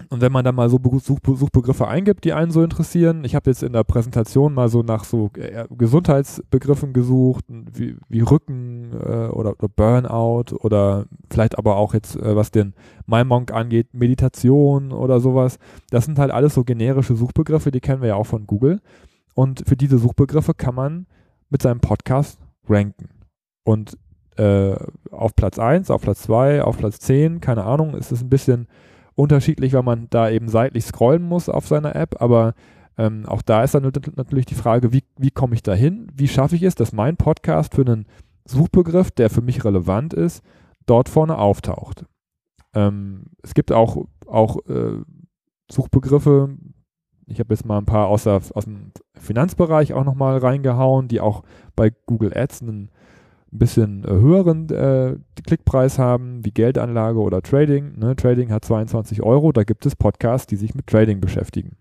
und 0.08 0.20
wenn 0.20 0.32
man 0.32 0.44
dann 0.44 0.54
mal 0.54 0.68
so 0.68 0.78
Be- 0.78 0.98
Such 0.98 1.18
Suchbegriffe 1.24 1.86
eingibt, 1.86 2.24
die 2.24 2.32
einen 2.32 2.50
so 2.50 2.62
interessieren, 2.62 3.24
ich 3.24 3.34
habe 3.34 3.50
jetzt 3.50 3.62
in 3.62 3.72
der 3.72 3.84
Präsentation 3.84 4.54
mal 4.54 4.68
so 4.68 4.82
nach 4.82 5.04
so 5.04 5.30
äh, 5.36 5.66
Gesundheitsbegriffen 5.70 6.92
gesucht, 6.92 7.44
wie, 7.48 7.96
wie 8.08 8.20
Rücken 8.20 8.92
äh, 8.92 9.28
oder, 9.28 9.54
oder 9.58 9.68
Burnout 9.68 10.56
oder 10.60 11.06
vielleicht 11.30 11.58
aber 11.58 11.76
auch 11.76 11.94
jetzt, 11.94 12.16
äh, 12.16 12.34
was 12.36 12.50
den 12.50 12.74
MyMonk 13.06 13.52
angeht, 13.52 13.88
Meditation 13.92 14.92
oder 14.92 15.20
sowas. 15.20 15.58
Das 15.90 16.04
sind 16.06 16.18
halt 16.18 16.30
alles 16.30 16.54
so 16.54 16.64
generische 16.64 17.16
Suchbegriffe, 17.16 17.70
die 17.70 17.80
kennen 17.80 18.02
wir 18.02 18.08
ja 18.08 18.14
auch 18.16 18.26
von 18.26 18.46
Google. 18.46 18.80
Und 19.34 19.62
für 19.66 19.76
diese 19.76 19.98
Suchbegriffe 19.98 20.54
kann 20.54 20.74
man 20.74 21.06
mit 21.50 21.62
seinem 21.62 21.80
Podcast 21.80 22.38
ranken. 22.68 23.08
Und 23.64 23.96
äh, 24.36 24.74
auf 25.10 25.34
Platz 25.36 25.58
1, 25.58 25.90
auf 25.90 26.02
Platz 26.02 26.22
2, 26.22 26.62
auf 26.62 26.78
Platz 26.78 26.98
10, 27.00 27.40
keine 27.40 27.64
Ahnung, 27.64 27.94
ist 27.94 28.12
es 28.12 28.22
ein 28.22 28.30
bisschen 28.30 28.66
unterschiedlich, 29.14 29.72
weil 29.72 29.82
man 29.82 30.06
da 30.10 30.30
eben 30.30 30.48
seitlich 30.48 30.84
scrollen 30.84 31.22
muss 31.22 31.48
auf 31.48 31.66
seiner 31.66 31.94
App, 31.94 32.20
aber 32.20 32.54
ähm, 32.98 33.24
auch 33.26 33.42
da 33.42 33.62
ist 33.62 33.74
dann 33.74 33.82
nat- 33.82 34.16
natürlich 34.16 34.46
die 34.46 34.54
Frage, 34.54 34.92
wie, 34.92 35.04
wie 35.16 35.30
komme 35.30 35.54
ich 35.54 35.62
da 35.62 35.74
hin? 35.74 36.08
Wie 36.14 36.28
schaffe 36.28 36.56
ich 36.56 36.62
es, 36.62 36.74
dass 36.74 36.92
mein 36.92 37.16
Podcast 37.16 37.74
für 37.74 37.82
einen 37.82 38.06
Suchbegriff, 38.44 39.10
der 39.10 39.30
für 39.30 39.42
mich 39.42 39.64
relevant 39.64 40.12
ist, 40.12 40.42
dort 40.86 41.08
vorne 41.08 41.38
auftaucht? 41.38 42.04
Ähm, 42.74 43.24
es 43.42 43.54
gibt 43.54 43.72
auch, 43.72 44.06
auch 44.26 44.58
äh, 44.66 44.98
Suchbegriffe, 45.70 46.56
ich 47.26 47.38
habe 47.38 47.54
jetzt 47.54 47.64
mal 47.64 47.78
ein 47.78 47.86
paar 47.86 48.08
aus, 48.08 48.24
der, 48.24 48.40
aus 48.54 48.64
dem 48.64 48.92
Finanzbereich 49.14 49.92
auch 49.92 50.04
nochmal 50.04 50.38
reingehauen, 50.38 51.06
die 51.06 51.20
auch 51.20 51.44
bei 51.76 51.92
Google 52.06 52.36
Ads 52.36 52.62
einen 52.62 52.90
ein 53.52 53.58
bisschen 53.58 54.04
äh, 54.04 54.10
höheren 54.10 54.68
äh, 54.70 55.16
Klickpreis 55.46 55.98
haben, 55.98 56.44
wie 56.44 56.50
Geldanlage 56.50 57.18
oder 57.18 57.42
Trading. 57.42 57.98
Ne? 57.98 58.14
Trading 58.16 58.50
hat 58.52 58.64
22 58.64 59.22
Euro, 59.22 59.52
da 59.52 59.64
gibt 59.64 59.86
es 59.86 59.96
Podcasts, 59.96 60.46
die 60.46 60.56
sich 60.56 60.74
mit 60.74 60.86
Trading 60.86 61.20
beschäftigen. 61.20 61.76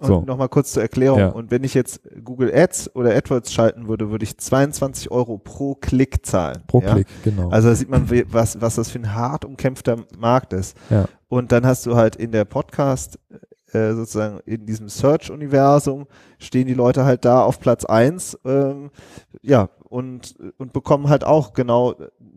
Und 0.00 0.06
So. 0.06 0.20
nochmal 0.22 0.48
kurz 0.48 0.72
zur 0.72 0.82
Erklärung. 0.82 1.18
Ja. 1.18 1.28
Und 1.28 1.50
wenn 1.50 1.62
ich 1.62 1.74
jetzt 1.74 2.00
Google 2.24 2.50
Ads 2.54 2.94
oder 2.96 3.14
AdWords 3.14 3.52
schalten 3.52 3.86
würde, 3.86 4.10
würde 4.10 4.24
ich 4.24 4.36
22 4.38 5.10
Euro 5.10 5.36
pro 5.36 5.74
Klick 5.74 6.24
zahlen. 6.24 6.62
Pro 6.66 6.80
ja? 6.80 6.94
Klick, 6.94 7.06
genau. 7.22 7.50
Also 7.50 7.68
da 7.68 7.74
sieht 7.74 7.90
man, 7.90 8.08
was, 8.30 8.60
was 8.60 8.76
das 8.76 8.90
für 8.90 8.98
ein 8.98 9.14
hart 9.14 9.44
umkämpfter 9.44 9.98
Markt 10.18 10.54
ist. 10.54 10.76
Ja. 10.88 11.04
Und 11.28 11.52
dann 11.52 11.66
hast 11.66 11.84
du 11.84 11.96
halt 11.96 12.16
in 12.16 12.32
der 12.32 12.46
Podcast, 12.46 13.18
äh, 13.72 13.92
sozusagen 13.92 14.40
in 14.46 14.64
diesem 14.64 14.88
Search-Universum, 14.88 16.06
stehen 16.38 16.66
die 16.66 16.74
Leute 16.74 17.04
halt 17.04 17.26
da 17.26 17.42
auf 17.42 17.60
Platz 17.60 17.84
eins, 17.84 18.38
ähm, 18.46 18.90
ja, 19.42 19.68
und, 19.90 20.36
und 20.56 20.72
bekommen 20.72 21.08
halt 21.08 21.24
auch 21.24 21.52
genau 21.52 21.94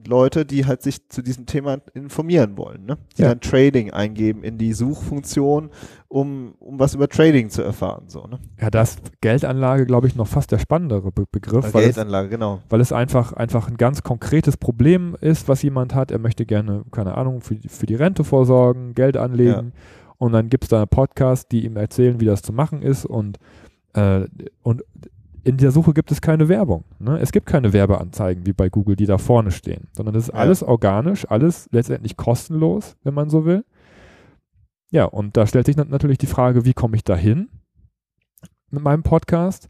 Leute, 0.07 0.43
die 0.45 0.65
halt 0.65 0.81
sich 0.81 1.07
zu 1.07 1.21
diesem 1.21 1.45
Thema 1.45 1.77
informieren 1.93 2.57
wollen, 2.57 2.85
ne? 2.85 2.97
Die 3.15 3.21
Ja. 3.21 3.29
dann 3.29 3.39
Trading 3.41 3.91
eingeben 3.91 4.43
in 4.43 4.57
die 4.57 4.73
Suchfunktion, 4.73 5.69
um, 6.07 6.55
um 6.59 6.79
was 6.79 6.95
über 6.95 7.07
Trading 7.07 7.49
zu 7.51 7.61
erfahren, 7.61 8.05
so, 8.07 8.25
ne? 8.25 8.39
ja, 8.59 8.69
da 8.71 8.81
ist 8.81 8.99
Geldanlage, 9.21 9.85
glaube 9.85 10.07
ich, 10.07 10.15
noch 10.15 10.27
fast 10.27 10.51
der 10.51 10.57
spannendere 10.59 11.11
Be 11.11 11.25
Begriff, 11.31 11.65
Äh, 11.67 11.73
weil 11.75 11.81
es, 11.83 11.95
Geldanlage, 11.95 12.29
genau. 12.29 12.59
weil 12.69 12.81
es 12.81 12.91
einfach, 12.91 13.33
einfach 13.33 13.67
ein 13.69 13.77
ganz 13.77 14.01
konkretes 14.03 14.57
Problem 14.57 15.15
ist, 15.21 15.47
was 15.47 15.61
jemand 15.61 15.93
hat. 15.95 16.09
Er 16.11 16.19
möchte 16.19 16.45
gerne, 16.47 16.83
keine 16.91 17.15
Ahnung, 17.15 17.41
für, 17.41 17.55
die- 17.55 17.69
für 17.69 17.85
die 17.85 17.95
Rente 17.95 18.23
vorsorgen, 18.23 18.95
Geld 18.95 19.15
anlegen. 19.15 19.73
Und 20.17 20.31
dann 20.31 20.49
gibt 20.49 20.63
es 20.65 20.69
da 20.69 20.77
einen 20.77 20.87
Podcast, 20.87 21.51
die 21.51 21.65
ihm 21.65 21.77
erzählen, 21.77 22.19
wie 22.19 22.25
das 22.25 22.41
zu 22.41 22.51
machen 22.53 22.81
ist. 22.81 23.05
Und, 23.05 23.37
äh, 23.93 24.25
und 24.63 24.83
in 25.43 25.57
der 25.57 25.71
Suche 25.71 25.93
gibt 25.93 26.11
es 26.11 26.21
keine 26.21 26.47
Werbung. 26.47 26.83
Ne? 26.99 27.19
Es 27.19 27.31
gibt 27.31 27.45
keine 27.45 27.73
Werbeanzeigen 27.73 28.45
wie 28.45 28.53
bei 28.53 28.69
Google, 28.69 28.95
die 28.95 29.05
da 29.05 29.17
vorne 29.17 29.51
stehen, 29.51 29.87
sondern 29.91 30.13
das 30.15 30.25
ist 30.29 30.33
Ja. 30.33 30.39
alles 30.39 30.63
organisch, 30.63 31.29
alles 31.29 31.67
letztendlich 31.71 32.15
kostenlos, 32.17 32.95
wenn 33.03 33.13
man 33.13 33.29
so 33.29 33.45
will. 33.45 33.65
Ja, 34.91 35.05
und 35.05 35.35
da 35.37 35.45
stellt 35.47 35.65
sich 35.65 35.75
nat- 35.75 35.89
natürlich 35.89 36.17
die 36.19 36.27
Frage, 36.27 36.65
wie 36.65 36.73
komme 36.73 36.95
ich 36.95 37.03
da 37.03 37.15
hin 37.15 37.49
mit 38.69 38.83
meinem 38.83 39.03
Podcast? 39.03 39.67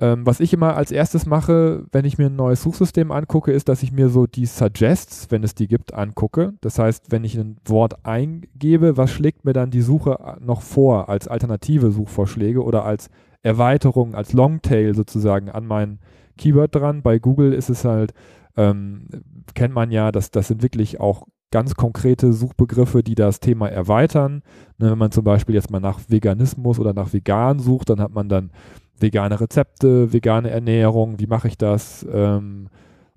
Ähm, 0.00 0.26
was 0.26 0.40
ich 0.40 0.52
immer 0.52 0.76
als 0.76 0.90
erstes 0.90 1.24
mache, 1.24 1.86
wenn 1.92 2.04
ich 2.04 2.18
mir 2.18 2.26
ein 2.26 2.34
neues 2.36 2.62
Suchsystem 2.62 3.12
angucke, 3.12 3.52
ist, 3.52 3.68
dass 3.68 3.82
ich 3.84 3.92
mir 3.92 4.08
so 4.08 4.26
die 4.26 4.44
Suggests, 4.44 5.30
wenn 5.30 5.44
es 5.44 5.54
die 5.54 5.68
gibt, 5.68 5.94
angucke. 5.94 6.54
Das 6.60 6.80
heißt, 6.80 7.12
wenn 7.12 7.22
ich 7.22 7.38
ein 7.38 7.58
Wort 7.64 8.04
eingebe, 8.04 8.96
was 8.96 9.12
schlägt 9.12 9.44
mir 9.44 9.52
dann 9.52 9.70
die 9.70 9.82
Suche 9.82 10.18
äh, 10.18 10.44
noch 10.44 10.62
vor 10.62 11.08
als 11.08 11.28
alternative 11.28 11.92
Suchvorschläge 11.92 12.62
oder 12.64 12.84
als 12.84 13.08
Erweiterung, 13.44 14.14
als 14.14 14.32
Longtail 14.32 14.94
sozusagen 14.94 15.50
an 15.50 15.66
mein 15.66 16.00
Keyword 16.36 16.74
dran. 16.74 17.02
Bei 17.02 17.18
Google 17.18 17.52
ist 17.52 17.70
es 17.70 17.84
halt, 17.84 18.12
ähm, 18.56 19.06
kennt 19.54 19.74
man 19.74 19.90
ja, 19.90 20.10
dass 20.10 20.30
das 20.30 20.48
sind 20.48 20.62
wirklich 20.62 20.98
auch 20.98 21.26
ganz 21.50 21.76
konkrete 21.76 22.32
Suchbegriffe, 22.32 23.04
die 23.04 23.14
das 23.14 23.38
Thema 23.38 23.68
erweitern. 23.68 24.42
Ne, 24.78 24.90
wenn 24.90 24.98
man 24.98 25.12
zum 25.12 25.22
Beispiel 25.22 25.54
jetzt 25.54 25.70
mal 25.70 25.80
nach 25.80 26.00
Veganismus 26.08 26.80
oder 26.80 26.92
nach 26.92 27.12
vegan 27.12 27.60
sucht, 27.60 27.90
dann 27.90 28.00
hat 28.00 28.12
man 28.12 28.28
dann 28.28 28.50
vegane 28.98 29.40
Rezepte, 29.40 30.12
vegane 30.12 30.50
Ernährung, 30.50 31.20
wie 31.20 31.26
mache 31.26 31.48
ich 31.48 31.58
das, 31.58 32.04
ähm, 32.10 32.68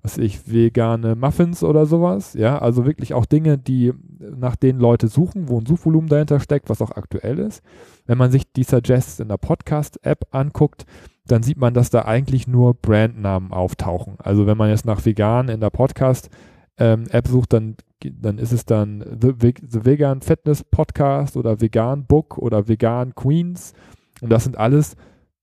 was 0.08 0.16
ich, 0.16 0.50
vegane 0.50 1.16
Muffins 1.16 1.62
oder 1.62 1.84
sowas, 1.84 2.32
ja, 2.32 2.58
also 2.58 2.86
wirklich 2.86 3.12
auch 3.12 3.26
Dinge, 3.26 3.58
die 3.58 3.92
nach 4.18 4.56
denen 4.56 4.80
Leute 4.80 5.08
suchen, 5.08 5.50
wo 5.50 5.58
ein 5.58 5.66
Suchvolumen 5.66 6.08
dahinter 6.08 6.40
steckt, 6.40 6.70
was 6.70 6.80
auch 6.80 6.92
aktuell 6.92 7.38
ist. 7.38 7.62
Wenn 8.06 8.16
man 8.16 8.30
sich 8.30 8.50
die 8.50 8.62
Suggests 8.62 9.20
in 9.20 9.28
der 9.28 9.36
Podcast-App 9.36 10.24
anguckt, 10.30 10.86
dann 11.26 11.42
sieht 11.42 11.58
man, 11.58 11.74
dass 11.74 11.90
da 11.90 12.06
eigentlich 12.06 12.48
nur 12.48 12.72
Brandnamen 12.72 13.52
auftauchen. 13.52 14.14
Also 14.16 14.46
wenn 14.46 14.56
man 14.56 14.70
jetzt 14.70 14.86
nach 14.86 15.04
vegan 15.04 15.50
in 15.50 15.60
der 15.60 15.68
Podcast 15.68 16.30
ähm, 16.78 17.04
sucht, 17.26 17.52
dann, 17.52 17.76
dann 18.02 18.38
ist 18.38 18.52
es 18.52 18.64
dann 18.64 19.04
The, 19.20 19.34
The 19.60 19.84
Vegan 19.84 20.22
Fitness 20.22 20.64
Podcast 20.64 21.36
oder 21.36 21.60
Vegan 21.60 22.06
Book 22.06 22.38
oder 22.38 22.66
Vegan 22.66 23.14
Queens. 23.14 23.74
Und 24.22 24.30
das 24.30 24.44
sind 24.44 24.56
alles 24.56 24.96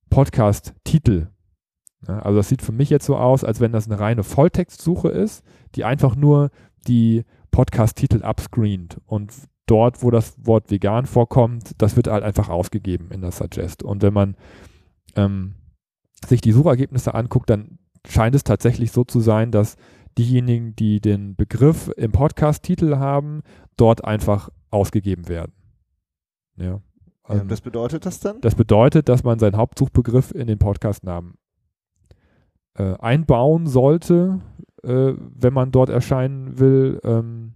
Podcast-Titel. 0.10 1.28
Ja, 2.08 2.20
also 2.20 2.38
das 2.38 2.50
sieht 2.50 2.62
für 2.62 2.72
mich 2.72 2.89
jetzt 2.89 3.06
so 3.06 3.15
aus, 3.15 3.44
als 3.44 3.60
wenn 3.60 3.72
das 3.72 3.88
eine 3.88 4.00
reine 4.00 4.24
Volltextsuche 4.24 5.10
ist, 5.10 5.44
die 5.76 5.84
einfach 5.84 6.15
nur 6.15 6.52
die 6.88 7.24
Podcast-Titel 7.52 8.24
upscreent. 8.24 9.02
Und 9.06 9.34
dort, 9.65 10.04
wo 10.04 10.12
das 10.12 10.36
Wort 10.46 10.70
vegan 10.70 11.06
vorkommt, 11.06 11.72
das 11.80 11.96
wird 11.96 12.08
halt 12.08 12.24
einfach 12.24 12.50
ausgegeben 12.50 13.10
in 13.12 13.22
das 13.22 13.38
Suggest. 13.38 13.84
Und 13.84 14.04
wenn 14.04 14.13
man 14.13 14.36
ähm, 15.15 15.56
sich 16.26 16.41
die 16.41 16.52
Suchergebnisse 16.52 17.13
anguckt, 17.13 17.50
dann 17.50 17.80
scheint 18.08 18.36
es 18.36 18.44
tatsächlich 18.44 18.91
so 18.91 19.04
zu 19.04 19.20
sein, 19.20 19.52
dass 19.52 19.78
diejenigen, 20.18 20.76
die 20.76 21.02
den 21.02 21.36
Begriff 21.36 21.91
im 21.98 22.12
Podcast-Titel 22.12 22.98
haben, 22.98 23.41
dort 23.78 24.06
einfach 24.06 24.50
ausgegeben 24.70 25.28
werden. 25.28 25.54
Ja. 26.58 26.82
Also, 27.24 27.44
ja, 27.44 27.50
was 27.50 27.62
bedeutet 27.62 28.06
das 28.06 28.20
dann? 28.20 28.39
Das 28.41 28.56
bedeutet, 28.56 29.10
dass 29.10 29.24
man 29.24 29.39
seinen 29.39 29.58
Hauptsuchbegriff 29.58 30.32
in 30.32 30.48
den 30.48 30.60
Podcast-Namen 30.60 31.36
äh, 32.78 32.96
einbauen 33.00 33.68
sollte, 33.68 34.40
äh, 34.84 35.14
wenn 35.18 35.54
man 35.54 35.72
dort 35.72 35.90
erscheinen 35.90 36.60
will, 36.60 37.00
ähm, 37.04 37.54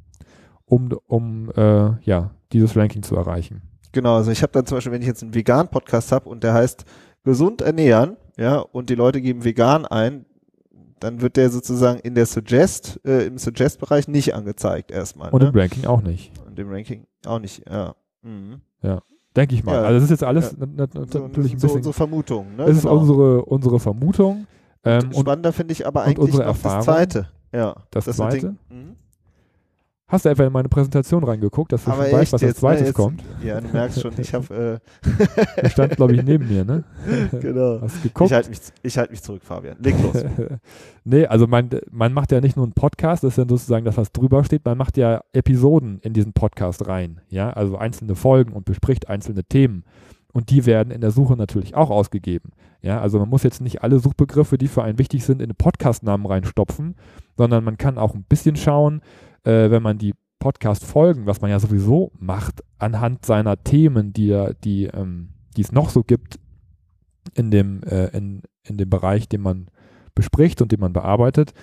um, 0.65 0.89
um 1.07 1.51
äh, 1.55 1.91
ja, 2.01 2.31
dieses 2.51 2.75
Ranking 2.75 3.03
zu 3.03 3.15
erreichen. 3.15 3.61
Genau, 3.91 4.15
also 4.15 4.31
ich 4.31 4.43
habe 4.43 4.51
dann 4.51 4.65
zum 4.65 4.77
Beispiel, 4.77 4.93
wenn 4.93 5.01
ich 5.01 5.07
jetzt 5.07 5.23
einen 5.23 5.33
Vegan-Podcast 5.33 6.11
habe 6.11 6.29
und 6.29 6.43
der 6.43 6.53
heißt 6.53 6.85
gesund 7.23 7.61
ernähren, 7.61 8.17
ja, 8.37 8.59
und 8.59 8.89
die 8.89 8.95
Leute 8.95 9.21
geben 9.21 9.43
vegan 9.43 9.85
ein, 9.85 10.25
dann 10.99 11.21
wird 11.21 11.37
der 11.37 11.49
sozusagen 11.49 11.99
in 11.99 12.15
der 12.15 12.25
Suggest, 12.25 12.99
äh, 13.05 13.25
im 13.25 13.37
Suggest-Bereich 13.37 14.07
nicht 14.07 14.35
angezeigt 14.35 14.91
erstmal. 14.91 15.29
Und 15.31 15.41
ne? 15.41 15.49
im 15.49 15.55
Ranking 15.55 15.85
auch 15.85 16.01
nicht. 16.01 16.31
Und 16.45 16.59
im 16.59 16.69
Ranking 16.69 17.05
auch 17.25 17.39
nicht, 17.39 17.67
ja. 17.69 17.95
Mhm. 18.21 18.61
Ja. 18.81 19.01
Denke 19.35 19.55
ich 19.55 19.63
mal. 19.63 19.75
Ja, 19.75 19.81
also 19.83 19.95
das 19.95 20.03
ist 20.05 20.09
jetzt 20.09 20.23
alles 20.23 20.55
ja. 20.59 20.65
natürlich 20.65 21.11
so, 21.11 21.23
ein 21.23 21.31
bisschen. 21.31 21.59
So, 21.59 21.81
so 21.81 21.91
Vermutungen, 21.91 22.55
ne? 22.55 22.65
Das 22.65 22.77
ist 22.77 22.83
genau. 22.83 22.97
unsere, 22.97 23.45
unsere 23.45 23.79
Vermutung. 23.79 24.47
Ähm, 24.83 25.13
Spannender 25.13 25.53
finde 25.53 25.73
ich 25.73 25.85
aber 25.85 26.03
eigentlich 26.03 26.33
noch 26.33 26.39
Erfahrung, 26.39 26.77
das 26.77 26.85
zweite. 26.85 27.29
Ja. 27.51 27.75
Das, 27.91 28.05
das 28.05 28.17
zweite. 28.17 28.39
Ding, 28.39 28.57
mhm. 28.69 28.95
Hast 30.09 30.25
du 30.25 30.29
einfach 30.29 30.47
in 30.47 30.51
meine 30.51 30.69
Präsentation 30.69 31.23
reingeguckt, 31.23 31.71
dass 31.71 31.83
du 31.83 31.91
Aber 31.91 32.05
schon 32.05 32.13
weißt, 32.13 32.33
was 32.33 32.41
als 32.41 32.55
ne, 32.55 32.59
zweites 32.59 32.87
jetzt, 32.87 32.95
kommt? 32.95 33.23
Ja, 33.43 33.61
du 33.61 33.67
merkst 33.67 34.01
schon, 34.01 34.11
ich 34.17 34.33
habe. 34.33 34.81
Äh 35.05 35.61
du 35.61 35.69
stand, 35.69 35.95
glaube 35.97 36.15
ich, 36.15 36.23
neben 36.23 36.47
mir, 36.47 36.65
ne? 36.65 36.83
genau. 37.39 37.79
Hast 37.79 38.01
geguckt? 38.01 38.31
Ich 38.31 38.35
halte 38.35 38.49
mich, 38.49 38.97
halt 38.97 39.11
mich 39.11 39.21
zurück, 39.21 39.43
Fabian. 39.43 39.77
Leg 39.79 39.95
los. 40.01 40.25
nee, 41.03 41.27
also 41.27 41.45
man, 41.45 41.69
man 41.91 42.11
macht 42.11 42.31
ja 42.31 42.41
nicht 42.41 42.55
nur 42.55 42.65
einen 42.65 42.73
Podcast, 42.73 43.23
das 43.23 43.33
ist 43.33 43.37
ja 43.37 43.45
sozusagen 43.47 43.85
das, 43.85 43.97
was 43.97 44.11
drüber 44.11 44.43
steht, 44.43 44.65
man 44.65 44.79
macht 44.79 44.97
ja 44.97 45.21
Episoden 45.31 45.99
in 46.01 46.13
diesen 46.13 46.33
Podcast 46.33 46.87
rein. 46.87 47.21
Ja, 47.29 47.51
also 47.51 47.77
einzelne 47.77 48.15
Folgen 48.15 48.53
und 48.53 48.65
bespricht 48.65 49.09
einzelne 49.09 49.43
Themen. 49.43 49.83
Und 50.31 50.51
die 50.51 50.65
werden 50.65 50.91
in 50.91 51.01
der 51.01 51.11
Suche 51.11 51.35
natürlich 51.35 51.75
auch 51.75 51.89
ausgegeben. 51.89 52.51
Ja, 52.81 53.01
also 53.01 53.19
man 53.19 53.29
muss 53.29 53.43
jetzt 53.43 53.61
nicht 53.61 53.83
alle 53.83 53.99
Suchbegriffe, 53.99 54.57
die 54.57 54.67
für 54.67 54.83
einen 54.83 54.99
wichtig 54.99 55.25
sind, 55.25 55.41
in 55.41 55.55
Podcast-Namen 55.55 56.25
reinstopfen, 56.25 56.95
sondern 57.35 57.63
man 57.63 57.77
kann 57.77 57.97
auch 57.97 58.13
ein 58.13 58.25
bisschen 58.25 58.55
schauen, 58.55 59.01
äh, 59.43 59.71
wenn 59.71 59.81
man 59.81 59.97
die 59.97 60.13
Podcast-Folgen, 60.39 61.25
was 61.25 61.41
man 61.41 61.49
ja 61.49 61.59
sowieso 61.59 62.11
macht, 62.17 62.63
anhand 62.77 63.25
seiner 63.25 63.63
Themen, 63.63 64.13
die, 64.13 64.53
die, 64.63 64.85
ähm, 64.85 65.29
es 65.57 65.71
noch 65.71 65.89
so 65.89 66.03
gibt 66.03 66.39
in 67.33 67.51
dem, 67.51 67.83
äh, 67.83 68.07
in, 68.15 68.43
in 68.63 68.77
dem 68.77 68.89
Bereich, 68.89 69.27
den 69.27 69.41
man 69.41 69.69
bespricht 70.15 70.61
und 70.61 70.71
den 70.71 70.79
man 70.79 70.93
bearbeitet, 70.93 71.53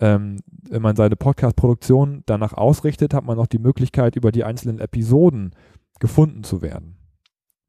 ähm, 0.00 0.40
wenn 0.68 0.82
man 0.82 0.96
seine 0.96 1.16
Podcast-Produktion 1.16 2.22
danach 2.26 2.52
ausrichtet, 2.52 3.14
hat 3.14 3.24
man 3.24 3.38
auch 3.38 3.46
die 3.46 3.58
Möglichkeit, 3.58 4.16
über 4.16 4.32
die 4.32 4.44
einzelnen 4.44 4.78
Episoden 4.78 5.52
gefunden 6.00 6.44
zu 6.44 6.60
werden. 6.60 6.95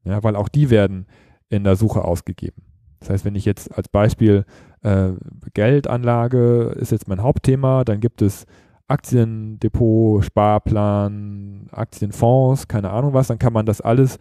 Ja, 0.08 0.22
weil 0.22 0.36
auch 0.36 0.48
die 0.48 0.70
werden 0.70 1.06
in 1.50 1.64
der 1.64 1.76
Suche 1.76 2.02
ausgegeben. 2.02 2.62
Das 3.00 3.10
heißt, 3.10 3.24
wenn 3.24 3.34
ich 3.34 3.44
jetzt 3.44 3.76
als 3.76 3.88
Beispiel 3.88 4.44
äh, 4.82 5.10
Geldanlage 5.52 6.74
ist 6.78 6.92
jetzt 6.92 7.08
mein 7.08 7.22
Hauptthema, 7.22 7.84
dann 7.84 8.00
gibt 8.00 8.22
es 8.22 8.46
Aktiendepot, 8.88 10.24
Sparplan, 10.24 11.68
Aktienfonds, 11.70 12.68
keine 12.68 12.90
Ahnung 12.90 13.12
was, 13.12 13.28
dann 13.28 13.38
kann 13.38 13.52
man 13.52 13.66
das 13.66 13.82
alles 13.82 14.18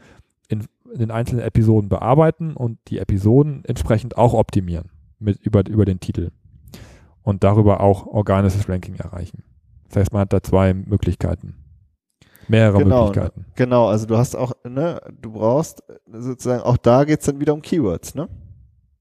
in, 0.50 0.66
in, 0.92 1.00
den 1.00 1.12
einzelnen 1.12 1.44
Episoden 1.44 1.90
bearbeiten 1.90 2.54
und 2.54 2.78
die 2.90 3.00
Episoden 3.00 3.64
entsprechend 3.64 4.18
auch 4.18 4.34
optimieren 4.34 4.90
mit, 5.20 5.40
über, 5.40 5.66
über 5.68 5.86
den 5.86 6.02
Titel 6.02 6.32
und 7.24 7.46
darüber 7.46 7.80
auch 7.80 8.08
organisches 8.08 8.68
Ranking 8.68 8.96
erreichen. 8.96 9.44
Das 9.88 9.98
heißt, 9.98 10.12
man 10.12 10.22
hat 10.22 10.34
da 10.34 10.44
zwei 10.44 10.74
Möglichkeiten. 10.74 11.56
Mehrere 12.48 12.80
genau, 12.80 13.08
Möglichkeiten. 13.08 13.46
Genau, 13.56 13.88
also 13.88 14.06
du 14.06 14.18
hast 14.18 14.36
auch, 14.36 14.54
ne, 14.64 15.02
du 15.22 15.32
brauchst 15.32 15.84
sozusagen, 16.12 16.64
auch 16.64 16.78
da 16.78 17.04
geht 17.04 17.20
es 17.20 17.26
dann 17.26 17.40
wieder 17.40 17.54
um 17.54 17.62
Keywords, 17.62 18.16
ne? 18.16 18.30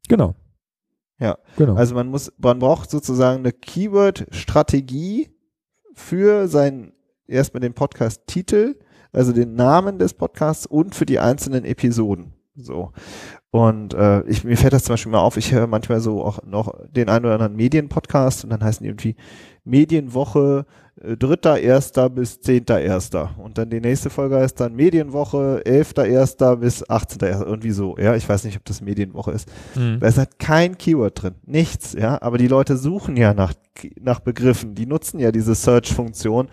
Genau. 0.08 0.34
Ja, 1.18 1.38
genau. 1.56 1.74
Also 1.74 1.94
man 1.94 2.08
muss, 2.08 2.32
man 2.38 2.58
braucht 2.58 2.90
sozusagen 2.90 3.38
eine 3.38 3.52
Keyword-Strategie, 3.52 5.30
für 5.96 6.46
seinen, 6.46 6.92
erstmal 7.26 7.62
den 7.62 7.74
Podcast-Titel, 7.74 8.76
also 9.12 9.32
den 9.32 9.54
Namen 9.54 9.98
des 9.98 10.14
Podcasts 10.14 10.66
und 10.66 10.94
für 10.94 11.06
die 11.06 11.18
einzelnen 11.18 11.64
Episoden. 11.64 12.34
So. 12.54 12.92
Und 13.56 13.94
äh, 13.94 14.20
ich, 14.24 14.44
mir 14.44 14.58
fällt 14.58 14.74
das 14.74 14.84
zum 14.84 14.92
Beispiel 14.92 15.12
mal 15.12 15.20
auf, 15.20 15.38
ich 15.38 15.50
höre 15.50 15.66
manchmal 15.66 16.00
so 16.00 16.22
auch 16.22 16.40
noch 16.44 16.74
den 16.90 17.08
einen 17.08 17.24
oder 17.24 17.32
anderen 17.32 17.56
Medienpodcast 17.56 18.44
und 18.44 18.50
dann 18.50 18.62
heißen 18.62 18.84
die 18.84 18.90
irgendwie 18.90 19.16
Medienwoche 19.64 20.66
äh, 21.02 21.16
dritter 21.16 21.58
erster 21.58 22.10
bis 22.10 22.38
zehnter 22.42 22.78
erster 22.78 23.30
und 23.38 23.56
dann 23.56 23.70
die 23.70 23.80
nächste 23.80 24.10
Folge 24.10 24.36
heißt 24.36 24.60
dann 24.60 24.74
Medienwoche 24.74 25.64
elfter 25.64 26.04
erster 26.04 26.56
bis 26.58 26.86
achtzehnter 26.90 27.28
erster 27.28 27.46
irgendwie 27.46 27.70
so. 27.70 27.96
Ja, 27.96 28.14
ich 28.14 28.28
weiß 28.28 28.44
nicht, 28.44 28.58
ob 28.58 28.64
das 28.66 28.82
Medienwoche 28.82 29.30
ist. 29.30 29.48
Mhm. 29.74 30.00
Da 30.00 30.06
ist 30.08 30.18
halt 30.18 30.38
kein 30.38 30.76
Keyword 30.76 31.22
drin, 31.22 31.34
nichts. 31.46 31.94
Ja, 31.94 32.20
aber 32.20 32.36
die 32.36 32.48
Leute 32.48 32.76
suchen 32.76 33.16
ja 33.16 33.32
nach 33.32 33.54
nach 33.98 34.20
Begriffen, 34.20 34.74
die 34.74 34.84
nutzen 34.84 35.18
ja 35.18 35.32
diese 35.32 35.54
Search-Funktion 35.54 36.48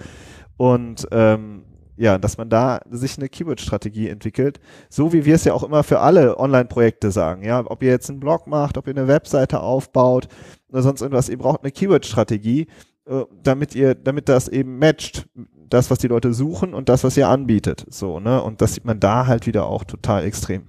und 0.56 1.06
ähm, 1.12 1.64
ja, 1.96 2.18
dass 2.18 2.38
man 2.38 2.50
da 2.50 2.82
sich 2.90 3.18
eine 3.18 3.30
Keyword-Strategie 3.30 4.10
entwickelt, 4.10 4.60
so 4.90 5.14
wie 5.14 5.26
wir 5.26 5.36
es 5.36 5.44
ja 5.44 5.54
auch 5.54 5.64
immer 5.64 5.84
für 5.84 6.00
alle 6.00 6.40
Online-Projekte 6.40 7.12
sagen, 7.12 7.44
ja, 7.44 7.64
ob 7.66 7.84
ihr 7.84 7.92
jetzt 7.92 8.10
einen 8.10 8.20
Blog 8.20 8.48
macht, 8.48 8.78
ob 8.78 8.88
ihr 8.88 8.96
eine 8.96 9.08
Webseite 9.08 9.62
aufbaut 9.62 10.28
oder 10.70 10.82
sonst 10.82 11.02
irgendwas, 11.02 11.30
ihr 11.30 11.38
braucht 11.38 11.64
eine 11.64 11.72
Keyword-Strategie, 11.72 12.68
äh, 13.06 13.24
damit 13.44 13.76
ihr, 13.76 13.96
damit 13.96 14.30
das 14.30 14.48
eben 14.48 14.80
matcht, 14.80 15.28
das, 15.70 15.90
was 15.90 16.00
die 16.00 16.08
Leute 16.08 16.34
suchen 16.34 16.74
und 16.74 16.90
das, 16.90 17.04
was 17.04 17.18
ihr 17.18 17.28
anbietet, 17.28 17.86
so, 17.90 18.20
ne, 18.20 18.42
und 18.42 18.62
das 18.62 18.76
sieht 18.76 18.86
man 18.86 19.00
da 19.00 19.28
halt 19.28 19.48
wieder 19.48 19.66
auch 19.66 19.84
total 19.84 20.24
extrem. 20.24 20.64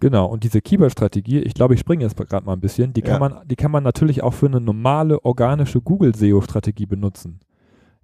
Genau, 0.00 0.26
und 0.26 0.44
diese 0.44 0.62
Keyword-Strategie, 0.62 1.40
ich 1.40 1.52
glaube, 1.52 1.74
ich 1.74 1.80
springe 1.80 2.04
jetzt 2.04 2.16
gerade 2.16 2.46
mal 2.46 2.54
ein 2.54 2.60
bisschen, 2.60 2.94
die 2.94 3.02
kann, 3.02 3.20
ja. 3.20 3.28
man, 3.28 3.48
die 3.48 3.56
kann 3.56 3.70
man 3.70 3.82
natürlich 3.82 4.22
auch 4.22 4.32
für 4.32 4.46
eine 4.46 4.60
normale 4.60 5.22
organische 5.26 5.82
Google-SEO-Strategie 5.82 6.86
benutzen. 6.86 7.40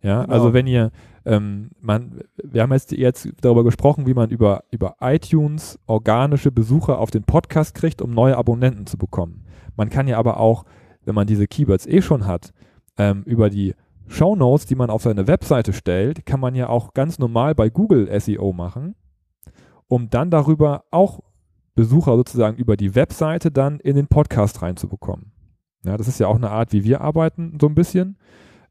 Ja, 0.02 0.22
genau. 0.22 0.34
also 0.34 0.52
wenn 0.52 0.66
ihr, 0.66 0.90
ähm, 1.24 1.70
man, 1.80 2.20
wir 2.42 2.62
haben 2.62 2.72
jetzt, 2.72 2.92
jetzt 2.92 3.28
darüber 3.40 3.64
gesprochen, 3.64 4.06
wie 4.06 4.14
man 4.14 4.30
über, 4.30 4.64
über 4.70 4.96
iTunes 5.00 5.78
organische 5.86 6.52
Besucher 6.52 6.98
auf 6.98 7.10
den 7.10 7.24
Podcast 7.24 7.74
kriegt, 7.74 8.02
um 8.02 8.12
neue 8.12 8.36
Abonnenten 8.36 8.86
zu 8.86 8.98
bekommen. 8.98 9.44
Man 9.76 9.90
kann 9.90 10.08
ja 10.08 10.18
aber 10.18 10.38
auch, 10.38 10.64
wenn 11.04 11.14
man 11.14 11.26
diese 11.26 11.46
Keywords 11.46 11.86
eh 11.86 12.02
schon 12.02 12.26
hat, 12.26 12.52
ähm, 12.98 13.22
über 13.24 13.50
die 13.50 13.74
Show 14.08 14.36
Notes, 14.36 14.66
die 14.66 14.76
man 14.76 14.90
auf 14.90 15.02
seine 15.02 15.26
Webseite 15.26 15.72
stellt, 15.72 16.26
kann 16.26 16.40
man 16.40 16.54
ja 16.54 16.68
auch 16.68 16.94
ganz 16.94 17.18
normal 17.18 17.54
bei 17.54 17.70
Google 17.70 18.08
SEO 18.20 18.52
machen, 18.52 18.94
um 19.88 20.10
dann 20.10 20.30
darüber 20.30 20.84
auch 20.90 21.20
Besucher 21.74 22.16
sozusagen 22.16 22.56
über 22.56 22.76
die 22.76 22.94
Webseite 22.94 23.50
dann 23.50 23.80
in 23.80 23.96
den 23.96 24.06
Podcast 24.06 24.62
reinzubekommen. 24.62 25.32
Ja, 25.84 25.96
das 25.96 26.08
ist 26.08 26.18
ja 26.18 26.26
auch 26.26 26.36
eine 26.36 26.50
Art, 26.50 26.72
wie 26.72 26.84
wir 26.84 27.00
arbeiten, 27.00 27.58
so 27.60 27.68
ein 27.68 27.74
bisschen 27.74 28.16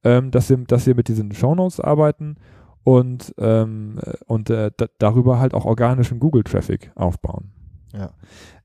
ähm, 0.06 0.32
dass, 0.32 0.50
wir, 0.50 0.58
dass 0.58 0.86
wir 0.86 0.96
mit 0.96 1.10
diesen 1.10 1.34
Shownotes 1.34 1.82
arbeiten 1.82 2.38
und, 2.86 3.34
ähm, 3.39 4.00
und 4.28 4.50
äh, 4.52 4.72
darüber 5.00 5.39
halt 5.39 5.54
auch 5.54 5.65
organischen 5.65 6.20
Google-Traffic 6.20 6.91
aufbauen. 6.96 7.52
Ja, 7.98 8.12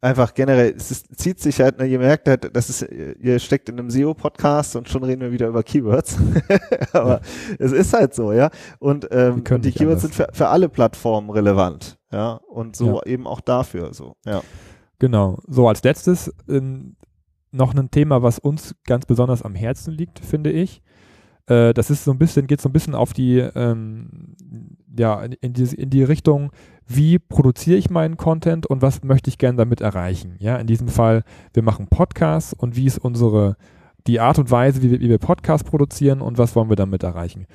einfach 0.01 0.35
generell, 0.35 0.75
es 0.77 0.91
ist, 0.91 1.17
zieht 1.17 1.39
sich 1.39 1.61
halt, 1.61 1.79
ne, 1.79 1.87
ihr 1.87 2.01
merkt 2.01 2.29
halt, 2.29 2.55
das 2.55 2.69
ist, 2.69 2.83
ihr 2.83 3.39
steckt 3.39 3.69
in 3.69 3.79
einem 3.79 3.89
SEO-Podcast 3.89 4.75
und 4.75 4.89
schon 4.89 5.05
reden 5.05 5.23
wir 5.23 5.31
wieder 5.31 5.47
über 5.47 5.63
Keywords. 5.63 6.19
Aber 6.93 7.21
ja. 7.21 7.21
es 7.59 7.73
ist 7.73 7.93
halt 7.93 8.13
so, 8.13 8.33
ja. 8.33 8.51
Und, 8.81 9.09
ähm, 9.13 9.45
die 9.45 9.73
Keywords 9.73 10.03
sind 10.03 10.15
für, 10.15 10.29
für 10.33 10.49
alle 10.49 10.69
Plattformen 10.69 11.31
relevant, 11.31 11.97
ja. 12.13 12.41
Und 12.49 12.77
so 12.77 12.97
ja. 12.97 13.07
eben 13.07 13.27
auch 13.27 13.41
dafür, 13.41 13.95
so, 13.95 14.17
ja. 14.27 14.43
Genau. 14.99 15.39
So, 15.47 15.69
als 15.69 15.83
letztes 15.85 16.35
ähm, 16.49 16.97
noch 17.53 17.73
ein 17.73 17.91
Thema, 17.91 18.23
was 18.23 18.39
uns 18.39 18.75
ganz 18.85 19.07
besonders 19.07 19.43
am 19.43 19.55
Herzen 19.55 19.95
liegt, 19.95 20.19
finde 20.19 20.51
ich. 20.51 20.83
Äh, 21.51 21.75
das 21.75 21.91
ist 21.91 22.05
so 22.05 22.13
ein 22.13 22.19
bisschen, 22.19 22.47
geht 22.47 22.61
so 22.61 22.69
ein 22.69 22.73
bisschen 22.73 22.95
auf 22.95 23.13
die, 23.13 23.39
ähm, 23.39 24.37
ja, 24.97 25.21
in 25.23 25.53
die, 25.53 25.65
in 25.75 25.91
die 25.91 26.05
Richtung, 26.05 26.53
wie 26.87 27.19
produziere 27.19 27.77
ich 27.77 27.91
meinen 27.91 28.17
Content 28.17 28.67
und 28.67 28.83
was 28.83 29.03
möchte 29.03 29.29
ich 29.29 29.39
gerne 29.39 29.59
damit 29.59 29.81
erreichen. 29.81 30.37
Ja, 30.39 30.57
in 30.57 30.67
diesem 30.67 30.89
Fall, 30.89 31.25
wir 31.53 31.63
machen 31.63 31.89
Podcasts 31.89 32.55
und 32.55 32.77
wie 32.77 32.87
ist 32.87 32.99
unsere 32.99 33.57
die 34.07 34.21
Art 34.21 34.39
und 34.39 34.51
Weise, 34.51 34.83
wie 34.83 34.93
wir, 34.93 35.01
wie 35.01 35.09
wir 35.09 35.19
Podcast 35.19 35.67
produzieren 35.67 36.21
und 36.21 36.39
was 36.39 36.55
wollen 36.57 36.71
wir 36.71 36.77
damit 36.77 37.03
erreichen. 37.03 37.47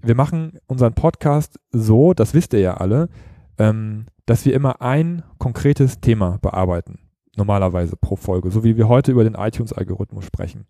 Wir 0.00 0.14
machen 0.14 0.58
unseren 0.66 0.94
Podcast 0.94 1.58
so, 1.70 2.14
das 2.14 2.34
wisst 2.34 2.54
ihr 2.54 2.60
ja 2.60 2.74
alle, 2.74 3.08
ähm, 3.58 4.06
dass 4.24 4.44
wir 4.44 4.54
immer 4.54 4.80
ein 4.80 5.22
konkretes 5.38 6.00
Thema 6.00 6.38
bearbeiten. 6.40 6.98
Normalerweise 7.36 7.96
pro 7.96 8.16
Folge, 8.16 8.50
so 8.50 8.62
wie 8.62 8.76
wir 8.76 8.88
heute 8.88 9.10
über 9.12 9.24
den 9.24 9.34
iTunes-Algorithmus 9.34 10.24
sprechen. 10.24 10.66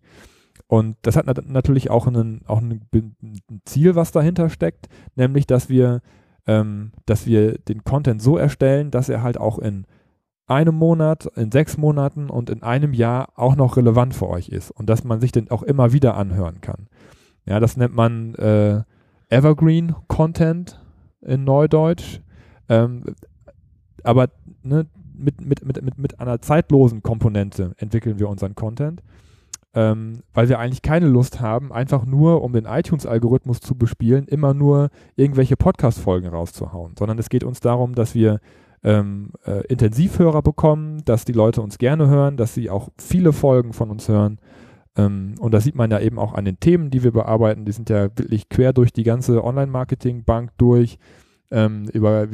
Und 0.73 0.97
das 1.03 1.15
hat 1.15 1.27
nat 1.27 1.47
natürlich 1.47 1.91
auch, 1.91 2.07
einen, 2.07 2.41
auch 2.47 2.59
ein, 2.59 2.81
ein, 2.91 3.41
Ziel, 3.63 3.93
was 3.93 4.11
dahinter 4.11 4.49
steckt, 4.49 4.89
nämlich, 5.15 5.45
dass 5.45 5.69
wir, 5.69 6.01
ähm, 6.47 6.93
dass 7.05 7.27
wir 7.27 7.59
den 7.59 7.83
Content 7.83 8.23
so 8.23 8.37
erstellen, 8.37 8.89
dass 8.89 9.07
er 9.07 9.21
halt 9.21 9.37
auch 9.37 9.59
in 9.59 9.85
einem 10.47 10.73
Monat, 10.73 11.27
in 11.35 11.51
sechs 11.51 11.77
Monaten 11.77 12.31
und 12.31 12.49
in 12.49 12.63
einem 12.63 12.95
Jahr 12.95 13.29
auch 13.35 13.55
noch 13.55 13.77
relevant 13.77 14.15
für 14.15 14.27
euch 14.27 14.49
ist 14.49 14.71
und 14.71 14.89
dass 14.89 15.03
man 15.03 15.21
sich 15.21 15.31
den 15.31 15.51
auch 15.51 15.61
immer 15.61 15.93
wieder 15.93 16.17
anhören 16.17 16.59
kann. 16.59 16.87
Ja, 17.45 17.59
das 17.59 17.77
nennt 17.77 17.93
man 17.93 18.33
äh, 18.33 18.81
Evergreen 19.29 19.93
Content 20.07 20.81
in 21.21 21.43
Neudeutsch. 21.43 22.19
Ähm, 22.67 23.03
aber 24.03 24.29
ne, 24.63 24.87
mit, 25.13 25.39
mit, 25.45 25.63
mit, 25.63 25.99
mit 25.99 26.19
einer 26.19 26.41
zeitlosen 26.41 27.03
Komponente 27.03 27.75
entwickeln 27.77 28.17
wir 28.17 28.27
unseren 28.27 28.55
Content, 28.55 29.03
ähm, 29.75 30.21
weil 30.33 30.49
wir 30.49 30.59
eigentlich 30.59 30.81
keine 30.81 31.07
Lust 31.07 31.41
haben, 31.41 31.71
einfach 31.71 32.05
nur, 32.05 32.43
um 32.43 32.53
den 32.53 32.65
iTunes-Algorithmus 32.65 33.59
zu 33.59 33.75
bespielen, 33.75 34.27
immer 34.27 34.53
nur 34.53 34.89
irgendwelche 35.15 35.57
Podcast-Folgen 35.57 36.29
rauszuhauen, 36.29 36.93
sondern 36.97 37.17
es 37.17 37.29
geht 37.29 37.43
uns 37.43 37.59
darum, 37.59 37.95
dass 37.95 38.13
wir 38.13 38.39
ähm, 38.83 39.31
äh, 39.45 39.65
Intensivhörer 39.67 40.41
bekommen, 40.41 41.03
dass 41.05 41.25
die 41.25 41.31
Leute 41.31 41.61
uns 41.61 41.77
gerne 41.77 42.07
hören, 42.07 42.37
dass 42.37 42.53
sie 42.53 42.69
auch 42.69 42.89
viele 42.99 43.33
Folgen 43.33 43.73
von 43.73 43.89
uns 43.89 44.07
hören. 44.09 44.39
Ähm, 44.95 45.35
und 45.39 45.53
das 45.53 45.63
sieht 45.63 45.75
man 45.75 45.89
ja 45.89 45.99
eben 45.99 46.19
auch 46.19 46.33
an 46.33 46.45
den 46.45 46.59
Themen, 46.59 46.91
die 46.91 47.03
wir 47.03 47.11
bearbeiten. 47.11 47.65
Die 47.65 47.71
sind 47.71 47.89
ja 47.89 48.03
wirklich 48.15 48.49
quer 48.49 48.73
durch 48.73 48.93
die 48.93 49.03
ganze 49.03 49.43
Online-Marketing-Bank 49.43 50.51
durch. 50.57 50.99
Ähm, 51.49 51.85
über 51.93 52.27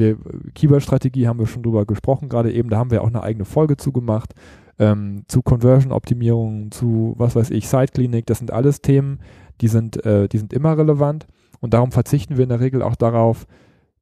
Keyword-Strategie 0.56 1.28
haben 1.28 1.40
wir 1.40 1.48
schon 1.48 1.64
drüber 1.64 1.86
gesprochen, 1.86 2.30
gerade 2.30 2.52
eben. 2.52 2.70
Da 2.70 2.78
haben 2.78 2.92
wir 2.92 3.04
auch 3.04 3.08
eine 3.08 3.24
eigene 3.24 3.46
Folge 3.46 3.78
zugemacht. 3.78 4.34
Ähm, 4.80 5.24
zu 5.28 5.42
Conversion-Optimierung, 5.42 6.72
zu 6.72 7.14
was 7.18 7.36
weiß 7.36 7.52
ich, 7.52 7.68
Side-Clinic. 7.68 8.26
Das 8.26 8.40
sind 8.40 8.52
alles 8.52 8.82
Themen, 8.82 9.20
die 9.62 9.68
sind, 9.68 10.04
äh, 10.06 10.28
die 10.30 10.38
sind 10.38 10.54
immer 10.54 10.78
relevant. 10.78 11.28
Und 11.60 11.74
darum 11.74 11.92
verzichten 11.92 12.38
wir 12.38 12.44
in 12.44 12.50
der 12.50 12.62
Regel 12.62 12.82
auch 12.82 12.96
darauf, 12.96 13.46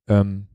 ähm, 0.07 0.47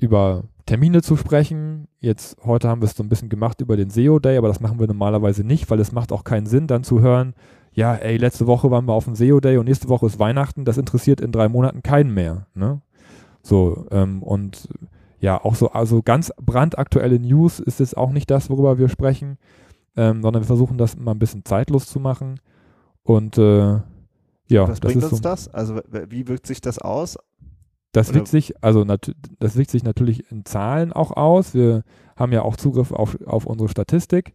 über 0.00 0.44
Termine 0.66 1.00
zu 1.00 1.16
sprechen. 1.16 1.88
Jetzt, 2.00 2.36
heute 2.44 2.68
haben 2.68 2.82
wir 2.82 2.86
es 2.86 2.96
so 2.96 3.02
ein 3.02 3.08
bisschen 3.08 3.28
gemacht 3.28 3.60
über 3.60 3.76
den 3.76 3.88
SEO 3.88 4.18
Day, 4.18 4.36
aber 4.36 4.48
das 4.48 4.60
machen 4.60 4.78
wir 4.78 4.86
normalerweise 4.86 5.44
nicht, 5.44 5.70
weil 5.70 5.80
es 5.80 5.92
macht 5.92 6.12
auch 6.12 6.24
keinen 6.24 6.46
Sinn, 6.46 6.66
dann 6.66 6.84
zu 6.84 7.00
hören, 7.00 7.34
ja, 7.72 7.94
ey, 7.94 8.16
letzte 8.16 8.46
Woche 8.46 8.70
waren 8.70 8.86
wir 8.86 8.94
auf 8.94 9.04
dem 9.04 9.14
SEO 9.14 9.38
Day 9.38 9.58
und 9.58 9.66
nächste 9.66 9.88
Woche 9.88 10.06
ist 10.06 10.18
Weihnachten, 10.18 10.64
das 10.64 10.78
interessiert 10.78 11.20
in 11.20 11.30
drei 11.30 11.48
Monaten 11.48 11.82
keinen 11.82 12.12
mehr. 12.12 12.46
Ne? 12.54 12.80
So, 13.42 13.86
ähm, 13.90 14.22
und 14.22 14.68
ja, 15.18 15.42
auch 15.42 15.54
so, 15.54 15.70
also 15.70 16.02
ganz 16.02 16.32
brandaktuelle 16.36 17.18
News 17.18 17.60
ist 17.60 17.80
es 17.80 17.94
auch 17.94 18.10
nicht 18.10 18.30
das, 18.30 18.50
worüber 18.50 18.78
wir 18.78 18.88
sprechen, 18.88 19.38
ähm, 19.96 20.22
sondern 20.22 20.42
wir 20.42 20.46
versuchen 20.46 20.78
das 20.78 20.96
mal 20.96 21.12
ein 21.12 21.18
bisschen 21.18 21.44
zeitlos 21.44 21.86
zu 21.86 22.00
machen. 22.00 22.40
Und 23.02 23.38
äh, 23.38 23.80
ja, 24.48 24.68
was 24.68 24.80
bringt 24.80 25.02
uns 25.02 25.10
so, 25.10 25.20
das? 25.20 25.48
Also 25.48 25.80
wie 26.08 26.28
wirkt 26.28 26.46
sich 26.46 26.60
das 26.60 26.78
aus 26.78 27.16
das 27.96 28.12
wirkt 28.12 28.28
sich, 28.28 28.62
also 28.62 28.84
das 28.84 29.56
wirkt 29.56 29.70
sich 29.70 29.82
natürlich 29.82 30.30
in 30.30 30.44
Zahlen 30.44 30.92
auch 30.92 31.12
aus. 31.12 31.54
Wir 31.54 31.82
haben 32.14 32.30
ja 32.30 32.42
auch 32.42 32.56
Zugriff 32.56 32.92
auf, 32.92 33.16
auf 33.26 33.46
unsere 33.46 33.70
Statistik. 33.70 34.34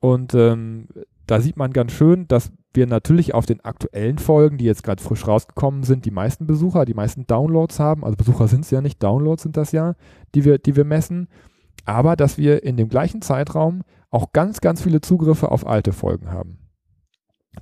Und 0.00 0.32
ähm, 0.32 0.88
da 1.26 1.42
sieht 1.42 1.58
man 1.58 1.74
ganz 1.74 1.92
schön, 1.92 2.26
dass 2.28 2.50
wir 2.74 2.86
natürlich 2.86 3.34
auf 3.34 3.46
den 3.46 3.64
aktuellen 3.64 4.18
Folgen, 4.18 4.58
die 4.58 4.64
jetzt 4.64 4.82
gerade 4.82 5.02
frisch 5.02 5.26
rausgekommen 5.26 5.82
sind, 5.82 6.04
die 6.04 6.10
meisten 6.10 6.46
Besucher, 6.46 6.84
die 6.84 6.94
meisten 6.94 7.26
Downloads 7.26 7.80
haben. 7.80 8.04
Also 8.04 8.16
Besucher 8.16 8.48
sind 8.48 8.64
es 8.64 8.70
ja 8.70 8.80
nicht, 8.80 9.02
Downloads 9.02 9.42
sind 9.42 9.56
das 9.56 9.72
ja, 9.72 9.94
die 10.34 10.44
wir, 10.44 10.58
die 10.58 10.76
wir 10.76 10.84
messen. 10.84 11.28
Aber 11.84 12.16
dass 12.16 12.36
wir 12.36 12.62
in 12.62 12.76
dem 12.76 12.88
gleichen 12.88 13.22
Zeitraum 13.22 13.82
auch 14.10 14.32
ganz, 14.32 14.60
ganz 14.60 14.82
viele 14.82 15.00
Zugriffe 15.00 15.50
auf 15.50 15.66
alte 15.66 15.92
Folgen 15.92 16.30
haben. 16.30 16.58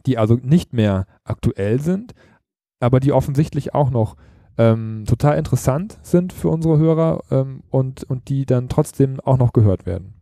Die 0.07 0.19
also 0.19 0.35
nicht 0.35 0.73
mehr 0.73 1.07
aktuell 1.25 1.81
sind, 1.81 2.15
aber 2.81 3.01
die 3.01 3.13
offensichtlich 3.13 3.75
auch 3.75 3.91
noch 3.91 4.17
ähm, 4.59 5.05
total 5.07 5.39
interessant 5.39 5.99
sind 6.03 6.33
für 6.33 6.49
unsere 6.49 6.79
Hörer 6.79 7.23
ähm, 7.31 7.63
und, 7.71 8.05
und 8.05 8.29
die 8.29 8.47
dann 8.47 8.69
trotzdem 8.69 9.21
auch 9.21 9.39
noch 9.39 9.53
gehört 9.53 9.87
werden. 9.87 10.16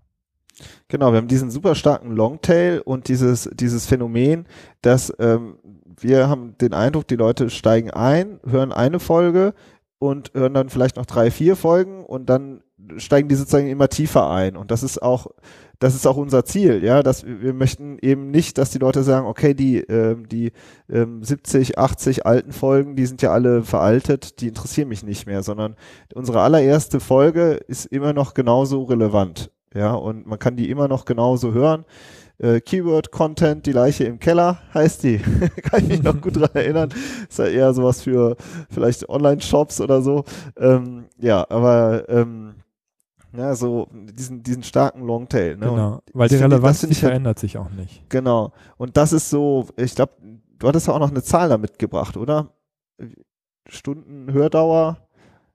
Genau, 0.89 1.13
wir 1.13 1.19
haben 1.19 1.29
diesen 1.29 1.51
super 1.51 1.75
starken 1.75 2.11
Longtail 2.13 2.81
und 2.85 3.09
dieses, 3.09 3.51
dieses 3.53 3.87
Phänomen, 3.87 4.47
dass 4.83 5.13
ähm, 5.19 5.59
wir 6.01 6.29
haben 6.29 6.57
den 6.59 6.75
Eindruck, 6.75 7.09
die 7.09 7.17
Leute 7.17 7.51
steigen 7.51 7.91
ein, 7.91 8.41
hören 8.49 8.73
eine 8.73 9.01
Folge 9.01 9.55
und 9.99 10.33
hören 10.35 10.55
dann 10.55 10.69
vielleicht 10.69 10.97
noch 10.97 11.07
drei, 11.07 11.31
vier 11.31 11.57
Folgen 11.57 12.05
und 12.05 12.27
dann 12.29 12.63
steigen 12.97 13.29
die 13.29 13.35
sozusagen 13.35 13.69
immer 13.69 13.89
tiefer 13.89 14.29
ein. 14.31 14.57
Und 14.57 14.71
das 14.71 14.83
ist 14.83 15.01
auch 15.01 15.29
das 15.85 15.95
ist 15.95 16.07
auch 16.07 16.17
unser 16.17 16.45
Ziel, 16.45 16.83
ja, 16.85 17.03
dass 17.03 17.27
wir 17.27 17.53
möchten 17.53 17.99
eben 18.01 18.31
nicht, 18.31 18.59
dass 18.59 18.71
die 18.71 18.79
Leute 18.79 19.03
sagen, 19.03 19.27
okay, 19.27 19.53
die, 19.55 19.81
ähm, 19.81 20.29
die 20.29 20.53
ähm, 20.89 21.23
70, 21.23 21.79
80 21.79 22.27
alten 22.27 22.53
Folgen, 22.53 22.97
die 22.97 23.07
sind 23.07 23.23
ja 23.23 23.33
alle 23.33 23.63
veraltet, 23.63 24.41
die 24.41 24.49
interessieren 24.49 24.89
mich 24.89 25.03
nicht 25.03 25.27
mehr, 25.27 25.43
sondern 25.43 25.77
unsere 26.15 26.41
allererste 26.41 27.01
Folge 27.01 27.61
ist 27.69 27.87
immer 27.87 28.13
noch 28.13 28.35
genauso 28.35 28.85
relevant, 28.85 29.51
ja, 29.75 29.93
und 29.95 30.27
man 30.27 30.39
kann 30.39 30.57
die 30.57 30.71
immer 30.71 30.89
noch 30.89 31.05
genauso 31.05 31.53
hören. 31.53 31.85
Äh, 32.39 32.61
Keyword 32.61 33.13
Content, 33.13 33.67
die 33.67 33.73
Leiche 33.73 34.05
im 34.05 34.19
Keller 34.19 34.59
heißt 34.73 35.03
die. 35.05 35.19
kann 35.63 35.83
ich 35.83 35.89
mich 35.89 36.03
noch 36.03 36.21
gut 36.21 36.37
dran 36.37 36.51
erinnern. 36.55 36.91
Ist 37.29 37.39
ja 37.39 37.47
eher 37.47 37.75
sowas 37.75 38.03
für 38.03 38.37
vielleicht 38.71 39.09
Online-Shops 39.09 39.81
oder 39.81 40.03
so. 40.03 40.25
Ähm, 40.57 41.07
ja, 41.19 41.47
aber 41.49 42.09
ähm, 42.09 42.55
ja, 43.37 43.55
so 43.55 43.89
diesen, 43.93 44.43
diesen 44.43 44.63
starken 44.63 45.05
Longtail. 45.05 45.57
Ne? 45.57 45.67
Genau, 45.67 46.03
weil 46.13 46.29
die 46.29 46.37
Relevanz 46.37 46.83
ich, 46.85 47.01
verändert 47.01 47.39
sich 47.39 47.59
auch 47.59 47.71
nicht. 47.71 48.09
Genau. 48.09 48.53
Und 48.77 48.97
das 48.97 49.13
ist 49.13 49.31
so, 49.31 49.67
ich 49.77 49.95
glaube, 49.95 50.13
du 50.59 50.69
hattest 50.69 50.87
ja 50.87 50.95
auch 50.95 51.01
noch 51.01 51.11
eine 51.11 51.23
Zahl 51.23 51.49
da 51.49 51.59
mitgebracht, 51.59 52.17
oder? 52.17 52.51
Stunden 53.69 54.33
Hördauer. 54.33 54.99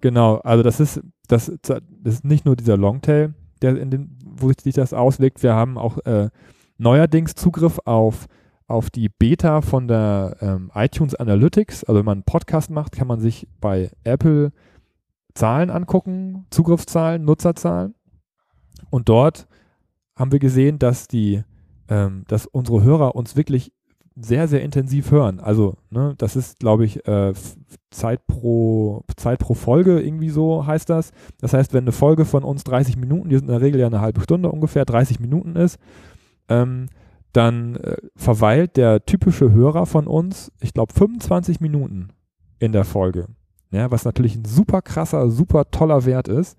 Genau, 0.02 0.38
also 0.38 0.64
das 0.64 0.80
ist, 0.80 1.02
das, 1.28 1.52
das 1.62 1.82
ist 2.04 2.26
nicht 2.26 2.46
nur 2.46 2.56
dieser 2.56 2.78
Longtail, 2.78 3.34
der 3.62 3.78
in 3.78 3.92
den, 3.92 4.18
wo 4.24 4.52
sich 4.52 4.74
das 4.74 4.94
auswirkt. 4.94 5.44
Wir 5.44 5.54
haben 5.54 5.78
auch 5.78 5.98
äh, 6.06 6.30
neuerdings 6.78 7.36
Zugriff 7.36 7.80
auf, 7.86 8.28
auf 8.68 8.90
die 8.90 9.10
Beta 9.10 9.62
von 9.62 9.88
der 9.88 10.38
ähm, 10.42 10.72
iTunes 10.74 11.16
Analytics. 11.16 11.84
Also 11.84 12.00
wenn 12.00 12.06
man 12.06 12.18
einen 12.20 12.24
Podcast 12.24 12.70
macht, 12.70 12.94
kann 12.94 13.08
man 13.08 13.20
sich 13.20 13.48
bei 13.60 13.92
Apple 14.04 14.52
Zahlen 15.34 15.70
angucken, 15.70 16.46
Zugriffszahlen, 16.50 17.24
Nutzerzahlen. 17.24 17.96
Und 18.90 19.10
dort 19.10 19.48
haben 20.16 20.32
wir 20.32 20.40
gesehen, 20.40 20.80
dass 20.80 21.08
die, 21.08 21.44
ähm, 21.88 22.26
dass 22.28 22.46
unsere 22.46 22.84
Hörer 22.84 23.16
uns 23.16 23.36
wirklich 23.36 23.72
sehr, 24.22 24.48
sehr 24.48 24.62
intensiv 24.62 25.12
hören. 25.12 25.40
Also, 25.40 25.76
ne, 25.90 26.14
das 26.18 26.36
ist, 26.36 26.60
glaube 26.60 26.86
ich, 26.86 27.08
äh, 27.08 27.34
Zeit 27.92 28.26
pro 28.28 29.04
Zeit 29.18 29.40
pro 29.40 29.54
Folge 29.54 30.00
irgendwie 30.00 30.30
so 30.30 30.66
heißt 30.66 30.90
das. 30.90 31.12
Das 31.40 31.54
heißt, 31.54 31.74
wenn 31.74 31.86
eine 31.86 31.92
Folge 31.92 32.26
von 32.26 32.44
uns 32.44 32.64
30 32.64 32.98
Minuten, 32.98 33.30
die 33.30 33.36
sind 33.36 33.46
in 33.46 33.52
der 33.52 33.62
Regel 33.62 33.80
ja 33.80 33.88
eine 33.88 34.02
halbe 34.02 34.22
Stunde 34.22 34.52
ungefähr, 34.52 34.86
30 34.86 35.20
Minuten 35.20 35.56
ist, 35.56 35.80
ähm, 36.48 36.88
dann 37.34 37.76
äh, 37.76 37.98
verweilt 38.16 38.78
der 38.78 39.06
typische 39.06 39.52
Hörer 39.52 39.86
von 39.86 40.08
uns, 40.08 40.52
ich 40.62 40.74
glaube, 40.74 40.94
25 40.94 41.60
Minuten 41.60 42.10
in 42.60 42.72
der 42.72 42.86
Folge 42.86 43.28
ja, 43.72 43.92
was 43.92 44.06
natürlich 44.06 44.36
ein 44.36 44.46
super 44.46 44.82
krasser, 44.82 45.30
super 45.30 45.70
toller 45.72 46.06
Wert 46.06 46.28
ist 46.28 46.58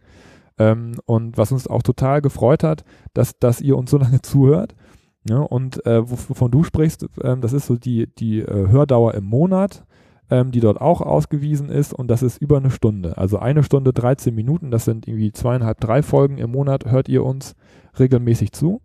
ähm, 0.59 0.93
und 1.07 1.37
was 1.37 1.53
uns 1.53 1.67
auch 1.67 1.83
total 1.83 2.21
gefreut 2.21 2.63
hat, 2.63 2.85
dass, 3.15 3.39
dass 3.39 3.61
ihr 3.61 3.77
uns 3.77 3.91
so 3.91 3.99
lange 3.99 4.21
zuhört. 4.23 4.75
Ja, 5.31 5.39
und 5.39 5.87
äh, 5.87 6.03
wovon 6.11 6.51
du 6.51 6.65
sprichst, 6.65 7.07
ähm, 7.23 7.41
das 7.41 7.53
ist 7.53 7.67
so 7.67 7.77
die, 7.77 8.09
die 8.19 8.41
äh, 8.41 8.69
Hördauer 8.69 9.15
im 9.15 9.25
Monat, 9.25 9.85
ähm, 10.29 10.51
die 10.51 10.59
dort 10.59 10.81
auch 10.81 11.01
ausgewiesen 11.01 11.69
ist 11.69 11.95
und 11.95 12.09
das 12.09 12.25
ist 12.25 12.43
über 12.43 12.57
eine 12.57 12.73
Stunde. 12.73 13.17
Also 13.17 13.39
eine 13.39 13.63
Stunde 13.63 13.93
13 13.93 14.35
Minuten, 14.35 14.73
das 14.73 14.87
sind 14.87 15.07
irgendwie 15.07 15.31
zweieinhalb, 15.31 15.79
drei 15.79 16.03
Folgen 16.03 16.39
im 16.39 16.51
Monat, 16.51 16.91
hört 16.91 17.09
ihr 17.09 17.25
uns 17.25 17.55
regelmäßig 17.97 18.51
zu. 18.51 18.81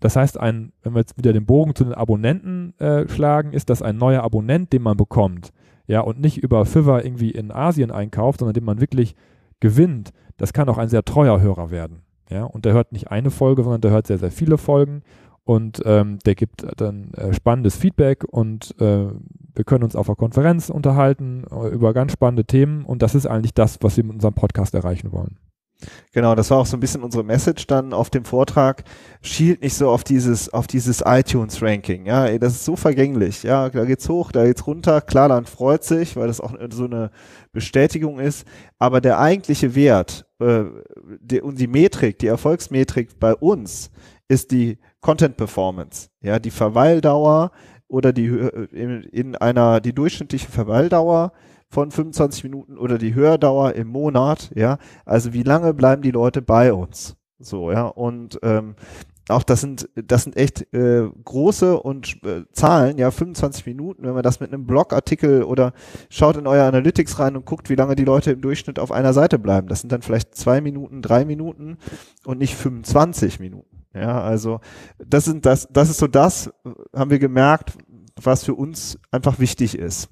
Das 0.00 0.16
heißt, 0.16 0.38
ein, 0.38 0.72
wenn 0.82 0.92
wir 0.92 1.00
jetzt 1.00 1.16
wieder 1.16 1.32
den 1.32 1.46
Bogen 1.46 1.74
zu 1.74 1.84
den 1.84 1.94
Abonnenten 1.94 2.78
äh, 2.78 3.08
schlagen, 3.08 3.54
ist 3.54 3.70
das 3.70 3.80
ein 3.80 3.96
neuer 3.96 4.22
Abonnent, 4.22 4.70
den 4.74 4.82
man 4.82 4.98
bekommt 4.98 5.50
ja, 5.86 6.00
und 6.00 6.20
nicht 6.20 6.38
über 6.38 6.64
Fiverr 6.64 7.04
irgendwie 7.04 7.30
in 7.30 7.50
Asien 7.50 7.90
einkauft, 7.90 8.40
sondern 8.40 8.54
den 8.54 8.64
man 8.64 8.80
wirklich 8.80 9.14
gewinnt, 9.60 10.12
das 10.36 10.52
kann 10.52 10.68
auch 10.68 10.78
ein 10.78 10.88
sehr 10.88 11.04
treuer 11.04 11.40
Hörer 11.40 11.70
werden. 11.70 12.02
Ja, 12.30 12.44
und 12.44 12.64
der 12.64 12.72
hört 12.72 12.92
nicht 12.92 13.10
eine 13.10 13.30
Folge, 13.30 13.62
sondern 13.62 13.82
der 13.82 13.90
hört 13.90 14.06
sehr, 14.06 14.18
sehr 14.18 14.30
viele 14.30 14.56
Folgen 14.56 15.02
und 15.44 15.82
ähm, 15.84 16.18
der 16.24 16.34
gibt 16.34 16.66
dann 16.76 17.12
äh, 17.14 17.32
spannendes 17.34 17.76
Feedback 17.76 18.24
und 18.24 18.74
äh, 18.80 19.06
wir 19.54 19.64
können 19.64 19.84
uns 19.84 19.94
auf 19.94 20.06
der 20.06 20.16
Konferenz 20.16 20.70
unterhalten 20.70 21.44
äh, 21.50 21.68
über 21.68 21.92
ganz 21.92 22.12
spannende 22.12 22.44
Themen 22.44 22.84
und 22.84 23.02
das 23.02 23.14
ist 23.14 23.26
eigentlich 23.26 23.54
das, 23.54 23.78
was 23.82 23.96
wir 23.96 24.04
mit 24.04 24.14
unserem 24.14 24.34
Podcast 24.34 24.74
erreichen 24.74 25.12
wollen. 25.12 25.38
Genau, 26.12 26.34
das 26.34 26.50
war 26.50 26.58
auch 26.58 26.66
so 26.66 26.76
ein 26.76 26.80
bisschen 26.80 27.02
unsere 27.02 27.24
Message 27.24 27.66
dann 27.66 27.92
auf 27.92 28.08
dem 28.08 28.24
Vortrag. 28.24 28.84
Schielt 29.20 29.60
nicht 29.62 29.74
so 29.74 29.90
auf 29.90 30.04
dieses, 30.04 30.48
auf 30.52 30.66
dieses 30.66 31.02
iTunes-Ranking. 31.04 32.06
Ja, 32.06 32.26
ey, 32.26 32.38
das 32.38 32.54
ist 32.54 32.64
so 32.64 32.76
vergänglich. 32.76 33.42
Ja, 33.42 33.68
da 33.68 33.84
geht's 33.84 34.08
hoch, 34.08 34.32
da 34.32 34.44
geht's 34.44 34.66
runter. 34.66 35.00
Klar, 35.00 35.28
dann 35.28 35.44
freut 35.44 35.84
sich, 35.84 36.16
weil 36.16 36.28
das 36.28 36.40
auch 36.40 36.54
so 36.70 36.84
eine 36.84 37.10
Bestätigung 37.52 38.18
ist. 38.18 38.46
Aber 38.78 39.00
der 39.00 39.18
eigentliche 39.18 39.74
Wert 39.74 40.26
äh, 40.40 40.64
die, 41.20 41.40
und 41.40 41.58
die 41.58 41.66
Metrik, 41.66 42.18
die 42.18 42.28
Erfolgsmetrik 42.28 43.18
bei 43.18 43.34
uns 43.34 43.90
ist 44.28 44.52
die 44.52 44.78
Content 45.04 45.36
Performance. 45.36 46.08
Ja, 46.22 46.38
die 46.38 46.50
Verweildauer 46.50 47.50
oder 47.88 48.14
die 48.14 48.24
äh, 48.24 48.64
in, 48.72 49.02
in 49.02 49.36
einer 49.36 49.82
die 49.82 49.92
durchschnittliche 49.92 50.50
Verweildauer 50.50 51.32
von 51.68 51.90
25 51.90 52.44
Minuten 52.44 52.78
oder 52.78 52.96
die 52.96 53.14
Hördauer 53.14 53.74
im 53.74 53.88
Monat, 53.88 54.50
ja, 54.54 54.78
also 55.04 55.34
wie 55.34 55.42
lange 55.42 55.74
bleiben 55.74 56.00
die 56.00 56.10
Leute 56.10 56.40
bei 56.40 56.72
uns? 56.72 57.16
So, 57.38 57.70
ja, 57.70 57.84
und 57.84 58.38
ähm, 58.42 58.76
auch 59.28 59.42
das 59.42 59.60
sind, 59.60 59.90
das 59.94 60.22
sind 60.22 60.38
echt 60.38 60.72
äh, 60.72 61.06
große 61.22 61.78
und 61.78 62.24
äh, 62.24 62.44
Zahlen, 62.52 62.96
ja, 62.96 63.10
25 63.10 63.66
Minuten, 63.66 64.04
wenn 64.04 64.14
man 64.14 64.22
das 64.22 64.40
mit 64.40 64.54
einem 64.54 64.66
Blogartikel 64.66 65.42
oder 65.42 65.74
schaut 66.08 66.38
in 66.38 66.46
euer 66.46 66.64
Analytics 66.64 67.18
rein 67.18 67.36
und 67.36 67.44
guckt, 67.44 67.68
wie 67.68 67.74
lange 67.74 67.94
die 67.94 68.04
Leute 68.04 68.30
im 68.30 68.40
Durchschnitt 68.40 68.78
auf 68.78 68.90
einer 68.90 69.12
Seite 69.12 69.38
bleiben. 69.38 69.68
Das 69.68 69.82
sind 69.82 69.92
dann 69.92 70.00
vielleicht 70.00 70.34
zwei 70.34 70.62
Minuten, 70.62 71.02
drei 71.02 71.26
Minuten 71.26 71.76
und 72.24 72.38
nicht 72.38 72.54
25 72.54 73.38
Minuten. 73.38 73.73
Ja, 73.94 74.20
also 74.20 74.60
das 74.98 75.24
sind 75.24 75.46
das, 75.46 75.68
das 75.70 75.88
ist 75.88 75.98
so 75.98 76.06
das, 76.08 76.50
haben 76.94 77.10
wir 77.10 77.18
gemerkt, 77.18 77.74
was 78.20 78.44
für 78.44 78.54
uns 78.54 78.98
einfach 79.10 79.38
wichtig 79.38 79.78
ist. 79.78 80.08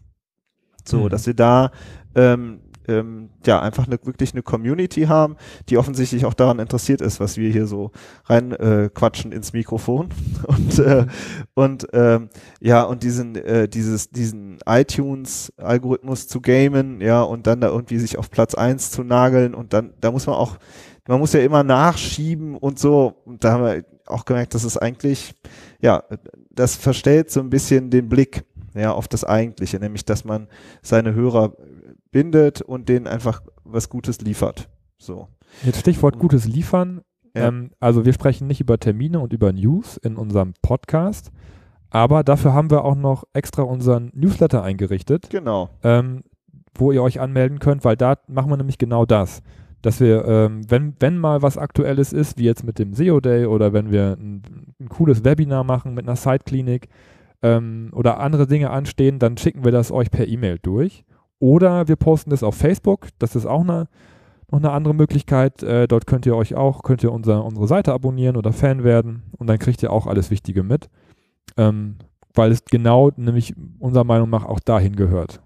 So, 0.84 1.04
mhm. 1.04 1.08
dass 1.08 1.26
wir 1.26 1.34
da 1.34 1.70
ähm, 2.14 2.60
ähm, 2.88 3.30
ja 3.46 3.60
einfach 3.60 3.86
eine, 3.86 3.98
wirklich 4.04 4.32
eine 4.32 4.42
Community 4.42 5.02
haben, 5.02 5.36
die 5.68 5.78
offensichtlich 5.78 6.24
auch 6.24 6.34
daran 6.34 6.58
interessiert 6.58 7.00
ist, 7.00 7.20
was 7.20 7.36
wir 7.36 7.50
hier 7.50 7.66
so 7.66 7.92
rein 8.24 8.52
äh, 8.52 8.90
quatschen 8.92 9.32
ins 9.32 9.52
Mikrofon 9.52 10.08
und 10.46 10.78
äh, 10.78 11.06
und 11.54 11.86
ähm, 11.92 12.28
ja 12.60 12.82
und 12.82 13.02
diesen 13.02 13.36
äh, 13.36 13.68
dieses 13.68 14.10
diesen 14.10 14.58
iTunes 14.66 15.52
Algorithmus 15.56 16.28
zu 16.28 16.40
gamen, 16.40 17.00
ja 17.00 17.22
und 17.22 17.46
dann 17.46 17.60
da 17.60 17.68
irgendwie 17.68 17.98
sich 17.98 18.18
auf 18.18 18.30
Platz 18.30 18.54
eins 18.54 18.90
zu 18.90 19.04
nageln 19.04 19.54
und 19.54 19.72
dann 19.72 19.94
da 20.00 20.10
muss 20.10 20.26
man 20.26 20.36
auch 20.36 20.58
man 21.08 21.18
muss 21.18 21.32
ja 21.32 21.40
immer 21.40 21.62
nachschieben 21.64 22.56
und 22.56 22.78
so 22.78 23.14
und 23.24 23.44
da 23.44 23.52
haben 23.52 23.64
wir 23.64 23.84
auch 24.06 24.24
gemerkt, 24.24 24.54
dass 24.54 24.64
es 24.64 24.76
eigentlich 24.76 25.34
ja 25.80 26.04
das 26.50 26.76
verstellt 26.76 27.30
so 27.30 27.40
ein 27.40 27.50
bisschen 27.50 27.90
den 27.90 28.08
Blick 28.08 28.44
ja, 28.74 28.92
auf 28.92 29.08
das 29.08 29.24
Eigentliche, 29.24 29.78
nämlich 29.78 30.04
dass 30.04 30.24
man 30.24 30.48
seine 30.82 31.14
Hörer 31.14 31.54
bindet 32.10 32.62
und 32.62 32.88
denen 32.88 33.06
einfach 33.06 33.42
was 33.64 33.88
Gutes 33.88 34.20
liefert. 34.20 34.68
So. 34.98 35.28
Jetzt 35.64 35.80
Stichwort 35.80 36.18
Gutes 36.18 36.46
liefern. 36.46 37.02
Ja. 37.34 37.48
Ähm, 37.48 37.70
also 37.80 38.04
wir 38.04 38.12
sprechen 38.12 38.46
nicht 38.46 38.60
über 38.60 38.78
Termine 38.78 39.20
und 39.20 39.32
über 39.32 39.52
News 39.52 39.96
in 39.96 40.16
unserem 40.16 40.54
Podcast, 40.62 41.32
aber 41.90 42.22
dafür 42.24 42.52
haben 42.52 42.70
wir 42.70 42.84
auch 42.84 42.94
noch 42.94 43.24
extra 43.32 43.62
unseren 43.62 44.10
Newsletter 44.14 44.62
eingerichtet. 44.62 45.30
Genau. 45.30 45.70
Ähm, 45.82 46.22
wo 46.74 46.90
ihr 46.92 47.02
euch 47.02 47.20
anmelden 47.20 47.58
könnt, 47.58 47.84
weil 47.84 47.96
da 47.96 48.16
machen 48.28 48.50
wir 48.50 48.56
nämlich 48.56 48.78
genau 48.78 49.04
das. 49.04 49.42
Dass 49.82 50.00
wir, 50.00 50.24
ähm, 50.24 50.62
wenn, 50.68 50.94
wenn 51.00 51.18
mal 51.18 51.42
was 51.42 51.58
Aktuelles 51.58 52.12
ist, 52.12 52.38
wie 52.38 52.44
jetzt 52.44 52.64
mit 52.64 52.78
dem 52.78 52.94
SEO 52.94 53.20
Day 53.20 53.46
oder 53.46 53.72
wenn 53.72 53.90
wir 53.90 54.16
ein, 54.18 54.42
ein 54.80 54.88
cooles 54.88 55.24
Webinar 55.24 55.64
machen 55.64 55.94
mit 55.94 56.06
einer 56.06 56.16
Site-Klinik, 56.16 56.88
ähm, 57.42 57.90
oder 57.92 58.20
andere 58.20 58.46
Dinge 58.46 58.70
anstehen, 58.70 59.18
dann 59.18 59.36
schicken 59.36 59.64
wir 59.64 59.72
das 59.72 59.90
euch 59.90 60.10
per 60.10 60.26
E-Mail 60.26 60.58
durch. 60.62 61.04
Oder 61.38 61.88
wir 61.88 61.96
posten 61.96 62.30
das 62.30 62.42
auf 62.42 62.54
Facebook. 62.54 63.08
Das 63.18 63.34
ist 63.34 63.46
auch 63.46 63.62
eine, 63.62 63.88
noch 64.50 64.60
eine 64.60 64.70
andere 64.70 64.94
Möglichkeit. 64.94 65.62
Äh, 65.62 65.88
dort 65.88 66.06
könnt 66.06 66.24
ihr 66.24 66.36
euch 66.36 66.54
auch, 66.54 66.82
könnt 66.82 67.02
ihr 67.02 67.12
unser, 67.12 67.44
unsere 67.44 67.66
Seite 67.66 67.92
abonnieren 67.92 68.36
oder 68.36 68.52
Fan 68.52 68.84
werden 68.84 69.24
und 69.36 69.48
dann 69.48 69.58
kriegt 69.58 69.82
ihr 69.82 69.92
auch 69.92 70.06
alles 70.06 70.30
Wichtige 70.30 70.62
mit. 70.62 70.88
Ähm, 71.56 71.96
weil 72.34 72.50
es 72.50 72.64
genau 72.64 73.10
nämlich 73.16 73.54
unserer 73.78 74.04
Meinung 74.04 74.30
nach 74.30 74.46
auch 74.46 74.60
dahin 74.60 74.96
gehört. 74.96 75.42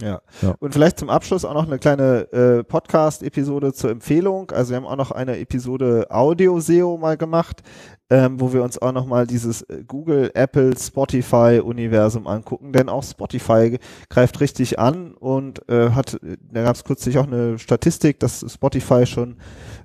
Ja. 0.00 0.20
ja. 0.42 0.54
Und 0.58 0.72
vielleicht 0.74 0.98
zum 0.98 1.08
Abschluss 1.08 1.44
auch 1.44 1.54
noch 1.54 1.66
eine 1.66 1.78
kleine 1.78 2.30
äh, 2.32 2.64
Podcast-Episode 2.64 3.72
zur 3.72 3.90
Empfehlung. 3.90 4.50
Also 4.50 4.70
wir 4.70 4.76
haben 4.76 4.86
auch 4.86 4.96
noch 4.96 5.10
eine 5.10 5.38
Episode 5.38 6.06
Audio-SEO 6.10 6.98
mal 6.98 7.16
gemacht, 7.16 7.62
ähm, 8.10 8.38
wo 8.38 8.52
wir 8.52 8.62
uns 8.62 8.80
auch 8.80 8.92
noch 8.92 9.06
mal 9.06 9.26
dieses 9.26 9.62
äh, 9.62 9.84
Google, 9.86 10.30
Apple, 10.34 10.76
Spotify-Universum 10.76 12.26
angucken. 12.26 12.72
Denn 12.72 12.90
auch 12.90 13.04
Spotify 13.04 13.78
greift 14.10 14.40
richtig 14.40 14.78
an 14.78 15.14
und 15.14 15.66
äh, 15.70 15.90
hat, 15.90 16.18
da 16.22 16.62
gab 16.62 16.76
es 16.76 16.84
kürzlich 16.84 17.16
auch 17.18 17.26
eine 17.26 17.58
Statistik, 17.58 18.20
dass 18.20 18.44
Spotify 18.52 19.06
schon, 19.06 19.36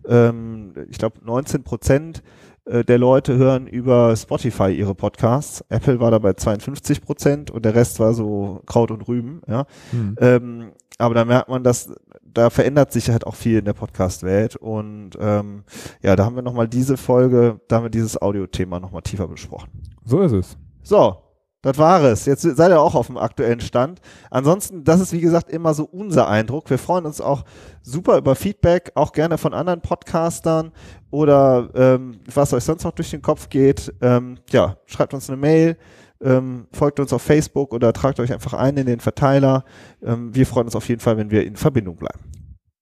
ähm, 0.06 0.74
ich 0.90 0.98
glaube, 0.98 1.20
19 1.24 1.64
Prozent 1.64 2.22
äh, 2.66 2.84
der 2.84 2.98
Leute 2.98 3.38
hören 3.38 3.68
über 3.68 4.16
Spotify 4.16 4.72
ihre 4.72 4.96
Podcasts. 4.96 5.64
Apple 5.70 6.00
war 6.00 6.12
dabei 6.12 6.34
52 6.34 7.02
Prozent 7.02 7.52
und 7.52 7.66
der 7.66 7.76
Rest 7.76 8.00
war 8.00 8.14
so 8.14 8.62
Kraut 8.66 8.92
und 8.92 9.08
Rüben. 9.08 9.42
Ja. 9.48 9.66
Mhm. 9.92 10.16
Ähm, 10.20 10.72
aber 10.98 11.16
da 11.16 11.26
merkt 11.26 11.50
man, 11.50 11.64
dass 11.64 11.94
da 12.24 12.50
verändert 12.50 12.92
sich 12.92 13.10
halt 13.10 13.26
auch 13.26 13.36
viel 13.36 13.60
in 13.60 13.66
der 13.66 13.74
Podcast-Welt 13.74 14.56
und 14.56 15.12
ähm, 15.20 15.64
ja, 16.02 16.16
da 16.16 16.26
haben 16.26 16.36
wir 16.36 16.44
nochmal 16.44 16.68
diese 16.68 16.96
Folge, 16.96 17.60
da 17.68 17.78
haben 17.78 17.84
wir 17.84 17.90
dieses 17.90 18.22
Audio-Thema 18.22 18.80
nochmal 18.80 19.02
tiefer 19.02 19.28
besprochen. 19.28 19.70
So 20.06 20.22
ist 20.22 20.32
es. 20.32 20.58
So, 20.84 21.18
das 21.62 21.78
war 21.78 22.04
es. 22.04 22.26
Jetzt 22.26 22.42
seid 22.42 22.72
ihr 22.72 22.82
auch 22.82 22.96
auf 22.96 23.08
dem 23.08 23.18
aktuellen 23.18 23.62
Stand. 23.62 24.02
Ansonsten, 24.30 24.84
das 24.84 25.00
ist 25.00 25.14
wie 25.14 25.22
gesagt 25.22 25.50
immer 25.50 25.74
so 25.74 25.84
unser 25.84 26.28
Eindruck. 26.28 26.70
Wir 26.70 26.80
freuen 26.80 27.06
uns 27.06 27.22
auch 27.22 27.44
super 27.84 28.18
über 28.18 28.36
Feedback, 28.36 28.92
auch 28.96 29.12
gerne 29.12 29.38
von 29.38 29.54
anderen 29.54 29.82
Podcastern 29.82 30.72
oder 31.12 31.70
ähm, 31.76 32.20
was 32.34 32.54
euch 32.54 32.64
sonst 32.64 32.84
noch 32.84 32.94
durch 32.94 33.12
den 33.12 33.22
Kopf 33.22 33.50
geht. 33.50 33.94
Ähm, 34.02 34.40
ja, 34.50 34.78
schreibt 34.86 35.14
uns 35.14 35.30
eine 35.30 35.38
Mail, 35.38 35.78
ähm, 36.22 36.68
folgt 36.72 37.00
uns 37.00 37.14
auf 37.14 37.22
Facebook 37.22 37.74
oder 37.74 37.94
tragt 37.94 38.20
euch 38.20 38.34
einfach 38.34 38.54
ein 38.54 38.78
in 38.78 38.88
den 38.88 39.00
Verteiler. 39.00 39.64
Ähm, 40.04 40.34
wir 40.34 40.48
freuen 40.48 40.66
uns 40.66 40.76
auf 40.76 40.88
jeden 40.90 41.02
Fall, 41.02 41.18
wenn 41.18 41.30
wir 41.30 41.46
in 41.46 41.56
Verbindung 41.56 41.98
bleiben. 41.98 42.20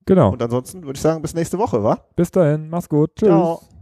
Genau. 0.06 0.32
Und 0.32 0.42
ansonsten 0.42 0.84
würde 0.84 0.98
ich 0.98 1.02
sagen, 1.02 1.22
bis 1.22 1.36
nächste 1.36 1.60
Woche, 1.60 1.84
wa? 1.84 2.00
Bis 2.16 2.32
dahin, 2.32 2.70
mach's 2.70 2.90
gut. 2.90 3.12
Tschüss. 3.16 3.28
Ciao. 3.28 3.79